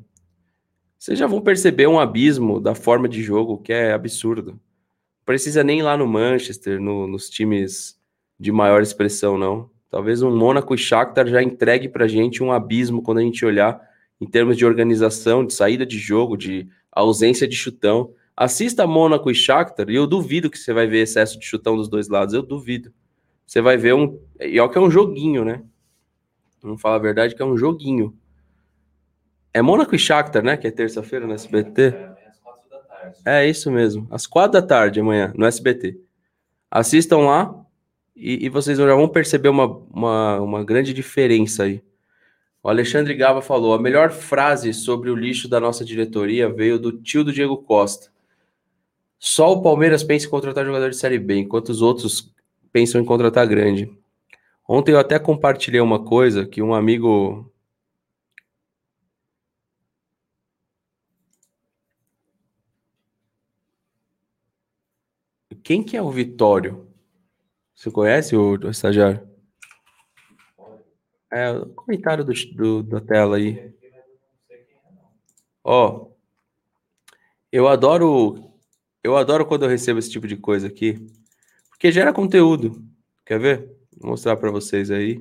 vocês 0.99 1.19
já 1.19 1.27
vão 1.27 1.41
perceber 1.41 1.87
um 1.87 2.01
abismo 2.01 2.61
da 2.61 2.75
forma 2.75 3.09
de 3.09 3.23
jogo 3.23 3.59
que 3.59 3.73
é 3.73 3.93
absurdo. 3.93 4.59
Precisa 5.25 5.63
nem 5.63 5.81
ir 5.81 5.83
lá 5.83 5.97
no 5.97 6.07
Manchester, 6.07 6.81
no, 6.81 7.07
nos 7.07 7.29
times 7.29 7.99
de 8.39 8.51
maior 8.51 8.83
expressão, 8.83 9.37
não. 9.37 9.71
Talvez 9.91 10.23
um 10.23 10.35
Mônaco 10.35 10.75
e 10.75 10.79
Shakhtar 10.79 11.27
já 11.27 11.43
entregue 11.43 11.89
pra 11.89 12.07
gente 12.07 12.43
um 12.43 12.53
abismo 12.53 13.03
quando 13.03 13.19
a 13.19 13.23
gente 13.23 13.45
olhar 13.45 13.81
em 14.21 14.27
termos 14.27 14.57
de 14.57 14.65
organização, 14.65 15.45
de 15.45 15.53
saída 15.53 15.85
de 15.85 15.99
jogo, 15.99 16.37
de 16.37 16.69
ausência 16.91 17.47
de 17.47 17.55
chutão. 17.55 18.13
Assista 18.37 18.87
Mônaco 18.87 19.31
e 19.31 19.35
Shakhtar 19.35 19.89
e 19.91 19.95
eu 19.95 20.07
duvido 20.07 20.51
que 20.51 20.59
você 20.59 20.73
vai 20.73 20.87
ver 20.87 21.03
excesso 21.03 21.39
de 21.39 21.47
chutão 21.47 21.77
dos 21.77 21.89
dois 21.89 22.09
lados, 22.09 22.35
eu 22.35 22.43
duvido. 22.43 22.93
Você 23.47 23.61
vai 23.61 23.77
ver 23.77 23.95
um... 23.95 24.19
E 24.41 24.59
ó 24.59 24.69
que 24.69 24.77
é 24.77 24.81
um 24.81 24.91
joguinho, 24.91 25.45
né? 25.45 25.63
Vamos 26.63 26.81
falar 26.81 26.97
a 26.97 27.01
verdade 27.01 27.35
que 27.35 27.43
é 27.43 27.45
um 27.45 27.57
joguinho. 27.57 28.17
É 29.57 29.63
Mônaco 29.63 29.95
e 29.95 29.99
Shakhtar, 29.99 30.45
né? 30.45 30.55
Que 30.55 30.67
é 30.67 30.71
terça-feira 30.71 31.27
no 31.27 31.33
SBT. 31.33 31.95
É, 33.25 33.45
é 33.45 33.49
isso 33.49 33.71
mesmo. 33.71 34.07
Às 34.11 34.27
quatro 34.27 34.61
da 34.61 34.61
tarde 34.61 35.01
amanhã, 35.01 35.33
no 35.35 35.47
SBT. 35.47 35.99
Assistam 36.71 37.21
lá 37.21 37.65
e, 38.15 38.45
e 38.45 38.49
vocês 38.51 38.77
já 38.77 38.95
vão 38.95 39.09
perceber 39.09 39.49
uma, 39.49 39.65
uma, 39.91 40.41
uma 40.43 40.63
grande 40.63 40.93
diferença 40.93 41.63
aí. 41.63 41.83
O 42.63 42.69
Alexandre 42.69 43.15
Gava 43.15 43.41
falou: 43.41 43.73
a 43.73 43.81
melhor 43.81 44.11
frase 44.11 44.75
sobre 44.75 45.09
o 45.09 45.17
lixo 45.17 45.49
da 45.49 45.59
nossa 45.59 45.87
diretoria 45.87 46.51
veio 46.51 46.79
do 46.79 46.93
tio 46.93 47.25
do 47.25 47.33
Diego 47.33 47.57
Costa. 47.57 48.11
Só 49.19 49.55
o 49.55 49.63
Palmeiras 49.63 50.05
pensa 50.05 50.27
em 50.27 50.31
contratar 50.31 50.67
jogador 50.67 50.91
de 50.91 50.97
Série 50.97 51.19
B, 51.19 51.39
enquanto 51.39 51.71
os 51.71 51.81
outros 51.81 52.31
pensam 52.71 53.01
em 53.01 53.07
contratar 53.07 53.47
grande. 53.47 53.91
Ontem 54.69 54.93
eu 54.93 54.99
até 54.99 55.19
compartilhei 55.19 55.81
uma 55.81 56.05
coisa 56.05 56.45
que 56.45 56.61
um 56.61 56.75
amigo 56.75 57.51
Quem 65.67 65.83
que 65.83 65.97
é 65.97 66.01
o 66.01 66.13
Vitório? 66.13 66.87
Você 67.75 67.91
conhece 67.91 68.37
o, 68.37 68.53
o 68.53 68.71
estagiário? 68.71 69.29
É, 71.29 71.51
o 71.51 71.67
comentário 71.71 72.25
do, 72.25 72.33
do, 72.55 72.83
da 72.85 73.01
tela 73.01 73.37
aí. 73.37 73.75
Ó, 75.65 76.13
eu 77.51 77.67
adoro, 77.67 78.49
eu 79.03 79.17
adoro 79.17 79.45
quando 79.45 79.65
eu 79.65 79.69
recebo 79.69 79.99
esse 79.99 80.09
tipo 80.09 80.29
de 80.29 80.37
coisa 80.37 80.69
aqui, 80.69 81.05
porque 81.69 81.91
gera 81.91 82.13
conteúdo. 82.13 82.81
Quer 83.25 83.41
ver? 83.41 83.77
Vou 83.99 84.11
mostrar 84.11 84.37
para 84.37 84.53
vocês 84.53 84.89
aí. 84.89 85.21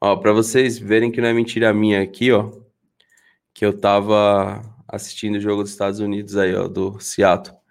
Ó, 0.00 0.16
para 0.16 0.32
vocês 0.32 0.80
verem 0.80 1.12
que 1.12 1.20
não 1.20 1.28
é 1.28 1.32
mentira 1.32 1.72
minha 1.72 2.02
aqui, 2.02 2.32
ó, 2.32 2.50
que 3.54 3.64
eu 3.64 3.78
tava 3.78 4.60
assistindo 4.88 5.36
o 5.36 5.40
jogo 5.40 5.62
dos 5.62 5.70
Estados 5.70 6.00
Unidos 6.00 6.36
aí, 6.36 6.52
ó, 6.56 6.66
do 6.66 6.98
Seattle. 6.98 7.62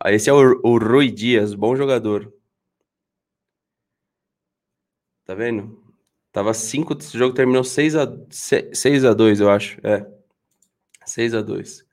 Aí 0.00 0.14
esse 0.14 0.30
é 0.30 0.32
o, 0.32 0.60
o 0.62 0.78
Rui 0.78 1.10
Dias, 1.10 1.54
bom 1.54 1.74
jogador. 1.74 2.32
Tá 5.24 5.34
vendo? 5.34 5.82
Tava 6.32 6.54
5, 6.54 6.96
esse 6.98 7.18
jogo 7.18 7.34
terminou 7.34 7.64
6 7.64 7.96
a 7.96 8.06
6 8.30 9.04
a 9.04 9.12
2, 9.12 9.40
eu 9.40 9.50
acho. 9.50 9.78
É. 9.86 10.06
6 11.04 11.34
a 11.34 11.42
2. 11.42 11.84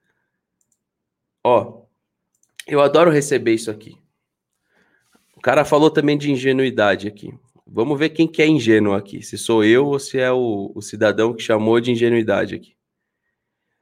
Ó, 1.43 1.85
eu 2.67 2.81
adoro 2.81 3.11
receber 3.11 3.53
isso 3.53 3.71
aqui. 3.71 3.97
O 5.35 5.41
cara 5.41 5.65
falou 5.65 5.89
também 5.91 6.17
de 6.17 6.31
ingenuidade 6.31 7.07
aqui. 7.07 7.33
Vamos 7.67 7.97
ver 7.97 8.09
quem 8.09 8.27
que 8.27 8.41
é 8.41 8.47
ingênuo 8.47 8.93
aqui. 8.93 9.21
Se 9.21 9.37
sou 9.37 9.63
eu 9.63 9.87
ou 9.87 9.99
se 9.99 10.19
é 10.19 10.31
o, 10.31 10.71
o 10.75 10.81
cidadão 10.81 11.33
que 11.33 11.43
chamou 11.43 11.79
de 11.79 11.91
ingenuidade 11.91 12.55
aqui. 12.55 12.74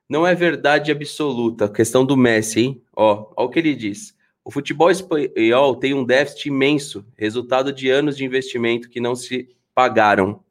Não 0.10 0.28
é 0.28 0.36
verdade 0.36 0.92
absoluta 0.92 1.70
questão 1.70 2.06
do 2.06 2.18
Messi, 2.18 2.60
hein? 2.60 2.84
Ó, 2.96 3.32
ó 3.36 3.46
o 3.46 3.50
que 3.50 3.60
ele 3.60 3.76
diz. 3.76 4.16
O 4.44 4.52
futebol 4.52 4.92
espanhol 4.92 5.76
tem 5.76 5.94
um 5.94 6.04
déficit 6.04 6.50
imenso, 6.50 7.06
resultado 7.18 7.72
de 7.72 7.90
anos 7.90 8.18
de 8.18 8.26
investimento 8.26 8.90
que 8.90 9.00
não 9.00 9.16
se 9.16 9.56
pagaram. 9.74 10.44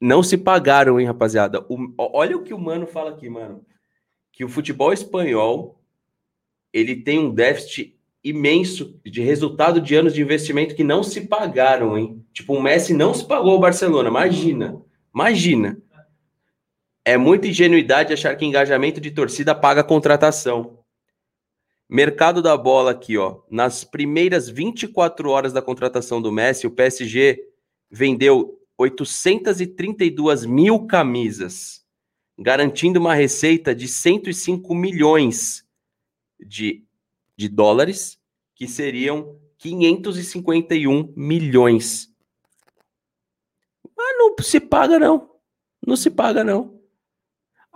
Não 0.00 0.22
se 0.22 0.36
pagaram, 0.36 1.00
hein, 1.00 1.06
rapaziada? 1.06 1.64
O, 1.68 1.92
olha 1.96 2.36
o 2.36 2.42
que 2.42 2.52
o 2.52 2.58
mano 2.58 2.86
fala 2.86 3.10
aqui, 3.10 3.28
mano. 3.28 3.64
Que 4.30 4.44
o 4.44 4.48
futebol 4.48 4.92
espanhol 4.92 5.82
ele 6.72 6.94
tem 6.96 7.18
um 7.18 7.34
déficit 7.34 7.98
imenso 8.22 9.00
de 9.04 9.22
resultado 9.22 9.80
de 9.80 9.94
anos 9.94 10.12
de 10.12 10.20
investimento 10.20 10.74
que 10.74 10.84
não 10.84 11.02
se 11.02 11.22
pagaram, 11.22 11.96
hein? 11.96 12.24
Tipo, 12.32 12.54
o 12.54 12.62
Messi 12.62 12.92
não 12.92 13.14
se 13.14 13.26
pagou 13.26 13.52
ao 13.52 13.60
Barcelona. 13.60 14.08
Imagina, 14.08 14.82
imagina. 15.14 15.80
É 17.08 17.16
muita 17.16 17.48
ingenuidade 17.48 18.12
achar 18.12 18.36
que 18.36 18.44
engajamento 18.44 19.00
de 19.00 19.10
torcida 19.10 19.54
paga 19.54 19.82
contratação. 19.82 20.78
Mercado 21.88 22.42
da 22.42 22.54
bola 22.54 22.90
aqui, 22.90 23.16
ó. 23.16 23.40
Nas 23.50 23.82
primeiras 23.82 24.46
24 24.46 25.30
horas 25.30 25.50
da 25.50 25.62
contratação 25.62 26.20
do 26.20 26.30
Messi, 26.30 26.66
o 26.66 26.70
PSG 26.70 27.48
vendeu 27.90 28.60
832 28.76 30.44
mil 30.44 30.86
camisas, 30.86 31.82
garantindo 32.38 33.00
uma 33.00 33.14
receita 33.14 33.74
de 33.74 33.88
105 33.88 34.74
milhões 34.74 35.64
de, 36.38 36.84
de 37.34 37.48
dólares, 37.48 38.20
que 38.54 38.68
seriam 38.68 39.34
551 39.56 41.10
milhões. 41.16 42.14
Mas 43.96 44.18
não 44.18 44.34
se 44.42 44.60
paga, 44.60 44.98
não. 44.98 45.30
Não 45.86 45.96
se 45.96 46.10
paga, 46.10 46.44
não. 46.44 46.77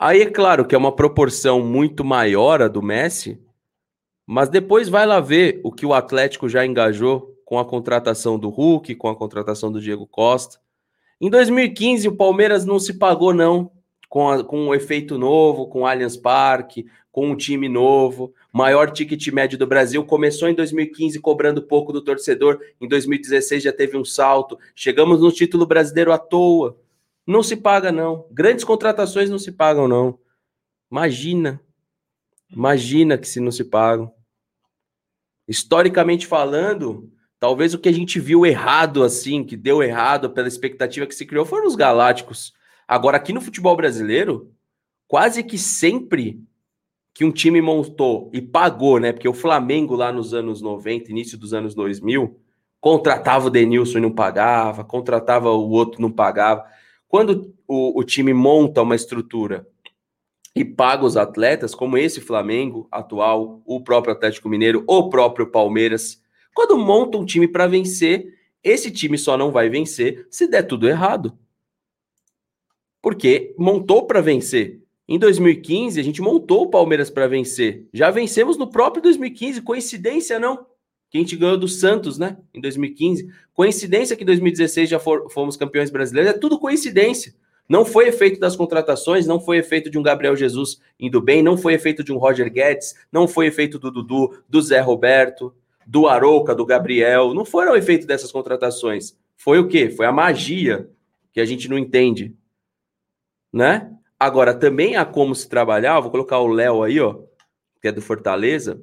Aí 0.05 0.21
é 0.21 0.27
claro 0.27 0.65
que 0.65 0.75
é 0.75 0.79
uma 0.79 0.91
proporção 0.91 1.63
muito 1.63 2.05
maior 2.05 2.61
a 2.61 2.67
do 2.67 2.83
Messi, 2.83 3.41
mas 4.27 4.49
depois 4.49 4.89
vai 4.89 5.07
lá 5.07 5.21
ver 5.21 5.61
o 5.63 5.71
que 5.71 5.87
o 5.87 5.95
Atlético 5.95 6.49
já 6.49 6.67
engajou 6.67 7.39
com 7.45 7.57
a 7.57 7.65
contratação 7.65 8.37
do 8.37 8.49
Hulk, 8.49 8.97
com 8.97 9.09
a 9.09 9.15
contratação 9.15 9.71
do 9.71 9.81
Diego 9.81 10.05
Costa. 10.05 10.59
Em 11.21 11.31
2015, 11.31 12.09
o 12.09 12.17
Palmeiras 12.17 12.65
não 12.65 12.81
se 12.81 12.95
pagou, 12.95 13.33
não, 13.33 13.71
com, 14.09 14.29
a, 14.29 14.43
com 14.43 14.67
um 14.67 14.75
efeito 14.75 15.17
novo, 15.17 15.69
com 15.69 15.83
o 15.83 15.87
Allianz 15.87 16.17
Parque, 16.17 16.85
com 17.13 17.31
um 17.31 17.37
time 17.37 17.69
novo, 17.69 18.35
maior 18.53 18.91
ticket 18.91 19.25
médio 19.29 19.57
do 19.57 19.69
Brasil. 19.69 20.05
Começou 20.05 20.49
em 20.49 20.55
2015 20.57 21.21
cobrando 21.21 21.63
pouco 21.63 21.93
do 21.93 22.03
torcedor, 22.03 22.59
em 22.81 22.89
2016 22.89 23.63
já 23.63 23.73
teve 23.73 23.97
um 23.97 24.05
salto. 24.05 24.59
Chegamos 24.75 25.21
no 25.21 25.31
título 25.31 25.65
brasileiro 25.65 26.11
à 26.11 26.19
toa. 26.19 26.77
Não 27.27 27.43
se 27.43 27.57
paga, 27.57 27.93
não. 27.93 28.27
Grandes 28.31 28.65
contratações 28.65 29.31
não 29.31 29.39
se 29.39 29.53
pagam, 29.53 29.87
não. 29.87 30.19
Imagina. 30.91 31.61
Imagina 32.51 33.17
que 33.17 33.29
se 33.29 33.41
não 33.41 33.51
se 33.51 33.65
pagam. 33.65 34.13
Historicamente 35.47 36.27
falando, 36.27 37.11
talvez 37.39 37.75
o 37.75 37.79
que 37.79 37.89
a 37.89 37.93
gente 37.93 38.21
viu 38.21 38.45
errado, 38.45 39.03
assim, 39.03 39.45
que 39.45 39.57
deu 39.57 39.83
errado 39.83 40.31
pela 40.31 40.49
expectativa 40.49 41.07
que 41.07 41.15
se 41.15 41.27
criou, 41.27 41.45
foram 41.45 41.67
os 41.67 41.75
galácticos. 41.75 42.53
Agora, 42.87 43.17
aqui 43.17 43.33
no 43.33 43.41
futebol 43.41 43.77
brasileiro, 43.77 44.53
quase 45.09 45.43
que 45.43 45.59
sempre 45.59 46.43
que 47.15 47.25
um 47.25 47.31
time 47.31 47.61
montou 47.61 48.31
e 48.33 48.41
pagou, 48.41 48.99
né? 48.99 49.13
Porque 49.13 49.29
o 49.29 49.35
Flamengo 49.35 49.95
lá 49.95 50.13
nos 50.13 50.33
anos 50.33 50.63
90, 50.63 51.11
início 51.11 51.39
dos 51.39 51.53
anos 51.53 51.75
2000, 51.75 52.39
contratava 52.81 53.47
o 53.47 53.51
Denilson 53.51 53.99
e 53.99 54.01
não 54.01 54.11
pagava, 54.11 54.85
contratava 54.85 55.51
o 55.51 55.71
outro 55.71 56.01
e 56.01 56.03
não 56.03 56.11
pagava. 56.11 56.65
Quando 57.13 57.55
o, 57.69 58.01
o 58.01 58.03
time 58.03 58.33
monta 58.33 58.81
uma 58.81 58.97
estrutura 58.97 59.69
e 60.57 60.65
paga 60.65 61.05
os 61.05 61.15
atletas, 61.15 61.75
como 61.75 61.99
esse 61.99 62.23
Flamengo 62.23 62.89
atual, 62.91 63.61
o 63.67 63.83
próprio 63.83 64.15
Atlético 64.15 64.49
Mineiro, 64.49 64.83
o 64.87 65.11
próprio 65.11 65.47
Palmeiras, 65.47 66.23
quando 66.55 66.79
monta 66.79 67.19
um 67.19 67.27
time 67.27 67.47
para 67.47 67.67
vencer, 67.67 68.33
esse 68.65 68.91
time 68.91 69.19
só 69.19 69.37
não 69.37 69.53
vai 69.53 69.69
vencer 69.69 70.27
se 70.31 70.47
der 70.47 70.63
tudo 70.63 70.89
errado. 70.89 71.37
Porque 73.03 73.55
montou 73.59 74.07
para 74.07 74.23
vencer. 74.23 74.81
Em 75.07 75.19
2015, 75.19 76.01
a 76.01 76.03
gente 76.03 76.23
montou 76.23 76.63
o 76.63 76.71
Palmeiras 76.71 77.11
para 77.11 77.27
vencer. 77.27 77.87
Já 77.93 78.11
vencemos 78.11 78.57
no 78.57 78.71
próprio 78.71 79.03
2015, 79.03 79.61
coincidência 79.61 80.39
não? 80.39 80.65
Que 81.13 81.19
a 81.19 81.21
gente 81.21 81.37
ganhou 81.37 81.59
do 81.59 81.69
Santos, 81.69 82.17
né? 82.17 82.39
Em 82.55 82.61
2015. 82.61 83.31
Coincidência 83.53 84.17
que 84.17 84.23
em 84.23 84.27
2016 84.27 84.89
já 84.89 84.99
for, 84.99 85.31
fomos 85.31 85.59
campeões 85.59 85.91
brasileiros, 85.91 86.33
é 86.33 86.39
tudo 86.39 86.59
coincidência. 86.59 87.35
Não 87.69 87.85
foi 87.85 88.09
efeito 88.09 88.41
das 88.41 88.57
contratações, 88.57 89.27
não 89.27 89.39
foi 89.39 89.59
efeito 89.59 89.91
de 89.91 89.99
um 89.99 90.03
Gabriel 90.03 90.35
Jesus 90.35 90.81
indo 90.99 91.21
bem, 91.21 91.43
não 91.43 91.59
foi 91.59 91.75
efeito 91.75 92.03
de 92.03 92.15
um 92.15 92.17
Roger 92.17 92.51
Guedes, 92.51 92.95
não 93.13 93.29
foi 93.29 93.47
efeito 93.47 93.79
do 93.79 93.91
Dudu, 93.91 94.43
do 94.49 94.63
Zé 94.63 94.81
Roberto, 94.81 95.55
do 95.87 96.09
Arouca, 96.09 96.55
do 96.55 96.65
Gabriel. 96.65 97.35
Não 97.35 97.45
foram 97.45 97.77
efeito 97.77 98.07
dessas 98.07 98.33
contratações. 98.33 99.15
Foi 99.37 99.59
o 99.59 99.69
quê? 99.69 99.91
Foi 99.91 100.07
a 100.07 100.13
magia 100.13 100.89
que 101.31 101.43
a 101.43 101.45
gente 101.45 101.69
não 101.69 101.77
entende, 101.77 102.35
né? 103.53 103.93
Agora, 104.19 104.55
também 104.55 104.97
há 104.97 105.05
como 105.05 105.35
se 105.35 105.47
trabalhar, 105.47 106.01
vou 106.01 106.11
colocar 106.11 106.39
o 106.39 106.47
Léo 106.47 106.83
aí, 106.83 106.99
ó, 106.99 107.21
que 107.83 107.89
é 107.89 107.93
do 107.93 108.01
Fortaleza, 108.01 108.83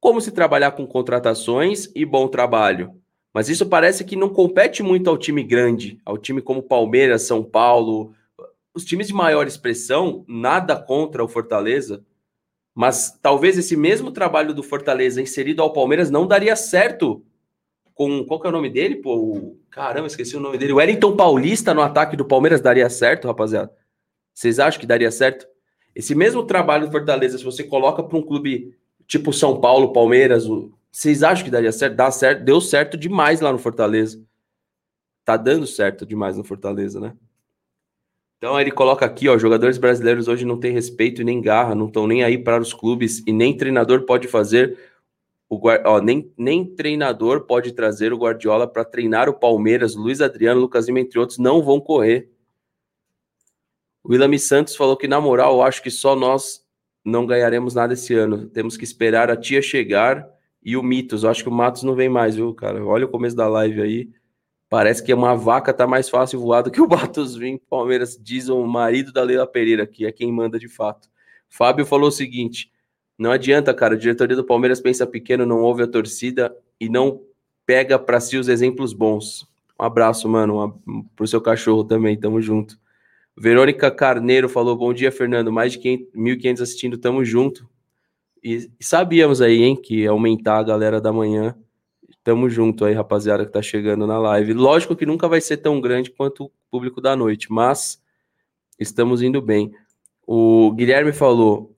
como 0.00 0.20
se 0.20 0.30
trabalhar 0.30 0.72
com 0.72 0.86
contratações 0.86 1.90
e 1.94 2.04
bom 2.04 2.28
trabalho. 2.28 2.92
Mas 3.32 3.48
isso 3.48 3.66
parece 3.66 4.04
que 4.04 4.16
não 4.16 4.28
compete 4.28 4.82
muito 4.82 5.08
ao 5.08 5.18
time 5.18 5.42
grande, 5.42 6.00
ao 6.04 6.16
time 6.16 6.40
como 6.40 6.62
Palmeiras, 6.62 7.22
São 7.22 7.42
Paulo, 7.42 8.14
os 8.74 8.84
times 8.84 9.08
de 9.08 9.14
maior 9.14 9.46
expressão, 9.46 10.24
nada 10.28 10.76
contra 10.76 11.22
o 11.22 11.28
Fortaleza, 11.28 12.04
mas 12.74 13.18
talvez 13.20 13.58
esse 13.58 13.76
mesmo 13.76 14.12
trabalho 14.12 14.54
do 14.54 14.62
Fortaleza 14.62 15.20
inserido 15.20 15.62
ao 15.62 15.72
Palmeiras 15.72 16.10
não 16.10 16.26
daria 16.26 16.54
certo 16.54 17.24
com 17.98 18.24
qual 18.24 18.40
que 18.40 18.46
é 18.46 18.50
o 18.50 18.52
nome 18.52 18.70
dele? 18.70 18.94
Pô, 18.94 19.56
caramba, 19.68 20.06
esqueci 20.06 20.36
o 20.36 20.40
nome 20.40 20.56
dele. 20.56 20.72
O 20.72 20.76
Wellington 20.76 21.16
Paulista 21.16 21.74
no 21.74 21.82
ataque 21.82 22.16
do 22.16 22.24
Palmeiras 22.24 22.60
daria 22.60 22.88
certo, 22.88 23.26
rapaziada? 23.26 23.72
Vocês 24.32 24.60
acham 24.60 24.78
que 24.78 24.86
daria 24.86 25.10
certo? 25.10 25.48
Esse 25.92 26.14
mesmo 26.14 26.44
trabalho 26.44 26.86
do 26.86 26.92
Fortaleza, 26.92 27.36
se 27.36 27.42
você 27.42 27.64
coloca 27.64 28.00
para 28.00 28.16
um 28.16 28.22
clube 28.22 28.78
tipo 29.08 29.32
São 29.32 29.60
Paulo, 29.60 29.92
Palmeiras, 29.92 30.46
vocês 30.92 31.22
acham 31.24 31.44
que 31.44 31.50
daria 31.50 31.72
certo? 31.72 31.96
Dá 31.96 32.10
certo, 32.10 32.44
deu 32.44 32.60
certo 32.60 32.96
demais 32.96 33.40
lá 33.40 33.50
no 33.50 33.58
Fortaleza. 33.58 34.22
Tá 35.24 35.36
dando 35.36 35.66
certo 35.66 36.06
demais 36.06 36.36
no 36.36 36.44
Fortaleza, 36.44 37.00
né? 37.00 37.16
Então 38.36 38.60
ele 38.60 38.70
coloca 38.70 39.04
aqui, 39.04 39.28
ó, 39.28 39.36
jogadores 39.36 39.78
brasileiros 39.78 40.28
hoje 40.28 40.44
não 40.44 40.60
têm 40.60 40.72
respeito 40.72 41.20
e 41.20 41.24
nem 41.24 41.40
garra, 41.40 41.74
não 41.74 41.86
estão 41.86 42.06
nem 42.06 42.22
aí 42.22 42.38
para 42.38 42.60
os 42.60 42.72
clubes 42.72 43.20
e 43.26 43.32
nem 43.32 43.56
treinador 43.56 44.02
pode 44.02 44.28
fazer 44.28 44.78
o 45.48 45.58
ó, 45.86 46.00
nem, 46.00 46.30
nem 46.36 46.64
treinador 46.64 47.46
pode 47.46 47.72
trazer 47.72 48.12
o 48.12 48.18
Guardiola 48.18 48.68
para 48.68 48.84
treinar 48.84 49.28
o 49.28 49.34
Palmeiras, 49.34 49.96
Luiz 49.96 50.20
Adriano, 50.20 50.60
Lucas 50.60 50.86
Lima, 50.86 51.00
entre 51.00 51.18
outros, 51.18 51.38
não 51.38 51.62
vão 51.62 51.80
correr. 51.80 52.30
O 54.04 54.12
William 54.12 54.38
Santos 54.38 54.76
falou 54.76 54.96
que, 54.96 55.08
na 55.08 55.20
moral, 55.20 55.54
eu 55.54 55.62
acho 55.62 55.82
que 55.82 55.90
só 55.90 56.14
nós 56.14 56.64
não 57.08 57.26
ganharemos 57.26 57.74
nada 57.74 57.94
esse 57.94 58.14
ano. 58.14 58.46
Temos 58.48 58.76
que 58.76 58.84
esperar 58.84 59.30
a 59.30 59.36
tia 59.36 59.62
chegar 59.62 60.28
e 60.62 60.76
o 60.76 60.82
Mitos. 60.82 61.24
Eu 61.24 61.30
acho 61.30 61.42
que 61.42 61.48
o 61.48 61.52
Matos 61.52 61.82
não 61.82 61.94
vem 61.94 62.08
mais, 62.08 62.36
viu, 62.36 62.54
cara? 62.54 62.84
Olha 62.84 63.06
o 63.06 63.08
começo 63.08 63.34
da 63.34 63.48
live 63.48 63.80
aí. 63.80 64.10
Parece 64.68 65.02
que 65.02 65.14
uma 65.14 65.34
vaca 65.34 65.72
tá 65.72 65.86
mais 65.86 66.10
fácil 66.10 66.40
voar 66.40 66.62
do 66.62 66.70
que 66.70 66.80
o 66.80 66.88
Matos 66.88 67.34
vir. 67.34 67.60
Palmeiras 67.70 68.18
diz 68.20 68.48
o 68.48 68.66
marido 68.66 69.12
da 69.12 69.22
Leila 69.22 69.46
Pereira, 69.46 69.86
que 69.86 70.04
é 70.04 70.12
quem 70.12 70.30
manda 70.30 70.58
de 70.58 70.68
fato. 70.68 71.08
Fábio 71.48 71.86
falou 71.86 72.08
o 72.08 72.12
seguinte: 72.12 72.70
não 73.18 73.30
adianta, 73.30 73.72
cara. 73.72 73.94
A 73.94 73.98
diretoria 73.98 74.36
do 74.36 74.44
Palmeiras 74.44 74.80
pensa 74.80 75.06
pequeno, 75.06 75.46
não 75.46 75.60
ouve 75.60 75.82
a 75.82 75.88
torcida 75.88 76.54
e 76.78 76.88
não 76.88 77.22
pega 77.66 77.98
para 77.98 78.20
si 78.20 78.36
os 78.36 78.48
exemplos 78.48 78.92
bons. 78.92 79.46
Um 79.80 79.84
abraço, 79.84 80.28
mano, 80.28 80.80
um, 80.86 81.02
pro 81.16 81.26
seu 81.26 81.40
cachorro 81.40 81.84
também. 81.84 82.18
Tamo 82.18 82.40
junto. 82.40 82.78
Verônica 83.40 83.90
Carneiro 83.90 84.48
falou: 84.48 84.76
Bom 84.76 84.92
dia, 84.92 85.12
Fernando. 85.12 85.52
Mais 85.52 85.72
de 85.72 85.78
1.500 85.78 86.60
assistindo, 86.60 86.98
tamo 86.98 87.24
junto. 87.24 87.68
E, 88.42 88.70
sabíamos 88.80 89.40
aí, 89.40 89.62
hein, 89.62 89.76
que 89.76 90.06
aumentar 90.06 90.58
a 90.58 90.62
galera 90.62 91.00
da 91.00 91.12
manhã. 91.12 91.56
Tamo 92.24 92.50
junto 92.50 92.84
aí, 92.84 92.94
rapaziada, 92.94 93.46
que 93.46 93.52
tá 93.52 93.62
chegando 93.62 94.06
na 94.06 94.18
live. 94.18 94.52
Lógico 94.52 94.96
que 94.96 95.06
nunca 95.06 95.28
vai 95.28 95.40
ser 95.40 95.58
tão 95.58 95.80
grande 95.80 96.10
quanto 96.10 96.46
o 96.46 96.52
público 96.70 97.00
da 97.00 97.14
noite, 97.14 97.50
mas 97.50 98.02
estamos 98.78 99.22
indo 99.22 99.40
bem. 99.40 99.72
O 100.26 100.72
Guilherme 100.72 101.12
falou: 101.12 101.76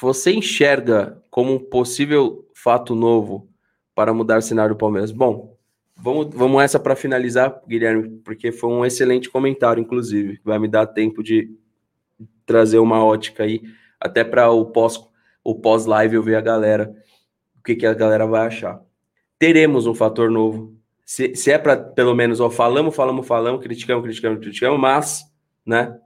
você 0.00 0.32
enxerga 0.32 1.22
como 1.30 1.54
um 1.54 1.58
possível 1.58 2.48
fato 2.54 2.94
novo 2.94 3.48
para 3.94 4.14
mudar 4.14 4.38
o 4.38 4.42
cenário 4.42 4.74
do 4.74 4.78
Palmeiras? 4.78 5.10
Bom, 5.10 5.55
vamos, 5.96 6.28
vamos 6.34 6.62
essa 6.62 6.78
para 6.78 6.94
finalizar, 6.94 7.60
Guilherme, 7.66 8.20
porque 8.24 8.52
foi 8.52 8.70
um 8.70 8.84
excelente 8.84 9.30
comentário, 9.30 9.80
inclusive. 9.80 10.40
Vai 10.44 10.58
me 10.58 10.68
dar 10.68 10.86
tempo 10.86 11.22
de 11.22 11.50
trazer 12.44 12.78
uma 12.78 13.04
ótica 13.04 13.42
aí, 13.42 13.62
até 14.00 14.22
para 14.22 14.50
o 14.50 14.66
pós 14.66 15.00
o 15.42 15.54
pós-live 15.54 16.16
eu 16.16 16.22
ver 16.24 16.34
a 16.34 16.40
galera, 16.40 16.92
o 17.56 17.62
que, 17.62 17.76
que 17.76 17.86
a 17.86 17.94
galera 17.94 18.26
vai 18.26 18.46
achar. 18.46 18.80
Teremos 19.38 19.86
um 19.86 19.94
fator 19.94 20.28
novo. 20.28 20.74
Se, 21.04 21.36
se 21.36 21.52
é 21.52 21.58
para, 21.58 21.76
pelo 21.76 22.16
menos, 22.16 22.40
ó, 22.40 22.50
falamos, 22.50 22.96
falamos, 22.96 23.24
falamos, 23.24 23.62
criticamos, 23.62 24.02
criticamos, 24.02 24.40
criticamos, 24.40 24.80
mas, 24.80 25.24
né, 25.64 25.96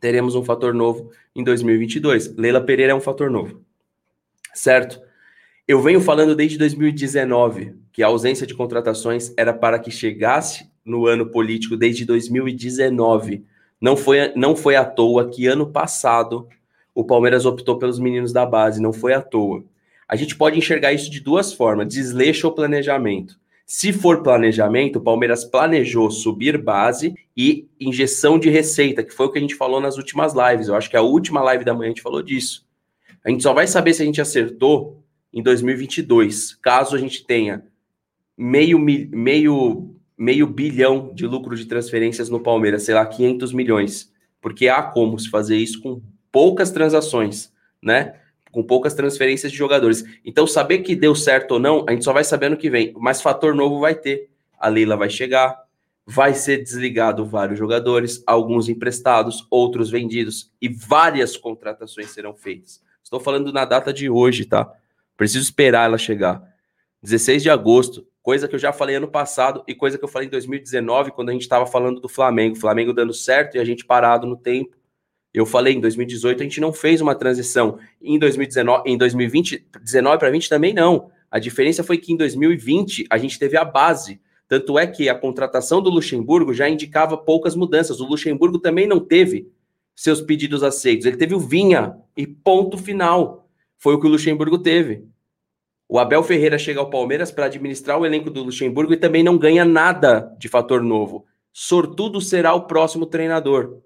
teremos 0.00 0.34
um 0.34 0.42
fator 0.42 0.72
novo 0.72 1.10
em 1.36 1.44
2022. 1.44 2.34
Leila 2.36 2.60
Pereira 2.60 2.92
é 2.92 2.94
um 2.94 3.02
fator 3.02 3.30
novo, 3.30 3.62
certo? 4.54 4.98
Eu 5.68 5.82
venho 5.82 6.00
falando 6.00 6.34
desde 6.34 6.56
2019 6.56 7.83
que 7.94 8.02
a 8.02 8.08
ausência 8.08 8.44
de 8.44 8.54
contratações 8.54 9.32
era 9.36 9.54
para 9.54 9.78
que 9.78 9.88
chegasse 9.88 10.68
no 10.84 11.06
ano 11.06 11.26
político 11.26 11.76
desde 11.76 12.04
2019. 12.04 13.44
Não 13.80 13.96
foi, 13.96 14.32
não 14.34 14.56
foi 14.56 14.74
à 14.74 14.84
toa 14.84 15.30
que 15.30 15.46
ano 15.46 15.70
passado 15.70 16.48
o 16.92 17.04
Palmeiras 17.04 17.46
optou 17.46 17.78
pelos 17.78 18.00
meninos 18.00 18.32
da 18.32 18.44
base, 18.44 18.82
não 18.82 18.92
foi 18.92 19.14
à 19.14 19.22
toa. 19.22 19.64
A 20.08 20.16
gente 20.16 20.34
pode 20.34 20.58
enxergar 20.58 20.92
isso 20.92 21.08
de 21.08 21.20
duas 21.20 21.52
formas: 21.52 21.86
desleixo 21.86 22.48
ou 22.48 22.52
planejamento. 22.52 23.38
Se 23.64 23.92
for 23.92 24.24
planejamento, 24.24 24.96
o 24.98 25.02
Palmeiras 25.02 25.44
planejou 25.44 26.10
subir 26.10 26.60
base 26.60 27.14
e 27.36 27.68
injeção 27.80 28.40
de 28.40 28.50
receita, 28.50 29.04
que 29.04 29.14
foi 29.14 29.26
o 29.26 29.30
que 29.30 29.38
a 29.38 29.40
gente 29.40 29.54
falou 29.54 29.80
nas 29.80 29.96
últimas 29.96 30.34
lives. 30.34 30.66
Eu 30.66 30.74
acho 30.74 30.90
que 30.90 30.96
a 30.96 31.02
última 31.02 31.40
live 31.42 31.64
da 31.64 31.72
manhã 31.72 31.86
a 31.86 31.94
gente 31.94 32.02
falou 32.02 32.22
disso. 32.22 32.66
A 33.24 33.30
gente 33.30 33.44
só 33.44 33.54
vai 33.54 33.68
saber 33.68 33.94
se 33.94 34.02
a 34.02 34.04
gente 34.04 34.20
acertou 34.20 35.00
em 35.32 35.42
2022, 35.44 36.54
caso 36.56 36.96
a 36.96 36.98
gente 36.98 37.24
tenha 37.24 37.62
meio, 38.36 38.78
meio, 38.78 39.94
meio 40.16 40.46
bilhão 40.46 41.12
de 41.14 41.26
lucro 41.26 41.56
de 41.56 41.66
transferências 41.66 42.28
no 42.28 42.40
Palmeiras, 42.40 42.82
sei 42.82 42.94
lá, 42.94 43.04
500 43.06 43.52
milhões. 43.52 44.12
Porque 44.40 44.68
há 44.68 44.82
como 44.82 45.18
se 45.18 45.30
fazer 45.30 45.56
isso 45.56 45.80
com 45.80 46.02
poucas 46.30 46.70
transações, 46.70 47.52
né? 47.82 48.16
Com 48.50 48.62
poucas 48.62 48.94
transferências 48.94 49.50
de 49.50 49.58
jogadores. 49.58 50.04
Então, 50.24 50.46
saber 50.46 50.78
que 50.78 50.94
deu 50.94 51.14
certo 51.14 51.52
ou 51.52 51.60
não, 51.60 51.84
a 51.88 51.92
gente 51.92 52.04
só 52.04 52.12
vai 52.12 52.24
saber 52.24 52.50
no 52.50 52.56
que 52.56 52.70
vem. 52.70 52.92
Mas 52.96 53.22
fator 53.22 53.54
novo 53.54 53.80
vai 53.80 53.94
ter. 53.94 54.30
A 54.58 54.68
Leila 54.68 54.96
vai 54.96 55.10
chegar, 55.10 55.64
vai 56.06 56.34
ser 56.34 56.62
desligado 56.62 57.24
vários 57.24 57.58
jogadores, 57.58 58.22
alguns 58.26 58.68
emprestados, 58.68 59.46
outros 59.50 59.90
vendidos, 59.90 60.52
e 60.60 60.68
várias 60.68 61.36
contratações 61.36 62.10
serão 62.10 62.34
feitas. 62.34 62.82
Estou 63.02 63.20
falando 63.20 63.52
na 63.52 63.64
data 63.64 63.92
de 63.92 64.08
hoje, 64.08 64.44
tá? 64.44 64.70
Preciso 65.16 65.44
esperar 65.44 65.86
ela 65.86 65.98
chegar. 65.98 66.42
16 67.02 67.42
de 67.42 67.50
agosto, 67.50 68.06
coisa 68.24 68.48
que 68.48 68.54
eu 68.54 68.58
já 68.58 68.72
falei 68.72 68.96
ano 68.96 69.06
passado 69.06 69.62
e 69.68 69.74
coisa 69.74 69.98
que 69.98 70.04
eu 70.04 70.08
falei 70.08 70.26
em 70.26 70.30
2019, 70.30 71.10
quando 71.10 71.28
a 71.28 71.32
gente 71.32 71.42
estava 71.42 71.66
falando 71.66 72.00
do 72.00 72.08
Flamengo. 72.08 72.56
Flamengo 72.56 72.90
dando 72.90 73.12
certo 73.12 73.56
e 73.56 73.60
a 73.60 73.64
gente 73.64 73.84
parado 73.84 74.26
no 74.26 74.34
tempo. 74.34 74.74
Eu 75.32 75.44
falei, 75.44 75.74
em 75.74 75.80
2018 75.80 76.40
a 76.40 76.44
gente 76.44 76.58
não 76.58 76.72
fez 76.72 77.02
uma 77.02 77.14
transição. 77.14 77.78
Em 78.00 78.18
2019, 78.18 78.90
em 78.90 78.96
2020, 78.96 79.68
19 79.78 80.18
para 80.18 80.30
20 80.30 80.48
também 80.48 80.72
não. 80.72 81.10
A 81.30 81.38
diferença 81.38 81.84
foi 81.84 81.98
que 81.98 82.14
em 82.14 82.16
2020 82.16 83.06
a 83.10 83.18
gente 83.18 83.38
teve 83.38 83.58
a 83.58 83.64
base. 83.64 84.18
Tanto 84.48 84.78
é 84.78 84.86
que 84.86 85.06
a 85.06 85.14
contratação 85.14 85.82
do 85.82 85.90
Luxemburgo 85.90 86.54
já 86.54 86.66
indicava 86.66 87.18
poucas 87.18 87.54
mudanças. 87.54 88.00
O 88.00 88.06
Luxemburgo 88.06 88.58
também 88.58 88.86
não 88.86 89.00
teve 89.00 89.52
seus 89.94 90.22
pedidos 90.22 90.62
aceitos. 90.62 91.04
Ele 91.04 91.18
teve 91.18 91.34
o 91.34 91.40
Vinha 91.40 91.94
e 92.16 92.26
ponto 92.26 92.78
final. 92.78 93.46
Foi 93.76 93.94
o 93.94 94.00
que 94.00 94.06
o 94.06 94.10
Luxemburgo 94.10 94.56
teve. 94.56 95.04
O 95.88 95.98
Abel 95.98 96.22
Ferreira 96.22 96.58
chega 96.58 96.80
ao 96.80 96.88
Palmeiras 96.90 97.30
para 97.30 97.46
administrar 97.46 97.98
o 97.98 98.06
elenco 98.06 98.30
do 98.30 98.42
Luxemburgo 98.42 98.94
e 98.94 98.96
também 98.96 99.22
não 99.22 99.36
ganha 99.36 99.64
nada 99.64 100.34
de 100.38 100.48
fator 100.48 100.82
novo. 100.82 101.26
Sortudo 101.52 102.20
será 102.20 102.54
o 102.54 102.66
próximo 102.66 103.06
treinador. 103.06 103.80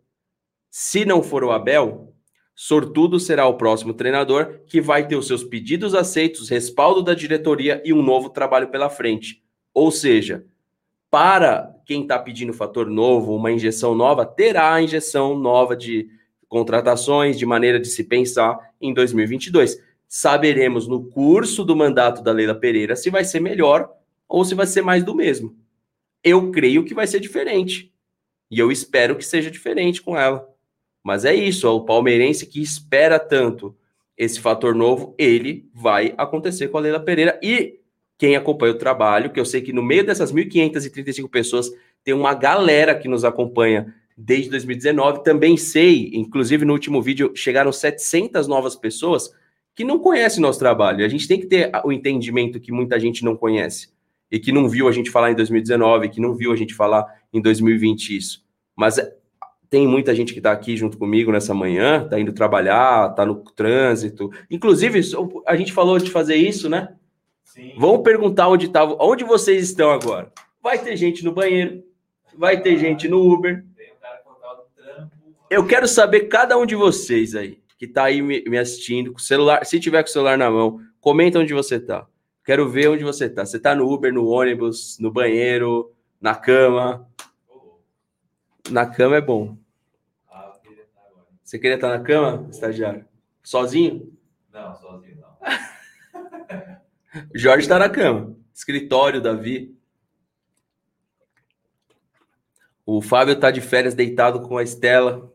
Se 0.71 1.05
não 1.05 1.23
for 1.23 1.43
o 1.43 1.51
Abel, 1.51 2.15
sortudo 2.55 3.19
será 3.19 3.47
o 3.47 3.57
próximo 3.57 3.93
treinador 3.93 4.61
que 4.67 4.81
vai 4.81 5.07
ter 5.07 5.17
os 5.17 5.27
seus 5.27 5.43
pedidos 5.43 5.95
aceitos, 5.95 6.49
respaldo 6.49 7.03
da 7.03 7.15
diretoria 7.15 7.83
e 7.85 7.93
um 7.93 8.03
novo 8.03 8.31
trabalho 8.31 8.69
pela 8.69 8.89
frente. 8.89 9.43
Ou 9.75 9.91
seja, 9.91 10.45
para 11.11 11.75
quem 11.85 12.03
está 12.03 12.19
pedindo 12.19 12.53
fator 12.53 12.87
novo, 12.87 13.35
uma 13.35 13.51
injeção 13.51 13.95
nova, 13.95 14.25
terá 14.25 14.75
a 14.75 14.83
injeção 14.83 15.39
nova 15.39 15.77
de 15.77 16.09
contratações, 16.49 17.39
de 17.39 17.45
maneira 17.45 17.79
de 17.79 17.89
se 17.89 18.05
pensar 18.05 18.59
em 18.81 18.95
2022. 18.95 19.79
Saberemos 20.09 20.89
no 20.89 21.05
curso 21.05 21.63
do 21.63 21.77
mandato 21.77 22.23
da 22.23 22.33
Leila 22.33 22.55
Pereira 22.55 22.97
se 22.97 23.11
vai 23.11 23.25
ser 23.25 23.41
melhor 23.41 23.93
ou 24.27 24.45
se 24.45 24.55
vai 24.55 24.67
ser 24.67 24.81
mais 24.81 25.05
do 25.05 25.15
mesmo. 25.15 25.55
Eu 26.25 26.51
creio 26.51 26.85
que 26.85 26.95
vai 26.95 27.07
ser 27.07 27.21
diferente. 27.21 27.93
E 28.51 28.59
eu 28.59 28.73
espero 28.73 29.17
que 29.17 29.25
seja 29.25 29.51
diferente 29.51 30.03
com 30.03 30.17
ela. 30.17 30.49
Mas 31.05 31.25
é 31.25 31.35
isso, 31.35 31.67
é 31.67 31.71
o 31.71 31.85
palmeirense 31.85 32.47
que 32.47 32.63
espera 32.63 33.19
tanto 33.19 33.77
esse 34.17 34.41
fator 34.41 34.75
novo, 34.75 35.15
ele 35.17 35.71
vai 35.73 36.13
acontecer 36.19 36.69
com 36.69 36.79
a 36.79 36.81
Leila 36.81 36.99
Pereira. 36.99 37.39
E 37.41 37.79
quem 38.19 38.35
acompanha 38.35 38.73
o 38.73 38.79
trabalho, 38.79 39.31
que 39.31 39.39
eu 39.39 39.45
sei 39.45 39.61
que 39.61 39.73
no 39.73 39.83
meio 39.83 40.05
dessas 40.05 40.33
1.535 40.33 41.31
pessoas 41.31 41.71
tem 42.03 42.13
uma 42.13 42.35
galera 42.35 42.99
que 42.99 43.07
nos 43.07 43.25
acompanha 43.25 43.95
desde 44.17 44.51
2019. 44.51 45.23
Também 45.23 45.57
sei, 45.57 46.11
inclusive 46.15 46.65
no 46.65 46.73
último 46.73 47.01
vídeo, 47.01 47.31
chegaram 47.37 47.71
700 47.71 48.49
novas 48.49 48.75
pessoas 48.75 49.31
que 49.79 49.85
não 49.85 50.01
conhecem 50.01 50.43
nosso 50.43 50.59
trabalho. 50.59 51.07
A 51.07 51.09
gente 51.09 51.29
tem 51.29 51.39
que 51.39 51.47
ter 51.47 51.71
o 51.85 51.93
entendimento 51.93 52.59
que 52.59 52.73
muita 52.73 52.99
gente 52.99 53.25
não 53.25 53.37
conhece 53.37 53.91
e 54.29 54.37
que 54.41 54.51
não 54.51 54.69
viu 54.69 54.89
a 54.89 54.93
gente 54.93 55.09
falar 55.09 55.31
em 55.31 55.37
2019, 55.37 56.09
que 56.09 56.21
não 56.21 56.35
viu 56.35 56.51
a 56.51 56.57
gente 56.57 56.75
falar 56.75 57.07
em 57.33 57.41
2020 57.41 58.17
isso. 58.17 58.45
Mas 58.75 58.99
tem 59.71 59.87
muita 59.87 60.13
gente 60.17 60.33
que 60.33 60.41
está 60.41 60.51
aqui 60.51 60.77
junto 60.77 60.99
comigo 60.99 61.31
nessa 61.31 61.55
manhã, 61.55 62.03
está 62.03 62.19
indo 62.19 62.33
trabalhar, 62.33 63.11
está 63.11 63.25
no 63.25 63.37
trânsito. 63.37 64.33
Inclusive, 64.51 65.01
a 65.47 65.55
gente 65.55 65.73
falou 65.73 65.97
de 65.97 66.11
fazer 66.11 66.35
isso, 66.35 66.69
né? 66.69 66.97
Sim. 67.45 67.75
Vamos 67.79 68.03
perguntar 68.03 68.49
onde 68.49 68.67
tá, 68.67 68.83
onde 68.85 69.23
vocês 69.23 69.63
estão 69.63 69.93
agora. 69.93 70.33
Vai 70.61 70.81
ter 70.81 70.97
gente 70.97 71.25
no 71.25 71.31
banheiro, 71.31 71.85
vai 72.37 72.61
ter 72.61 72.77
gente 72.79 73.07
no 73.07 73.33
Uber. 73.33 73.65
Eu 75.49 75.65
quero 75.69 75.87
saber 75.87 76.23
cada 76.23 76.59
um 76.59 76.67
de 76.67 76.75
vocês 76.75 77.37
aí 77.37 77.58
que 77.79 77.87
está 77.87 78.05
aí 78.05 78.21
me, 78.21 78.43
me, 78.45 78.59
assistindo 78.59 79.13
com 79.13 79.19
celular, 79.19 79.65
se 79.65 79.79
tiver 79.79 80.03
com 80.03 80.09
o 80.09 80.13
celular 80.13 80.37
na 80.37 80.51
mão, 80.51 80.81
comenta 81.01 81.39
onde 81.39 81.55
você 81.55 81.77
está. 81.77 82.07
Quero 82.45 82.69
ver 82.69 82.89
onde 82.89 83.05
você 83.05 83.27
está. 83.27 83.47
Você 83.47 83.57
está 83.59 83.75
no 83.75 83.89
Uber, 83.89 84.13
no 84.13 84.27
ônibus, 84.27 84.99
no 84.99 85.13
banheiro, 85.13 85.95
na 86.21 86.35
cama, 86.35 87.09
na 88.71 88.87
cama 88.87 89.17
é 89.17 89.21
bom. 89.21 89.57
Você 91.45 91.59
queria 91.59 91.77
estar 91.77 91.89
na 91.89 92.05
cama, 92.05 92.47
estagiário? 92.51 93.07
Sozinho? 93.43 94.13
Não, 94.53 94.75
sozinho 94.77 95.17
não. 95.19 95.39
Jorge 97.35 97.63
está 97.63 97.79
na 97.79 97.89
cama. 97.89 98.37
Escritório, 98.53 99.23
Davi. 99.23 99.75
O 102.85 103.01
Fábio 103.01 103.33
está 103.33 103.51
de 103.51 103.63
férias 103.63 103.95
deitado 103.95 104.47
com 104.47 104.59
a 104.59 104.63
Estela. 104.63 105.33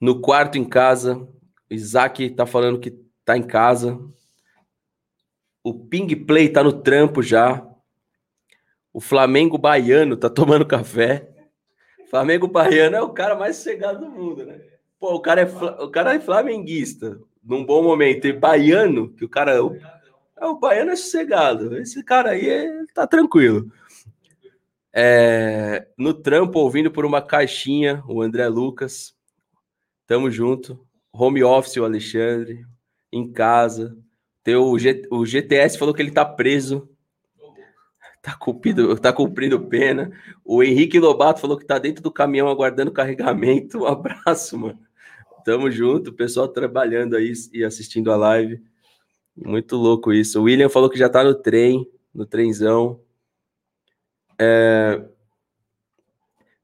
No 0.00 0.20
quarto 0.20 0.58
em 0.58 0.64
casa. 0.64 1.26
Isaac 1.70 2.24
está 2.24 2.46
falando 2.46 2.78
que 2.78 2.96
está 3.20 3.36
em 3.36 3.42
casa. 3.42 3.98
O 5.62 5.74
Ping 5.74 6.14
Play 6.24 6.46
está 6.46 6.62
no 6.62 6.72
trampo 6.72 7.22
já. 7.22 7.66
O 8.92 9.00
Flamengo 9.00 9.58
Baiano 9.58 10.14
está 10.14 10.30
tomando 10.30 10.64
café. 10.64 11.28
Flamengo 12.08 12.46
Baiano 12.46 12.96
é 12.96 13.02
o 13.02 13.10
cara 13.10 13.34
mais 13.34 13.56
sossegado 13.56 13.98
do 13.98 14.10
mundo, 14.10 14.46
né? 14.46 14.60
Pô, 14.98 15.14
o 15.14 15.20
cara 15.20 15.42
é, 15.42 15.44
o 15.44 15.90
cara 15.90 16.14
é 16.14 16.20
flamenguista, 16.20 17.18
num 17.42 17.64
bom 17.64 17.82
momento. 17.82 18.26
E 18.26 18.32
baiano, 18.32 19.12
que 19.12 19.24
o 19.24 19.28
cara. 19.28 19.52
É 19.52 19.60
o, 19.60 19.74
é, 20.40 20.46
o 20.46 20.58
baiano 20.58 20.92
é 20.92 20.96
sossegado. 20.96 21.76
Esse 21.76 22.02
cara 22.04 22.30
aí 22.30 22.48
é, 22.48 22.84
tá 22.94 23.06
tranquilo. 23.06 23.70
É, 24.94 25.88
no 25.98 26.14
trampo, 26.14 26.60
ouvindo 26.60 26.90
por 26.90 27.04
uma 27.04 27.20
caixinha, 27.20 28.02
o 28.08 28.22
André 28.22 28.48
Lucas. 28.48 29.15
Tamo 30.06 30.30
junto. 30.30 30.78
Home 31.12 31.42
office, 31.42 31.76
o 31.76 31.84
Alexandre. 31.84 32.64
Em 33.12 33.30
casa. 33.30 33.96
Teu, 34.42 34.78
G, 34.78 35.02
o 35.10 35.24
GTS 35.24 35.78
falou 35.78 35.94
que 35.94 36.02
ele 36.02 36.10
tá 36.10 36.24
preso 36.24 36.88
tá 38.26 38.34
cumprindo, 38.34 38.98
tá 38.98 39.12
cumprindo 39.12 39.68
pena. 39.68 40.10
O 40.44 40.60
Henrique 40.60 40.98
Lobato 40.98 41.40
falou 41.40 41.56
que 41.56 41.64
tá 41.64 41.78
dentro 41.78 42.02
do 42.02 42.10
caminhão 42.10 42.48
aguardando 42.48 42.90
carregamento. 42.90 43.78
Um 43.86 43.86
abraço, 43.86 44.58
mano. 44.58 44.80
Tamo 45.44 45.70
junto, 45.70 46.10
o 46.10 46.12
pessoal 46.12 46.48
trabalhando 46.48 47.14
aí 47.14 47.32
e 47.52 47.62
assistindo 47.62 48.10
a 48.10 48.16
live. 48.16 48.60
Muito 49.36 49.76
louco 49.76 50.12
isso. 50.12 50.40
O 50.40 50.44
William 50.44 50.68
falou 50.68 50.90
que 50.90 50.98
já 50.98 51.08
tá 51.08 51.22
no 51.22 51.36
trem, 51.36 51.88
no 52.12 52.26
trenzão. 52.26 53.00
É... 54.36 55.00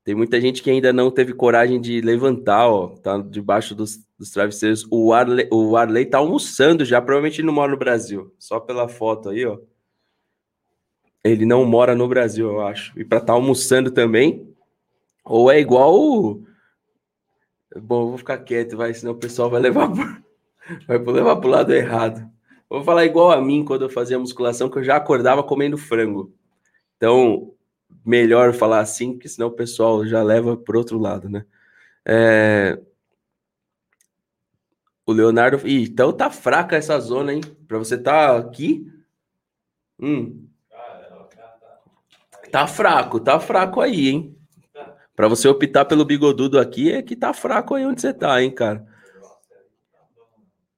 Tem 0.05 0.15
muita 0.15 0.41
gente 0.41 0.63
que 0.63 0.71
ainda 0.71 0.93
não 0.93 1.11
teve 1.11 1.33
coragem 1.33 1.81
de 1.81 2.01
levantar, 2.01 2.69
ó. 2.69 2.89
Tá 2.89 3.19
debaixo 3.19 3.75
dos, 3.75 4.01
dos 4.19 4.31
travesseiros. 4.31 4.87
O 4.91 5.13
Arley, 5.13 5.49
o 5.51 5.77
Arley 5.77 6.07
tá 6.07 6.19
almoçando 6.19 6.85
já, 6.85 7.01
provavelmente 7.01 7.41
ele 7.41 7.47
não 7.47 7.55
mora 7.55 7.71
no 7.71 7.79
Brasil. 7.79 8.35
Só 8.39 8.59
pela 8.59 8.89
foto 8.89 9.29
aí, 9.29 9.47
ó. 9.47 9.59
Ele 11.23 11.47
não 11.47 11.65
mora 11.65 11.95
no 11.95 12.09
Brasil, 12.09 12.49
eu 12.49 12.61
acho. 12.67 12.99
E 12.99 13.05
para 13.05 13.19
estar 13.19 13.29
tá 13.29 13.33
almoçando 13.35 13.93
também, 13.93 14.53
ou 15.25 15.51
é 15.51 15.61
igual. 15.61 15.95
O... 15.95 16.43
Bom, 17.77 18.09
vou 18.09 18.19
ficar 18.19 18.39
quieto, 18.39 18.77
vai, 18.77 18.93
senão 18.93 19.13
o 19.13 19.19
pessoal 19.19 19.49
vai 19.49 19.61
levar 19.61 19.89
pro... 19.89 20.23
vai 20.87 20.99
levar 20.99 21.37
pro 21.37 21.49
lado 21.49 21.73
errado. 21.73 22.29
Vou 22.69 22.83
falar 22.83 23.05
igual 23.05 23.31
a 23.31 23.41
mim 23.41 23.65
quando 23.65 23.83
eu 23.83 23.91
fazia 23.91 24.19
musculação, 24.19 24.69
que 24.69 24.79
eu 24.79 24.85
já 24.85 24.97
acordava 24.97 25.45
comendo 25.45 25.79
frango. 25.79 26.35
Então, 26.97 27.53
melhor 28.05 28.53
falar 28.53 28.81
assim, 28.81 29.13
porque 29.13 29.29
senão 29.29 29.49
o 29.49 29.53
pessoal 29.53 30.05
já 30.07 30.23
leva 30.23 30.57
pro 30.57 30.79
outro 30.79 30.99
lado, 30.99 31.29
né? 31.29 31.45
É... 32.05 32.81
O 35.07 35.13
Leonardo. 35.13 35.67
Ih, 35.67 35.85
então 35.85 36.13
tá 36.13 36.31
fraca 36.31 36.77
essa 36.77 36.99
zona, 37.01 37.33
hein? 37.33 37.41
Pra 37.67 37.79
você 37.79 37.99
tá 37.99 38.37
aqui. 38.37 38.87
Hum. 40.01 40.47
Tá 42.51 42.67
fraco, 42.67 43.19
tá 43.19 43.41
fraco 43.41 43.81
aí, 43.81 44.09
hein? 44.09 44.37
Pra 45.17 45.29
você 45.29 45.49
optar 45.49 45.85
pelo 45.85 46.05
bigodudo 46.05 46.59
aqui, 46.59 46.93
é 46.93 47.03
que 47.03 47.17
tá 47.17 47.33
fraco 47.33 47.75
aí 47.75 47.87
onde 47.87 48.01
você 48.01 48.13
tá, 48.13 48.43
hein, 48.43 48.51
cara? 48.51 48.87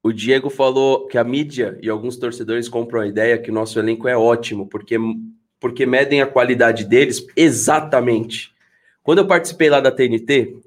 O 0.02 0.12
Diego 0.12 0.50
falou 0.50 1.06
que 1.06 1.16
a 1.16 1.24
mídia 1.24 1.78
e 1.82 1.88
alguns 1.88 2.16
torcedores 2.16 2.68
compram 2.68 3.00
a 3.00 3.06
ideia 3.06 3.38
que 3.38 3.50
o 3.50 3.54
nosso 3.54 3.78
elenco 3.78 4.06
é 4.06 4.16
ótimo, 4.16 4.68
porque, 4.68 4.98
porque 5.64 5.86
medem 5.86 6.20
a 6.20 6.26
qualidade 6.26 6.84
deles 6.84 7.26
exatamente. 7.34 8.52
Quando 9.02 9.20
eu 9.20 9.26
participei 9.26 9.70
lá 9.70 9.80
da 9.80 9.90
TNT, 9.90 10.58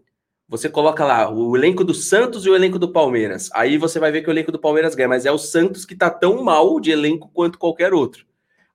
você 0.50 0.68
coloca 0.70 1.06
lá 1.06 1.30
o 1.32 1.56
elenco 1.56 1.84
do 1.84 1.94
Santos 1.94 2.48
e 2.48 2.50
o 2.50 2.56
elenco 2.56 2.80
do 2.80 2.92
Palmeiras. 2.92 3.48
Aí 3.54 3.78
você 3.78 4.00
vai 4.00 4.12
ver 4.12 4.24
que 4.24 4.28
o 4.28 4.32
elenco 4.32 4.52
do 4.52 4.58
Palmeiras 4.58 4.96
ganha, 4.96 5.08
mas 5.08 5.28
é 5.28 5.32
o 5.32 5.38
Santos 5.38 5.86
que 5.86 5.96
tá 5.96 6.10
tão 6.10 6.44
mal 6.44 6.80
de 6.80 6.90
elenco 6.90 7.30
quanto 7.32 7.60
qualquer 7.60 7.94
outro. 7.94 8.26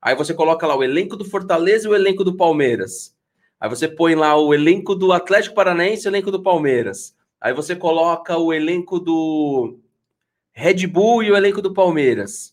Aí 0.01 0.15
você 0.15 0.33
coloca 0.33 0.65
lá 0.65 0.77
o 0.77 0.81
elenco 0.81 1.17
do 1.17 1.25
Fortaleza 1.25 1.89
e 1.89 1.91
o 1.91 1.95
elenco 1.95 2.23
do 2.23 2.37
Palmeiras. 2.37 3.13
Aí 3.59 3.69
você 3.69 3.85
põe 3.85 4.15
lá 4.15 4.37
o 4.37 4.53
elenco 4.53 4.95
do 4.95 5.11
Atlético 5.11 5.55
Paranaense 5.55 6.05
e 6.05 6.07
o 6.07 6.11
elenco 6.11 6.31
do 6.31 6.41
Palmeiras. 6.41 7.13
Aí 7.41 7.53
você 7.53 7.75
coloca 7.75 8.37
o 8.37 8.53
elenco 8.53 8.97
do 8.97 9.77
Red 10.53 10.87
Bull 10.87 11.21
e 11.21 11.31
o 11.31 11.35
elenco 11.35 11.61
do 11.61 11.73
Palmeiras. 11.73 12.52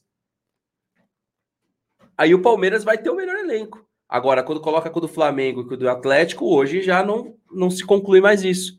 Aí 2.20 2.34
o 2.34 2.42
Palmeiras 2.42 2.84
vai 2.84 2.98
ter 2.98 3.08
o 3.08 3.14
melhor 3.14 3.34
elenco. 3.38 3.82
Agora, 4.06 4.42
quando 4.42 4.60
coloca 4.60 4.90
com 4.90 4.98
o 4.98 5.00
do 5.00 5.08
Flamengo 5.08 5.62
e 5.62 5.64
com 5.66 5.72
o 5.72 5.76
do 5.78 5.88
Atlético, 5.88 6.54
hoje 6.54 6.82
já 6.82 7.02
não, 7.02 7.34
não 7.50 7.70
se 7.70 7.82
conclui 7.82 8.20
mais 8.20 8.44
isso. 8.44 8.78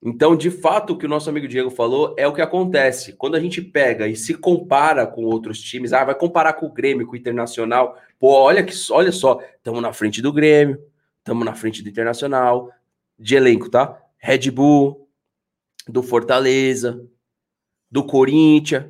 Então, 0.00 0.36
de 0.36 0.48
fato, 0.48 0.92
o 0.92 0.96
que 0.96 1.04
o 1.04 1.08
nosso 1.08 1.28
amigo 1.28 1.48
Diego 1.48 1.68
falou 1.68 2.14
é 2.16 2.24
o 2.24 2.32
que 2.32 2.40
acontece. 2.40 3.14
Quando 3.14 3.34
a 3.34 3.40
gente 3.40 3.60
pega 3.60 4.06
e 4.06 4.14
se 4.14 4.34
compara 4.34 5.04
com 5.04 5.24
outros 5.24 5.60
times, 5.60 5.92
ah, 5.92 6.04
vai 6.04 6.14
comparar 6.14 6.52
com 6.52 6.66
o 6.66 6.72
Grêmio, 6.72 7.08
com 7.08 7.14
o 7.14 7.16
Internacional. 7.16 7.98
Pô, 8.20 8.28
olha, 8.28 8.62
que, 8.62 8.72
olha 8.92 9.10
só, 9.10 9.40
estamos 9.56 9.82
na 9.82 9.92
frente 9.92 10.22
do 10.22 10.32
Grêmio, 10.32 10.80
estamos 11.18 11.44
na 11.44 11.56
frente 11.56 11.82
do 11.82 11.88
Internacional, 11.88 12.70
de 13.18 13.34
elenco, 13.34 13.68
tá? 13.68 14.00
Red 14.16 14.48
Bull, 14.52 15.08
do 15.88 16.04
Fortaleza, 16.04 17.04
do 17.90 18.06
Corinthians, 18.06 18.84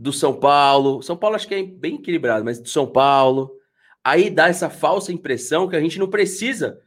do 0.00 0.14
São 0.14 0.32
Paulo. 0.32 1.02
São 1.02 1.14
Paulo 1.14 1.36
acho 1.36 1.46
que 1.46 1.54
é 1.54 1.62
bem 1.62 1.96
equilibrado, 1.96 2.42
mas 2.42 2.58
do 2.58 2.68
São 2.68 2.86
Paulo. 2.86 3.54
Aí 4.02 4.30
dá 4.30 4.48
essa 4.48 4.70
falsa 4.70 5.12
impressão 5.12 5.68
que 5.68 5.76
a 5.76 5.80
gente 5.80 5.98
não 5.98 6.08
precisa 6.08 6.80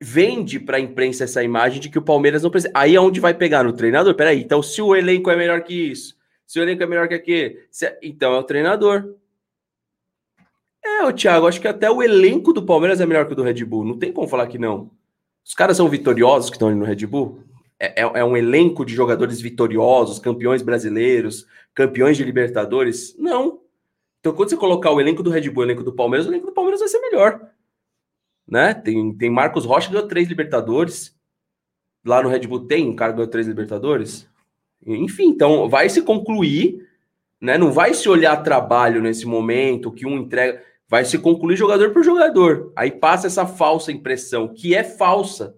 vende 0.00 0.60
para 0.60 0.76
a 0.76 0.80
imprensa 0.80 1.24
essa 1.24 1.42
imagem 1.42 1.80
de 1.80 1.88
que 1.88 1.98
o 1.98 2.02
Palmeiras 2.02 2.42
não 2.42 2.50
precisa. 2.50 2.72
Aí 2.74 2.94
é 2.94 3.00
onde 3.00 3.20
vai 3.20 3.34
pegar 3.34 3.62
no 3.62 3.74
treinador. 3.74 4.14
Peraí, 4.14 4.40
então 4.40 4.62
se 4.62 4.80
o 4.80 4.96
elenco 4.96 5.30
é 5.30 5.36
melhor 5.36 5.62
que 5.62 5.74
isso, 5.74 6.16
se 6.46 6.58
o 6.58 6.62
elenco 6.62 6.82
é 6.82 6.86
melhor 6.86 7.08
que 7.08 7.14
aquele, 7.14 7.66
se... 7.70 7.94
então 8.02 8.34
é 8.34 8.38
o 8.38 8.42
treinador. 8.44 9.14
É, 10.82 11.04
o 11.04 11.12
Thiago, 11.12 11.46
acho 11.46 11.60
que 11.60 11.68
até 11.68 11.90
o 11.90 12.02
elenco 12.02 12.54
do 12.54 12.64
Palmeiras 12.64 13.00
é 13.00 13.06
melhor 13.06 13.26
que 13.26 13.32
o 13.32 13.36
do 13.36 13.42
Red 13.42 13.64
Bull. 13.64 13.84
Não 13.84 13.98
tem 13.98 14.12
como 14.12 14.28
falar 14.28 14.46
que 14.46 14.58
não. 14.58 14.90
Os 15.44 15.52
caras 15.52 15.76
são 15.76 15.88
vitoriosos 15.88 16.48
que 16.48 16.56
estão 16.56 16.68
ali 16.68 16.76
no 16.76 16.84
Red 16.86 17.06
Bull. 17.06 17.42
É, 17.78 18.02
é, 18.02 18.20
é 18.20 18.24
um 18.24 18.36
elenco 18.36 18.84
de 18.84 18.94
jogadores 18.94 19.40
vitoriosos, 19.40 20.18
campeões 20.18 20.62
brasileiros, 20.62 21.46
campeões 21.74 22.16
de 22.16 22.24
Libertadores. 22.24 23.16
Não. 23.18 23.60
Então, 24.20 24.32
quando 24.34 24.50
você 24.50 24.56
colocar 24.56 24.90
o 24.90 25.00
elenco 25.00 25.22
do 25.22 25.30
Red 25.30 25.50
Bull 25.50 25.64
o 25.64 25.66
elenco 25.66 25.82
do 25.82 25.92
Palmeiras, 25.92 26.26
o 26.26 26.30
elenco 26.30 26.46
do 26.46 26.52
Palmeiras 26.52 26.80
vai 26.80 26.88
ser 26.88 27.00
melhor 27.00 27.54
né? 28.46 28.72
Tem, 28.74 29.12
tem 29.14 29.30
Marcos 29.30 29.64
Rocha 29.64 29.88
que 29.88 29.94
ganhou 29.94 30.08
três 30.08 30.28
Libertadores. 30.28 31.16
Lá 32.04 32.22
no 32.22 32.28
Red 32.28 32.46
Bull 32.46 32.66
tem 32.66 32.88
um 32.88 32.94
cara 32.94 33.12
que 33.12 33.16
ganhou 33.16 33.30
três 33.30 33.46
Libertadores. 33.46 34.28
Enfim, 34.86 35.28
então 35.28 35.68
vai 35.68 35.88
se 35.88 36.02
concluir, 36.02 36.86
né? 37.40 37.58
Não 37.58 37.72
vai 37.72 37.92
se 37.92 38.08
olhar 38.08 38.36
trabalho 38.42 39.02
nesse 39.02 39.26
momento, 39.26 39.90
que 39.90 40.06
um 40.06 40.18
entrega. 40.18 40.62
Vai 40.88 41.04
se 41.04 41.18
concluir 41.18 41.56
jogador 41.56 41.90
por 41.90 42.04
jogador. 42.04 42.72
Aí 42.76 42.92
passa 42.92 43.26
essa 43.26 43.44
falsa 43.44 43.90
impressão, 43.90 44.46
que 44.54 44.72
é 44.72 44.84
falsa. 44.84 45.56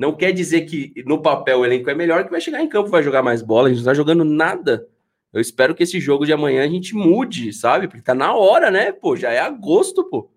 Não 0.00 0.16
quer 0.16 0.32
dizer 0.32 0.62
que 0.62 0.94
no 1.04 1.20
papel 1.20 1.58
o 1.58 1.66
elenco 1.66 1.90
é 1.90 1.94
melhor, 1.94 2.24
que 2.24 2.30
vai 2.30 2.40
chegar 2.40 2.62
em 2.62 2.68
campo, 2.70 2.88
vai 2.88 3.02
jogar 3.02 3.22
mais 3.22 3.42
bola. 3.42 3.68
A 3.68 3.70
gente 3.70 3.80
não 3.80 3.84
tá 3.84 3.92
jogando 3.92 4.24
nada. 4.24 4.88
Eu 5.30 5.42
espero 5.42 5.74
que 5.74 5.82
esse 5.82 6.00
jogo 6.00 6.24
de 6.24 6.32
amanhã 6.32 6.64
a 6.64 6.68
gente 6.68 6.94
mude, 6.94 7.52
sabe? 7.52 7.86
Porque 7.86 8.00
tá 8.00 8.14
na 8.14 8.34
hora, 8.34 8.70
né? 8.70 8.92
Pô, 8.92 9.14
já 9.14 9.30
é 9.30 9.40
agosto, 9.40 10.02
pô. 10.04 10.30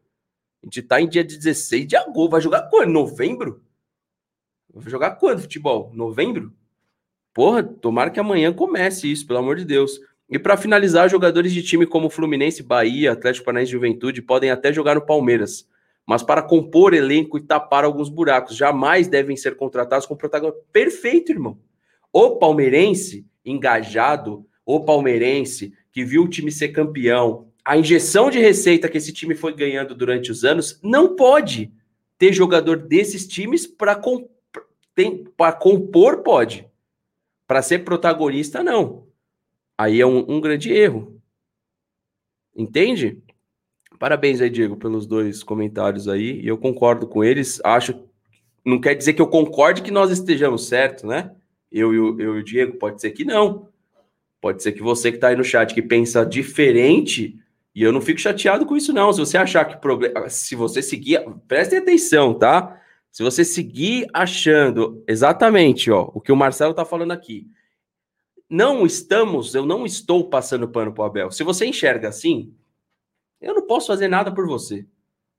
A 0.61 0.65
gente 0.65 0.81
tá 0.81 0.99
em 0.99 1.07
dia 1.07 1.23
16 1.23 1.87
de 1.87 1.95
agosto. 1.95 2.31
Vai 2.31 2.41
jogar 2.41 2.63
quando? 2.63 2.89
Novembro? 2.89 3.63
Vai 4.73 4.91
jogar 4.91 5.11
quando 5.11 5.43
futebol? 5.43 5.91
Novembro? 5.93 6.51
Porra, 7.33 7.63
tomara 7.63 8.09
que 8.09 8.19
amanhã 8.19 8.51
comece 8.51 9.09
isso, 9.09 9.25
pelo 9.25 9.39
amor 9.39 9.55
de 9.55 9.63
Deus. 9.63 9.97
E 10.29 10.37
para 10.37 10.57
finalizar, 10.57 11.09
jogadores 11.09 11.53
de 11.53 11.63
time 11.63 11.85
como 11.85 12.09
Fluminense, 12.09 12.61
Bahia, 12.61 13.13
Atlético 13.13 13.45
Paranaense 13.45 13.71
Juventude 13.71 14.21
podem 14.21 14.51
até 14.51 14.73
jogar 14.73 14.95
no 14.95 15.05
Palmeiras, 15.05 15.65
mas 16.05 16.21
para 16.21 16.41
compor 16.41 16.93
elenco 16.93 17.37
e 17.37 17.41
tapar 17.41 17.85
alguns 17.85 18.09
buracos, 18.09 18.55
jamais 18.55 19.07
devem 19.07 19.37
ser 19.37 19.55
contratados 19.55 20.05
com 20.05 20.15
protagonismo. 20.15 20.61
Perfeito, 20.71 21.31
irmão. 21.31 21.57
O 22.11 22.37
palmeirense 22.37 23.25
engajado, 23.45 24.45
o 24.65 24.81
palmeirense 24.81 25.73
que 25.91 26.03
viu 26.03 26.23
o 26.23 26.27
time 26.27 26.51
ser 26.51 26.69
campeão, 26.69 27.47
a 27.63 27.77
injeção 27.77 28.29
de 28.29 28.39
receita 28.39 28.89
que 28.89 28.97
esse 28.97 29.13
time 29.13 29.35
foi 29.35 29.55
ganhando 29.55 29.95
durante 29.95 30.31
os 30.31 30.43
anos 30.43 30.79
não 30.83 31.15
pode 31.15 31.71
ter 32.17 32.33
jogador 32.33 32.77
desses 32.77 33.27
times 33.27 33.65
para 33.65 33.95
comp 33.95 34.29
compor, 35.59 36.21
pode. 36.21 36.67
Para 37.47 37.61
ser 37.61 37.79
protagonista, 37.79 38.63
não. 38.63 39.07
Aí 39.77 39.99
é 39.99 40.05
um, 40.05 40.19
um 40.29 40.39
grande 40.39 40.71
erro. 40.71 41.19
Entende? 42.55 43.21
Parabéns 44.03 44.41
aí, 44.41 44.49
Diego, 44.49 44.75
pelos 44.75 45.07
dois 45.07 45.43
comentários 45.43 46.09
aí. 46.09 46.41
E 46.41 46.47
eu 46.49 46.57
concordo 46.57 47.07
com 47.07 47.23
eles. 47.23 47.61
Acho. 47.63 48.03
Não 48.65 48.77
quer 48.77 48.95
dizer 48.95 49.13
que 49.13 49.21
eu 49.21 49.27
concorde 49.27 49.81
que 49.81 49.91
nós 49.91 50.11
estejamos 50.11 50.67
certos, 50.67 51.05
né? 51.05 51.31
Eu, 51.71 51.93
eu, 51.93 52.19
eu 52.19 52.35
e 52.35 52.39
o 52.41 52.43
Diego, 52.43 52.77
pode 52.77 52.99
ser 52.99 53.11
que 53.11 53.23
não. 53.23 53.69
Pode 54.41 54.61
ser 54.61 54.73
que 54.73 54.81
você 54.81 55.09
que 55.09 55.15
está 55.15 55.29
aí 55.29 55.37
no 55.37 55.43
chat 55.45 55.73
que 55.73 55.81
pensa 55.81 56.25
diferente 56.25 57.39
e 57.73 57.81
eu 57.81 57.93
não 57.93 58.01
fico 58.01 58.19
chateado 58.19 58.65
com 58.65 58.75
isso, 58.75 58.91
não. 58.91 59.13
Se 59.13 59.21
você 59.21 59.37
achar 59.37 59.63
que 59.63 59.77
problema. 59.77 60.27
Se 60.27 60.53
você 60.53 60.81
seguir. 60.81 61.23
Prestem 61.47 61.79
atenção, 61.79 62.33
tá? 62.33 62.77
Se 63.09 63.23
você 63.23 63.45
seguir 63.45 64.05
achando 64.11 65.01
exatamente 65.07 65.89
ó, 65.89 66.11
o 66.13 66.19
que 66.19 66.33
o 66.33 66.35
Marcelo 66.35 66.71
está 66.71 66.83
falando 66.83 67.13
aqui. 67.13 67.47
Não 68.49 68.85
estamos, 68.85 69.55
eu 69.55 69.65
não 69.65 69.85
estou 69.85 70.29
passando 70.29 70.67
pano 70.67 70.93
para 70.93 71.03
o 71.03 71.05
Abel. 71.05 71.31
Se 71.31 71.41
você 71.41 71.65
enxerga 71.65 72.09
assim, 72.09 72.53
eu 73.43 73.53
não 73.53 73.67
posso 73.67 73.87
fazer 73.87 74.07
nada 74.07 74.31
por 74.31 74.47
você, 74.47 74.85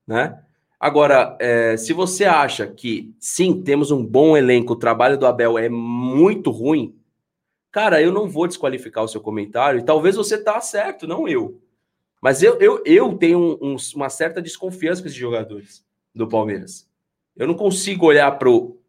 né? 0.07 0.39
Agora, 0.79 1.35
é, 1.39 1.75
se 1.77 1.93
você 1.93 2.25
acha 2.25 2.67
que 2.67 3.15
sim, 3.19 3.61
temos 3.63 3.91
um 3.91 4.05
bom 4.05 4.37
elenco, 4.37 4.73
o 4.73 4.77
trabalho 4.77 5.17
do 5.17 5.25
Abel 5.25 5.57
é 5.57 5.67
muito 5.67 6.51
ruim, 6.51 6.95
cara, 7.71 8.01
eu 8.01 8.11
não 8.11 8.29
vou 8.29 8.47
desqualificar 8.47 9.03
o 9.03 9.07
seu 9.07 9.19
comentário 9.19 9.79
e 9.79 9.83
talvez 9.83 10.15
você 10.15 10.37
tá 10.37 10.61
certo, 10.61 11.07
não 11.07 11.27
eu. 11.27 11.59
Mas 12.21 12.43
eu, 12.43 12.59
eu, 12.59 12.81
eu 12.85 13.17
tenho 13.17 13.39
um, 13.39 13.73
um, 13.73 13.75
uma 13.95 14.09
certa 14.09 14.41
desconfiança 14.41 15.01
com 15.01 15.07
esses 15.07 15.17
jogadores 15.17 15.85
do 16.13 16.27
Palmeiras. 16.27 16.89
Eu 17.35 17.47
não 17.47 17.53
consigo 17.53 18.05
olhar 18.05 18.31
pro, 18.37 18.79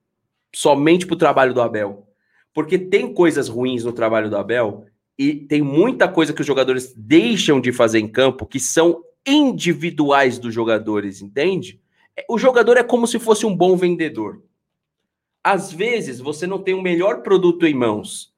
somente 0.55 1.07
para 1.07 1.15
o 1.15 1.19
trabalho 1.19 1.53
do 1.53 1.61
Abel. 1.61 2.07
Porque 2.55 2.79
tem 2.79 3.13
coisas 3.13 3.49
ruins 3.49 3.85
no 3.85 3.93
trabalho 3.93 4.31
do 4.31 4.37
Abel 4.37 4.87
e 5.19 5.35
tem 5.35 5.63
muita 5.63 6.07
coisa 6.09 6.33
que 6.33 6.41
os 6.41 6.47
jogadores 6.47 6.93
deixam 6.97 7.61
de 7.61 7.73
fazer 7.73 7.99
em 7.99 8.09
campo 8.09 8.47
que 8.47 8.61
são 8.61 9.03
individuais 9.27 10.39
dos 10.39 10.55
jogadores, 10.55 11.23
entende? 11.23 11.81
É, 12.17 12.25
o 12.29 12.39
jogador 12.39 12.77
é 12.77 12.83
como 12.83 13.07
se 13.07 13.19
fosse 13.19 13.47
um 13.47 13.57
bom 13.57 13.77
vendedor. 13.77 14.43
Às 15.43 15.73
vezes 15.73 16.21
você 16.21 16.47
não 16.47 16.63
tem 16.63 16.75
o 16.75 16.83
melhor 16.83 17.23
produto 17.23 17.67
em 17.67 17.75
mãos, 17.75 18.35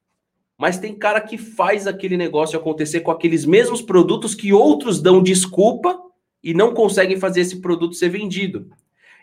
mas 0.57 0.77
tem 0.77 0.93
cara 0.93 1.21
que 1.21 1.37
faz 1.37 1.87
aquele 1.87 2.17
negócio 2.17 2.57
acontecer 2.57 3.01
com 3.01 3.11
aqueles 3.11 3.45
mesmos 3.45 3.81
produtos 3.81 4.35
que 4.35 4.53
outros 4.53 5.01
dão 5.01 5.21
desculpa 5.21 5.99
e 6.43 6.53
não 6.53 6.73
conseguem 6.73 7.19
fazer 7.19 7.41
esse 7.41 7.61
produto 7.61 7.95
ser 7.95 8.09
vendido. 8.09 8.69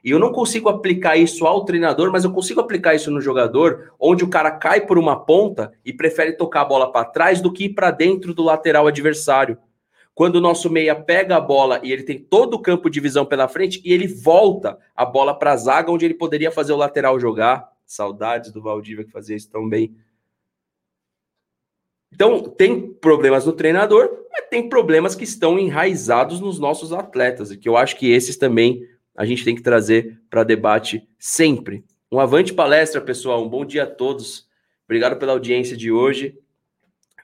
E 0.07 0.11
eu 0.11 0.20
não 0.20 0.31
consigo 0.31 0.69
aplicar 0.69 1.16
isso 1.16 1.45
ao 1.49 1.65
treinador, 1.65 2.12
mas 2.12 2.23
eu 2.23 2.31
consigo 2.31 2.61
aplicar 2.61 2.95
isso 2.95 3.11
no 3.11 3.20
jogador, 3.20 3.93
onde 3.99 4.23
o 4.23 4.31
cara 4.31 4.53
cai 4.53 4.87
por 4.87 4.99
uma 4.99 5.19
ponta 5.19 5.73
e 5.85 5.93
prefere 5.93 6.35
tocar 6.35 6.61
a 6.61 6.65
bola 6.65 6.93
para 6.93 7.05
trás 7.05 7.41
do 7.41 7.53
que 7.53 7.65
ir 7.65 7.70
para 7.70 7.91
dentro 7.91 8.33
do 8.33 8.45
lateral 8.45 8.87
adversário. 8.87 9.59
Quando 10.15 10.37
o 10.37 10.41
nosso 10.41 10.70
meia 10.70 10.95
pega 10.95 11.37
a 11.37 11.41
bola 11.41 11.81
e 11.83 11.91
ele 11.91 12.05
tem 12.05 12.20
todo 12.20 12.55
o 12.55 12.62
campo 12.62 12.89
de 12.89 13.01
visão 13.01 13.27
pela 13.27 13.49
frente 13.49 13.83
e 13.85 13.93
ele 13.93 14.07
volta 14.07 14.78
a 14.95 15.05
bola 15.05 15.37
para 15.37 15.51
a 15.51 15.57
zaga, 15.57 15.91
onde 15.91 16.05
ele 16.05 16.15
poderia 16.15 16.53
fazer 16.53 16.73
o 16.73 16.77
lateral 16.77 17.19
jogar. 17.19 17.69
Saudades 17.85 18.53
do 18.53 18.62
Valdívia 18.62 19.05
que 19.05 19.11
fazia 19.11 19.35
isso 19.35 19.51
tão 19.51 19.69
bem. 19.69 19.97
Então, 22.12 22.45
tem 22.45 22.93
problemas 22.93 23.45
no 23.45 23.53
treinador, 23.53 24.09
mas 24.31 24.49
tem 24.49 24.69
problemas 24.69 25.16
que 25.16 25.24
estão 25.24 25.59
enraizados 25.59 26.41
nos 26.41 26.61
nossos 26.61 26.93
atletas, 26.93 27.51
e 27.51 27.57
que 27.57 27.69
eu 27.69 27.77
acho 27.77 27.97
que 27.97 28.12
esses 28.12 28.37
também 28.37 28.87
a 29.16 29.24
gente 29.24 29.44
tem 29.44 29.55
que 29.55 29.62
trazer 29.62 30.20
para 30.28 30.44
debate 30.44 31.09
sempre. 31.18 31.84
Um 32.10 32.20
avante 32.20 32.52
palestra, 32.52 33.01
pessoal. 33.01 33.44
Um 33.44 33.48
bom 33.48 33.64
dia 33.64 33.84
a 33.84 33.86
todos. 33.86 34.47
Obrigado 34.84 35.18
pela 35.18 35.32
audiência 35.32 35.76
de 35.76 35.90
hoje. 35.90 36.38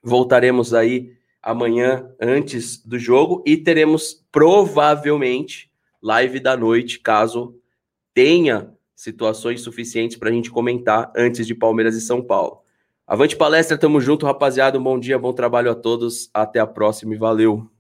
Voltaremos 0.03 0.75
aí 0.75 1.13
amanhã 1.43 2.09
antes 2.21 2.85
do 2.85 2.99
jogo 2.99 3.43
e 3.47 3.57
teremos 3.57 4.25
provavelmente 4.33 5.71
live 6.01 6.41
da 6.41 6.57
noite, 6.57 6.99
caso 6.99 7.57
tenha 8.15 8.73
situações 8.95 9.61
suficientes 9.61 10.17
para 10.17 10.31
a 10.31 10.33
gente 10.33 10.51
comentar 10.51 11.13
antes 11.17 11.47
de 11.47 11.55
Palmeiras 11.55 11.97
e 11.97 12.01
São 12.01 12.23
Paulo. 12.23 12.63
Avante 13.07 13.37
palestra, 13.37 13.77
tamo 13.77 14.01
junto, 14.01 14.27
rapaziada. 14.27 14.79
Um 14.79 14.83
bom 14.83 14.99
dia, 14.99 15.19
bom 15.19 15.33
trabalho 15.33 15.71
a 15.71 15.75
todos. 15.75 16.31
Até 16.33 16.61
a 16.61 16.67
próxima 16.67 17.15
e 17.15 17.19
valeu. 17.19 17.72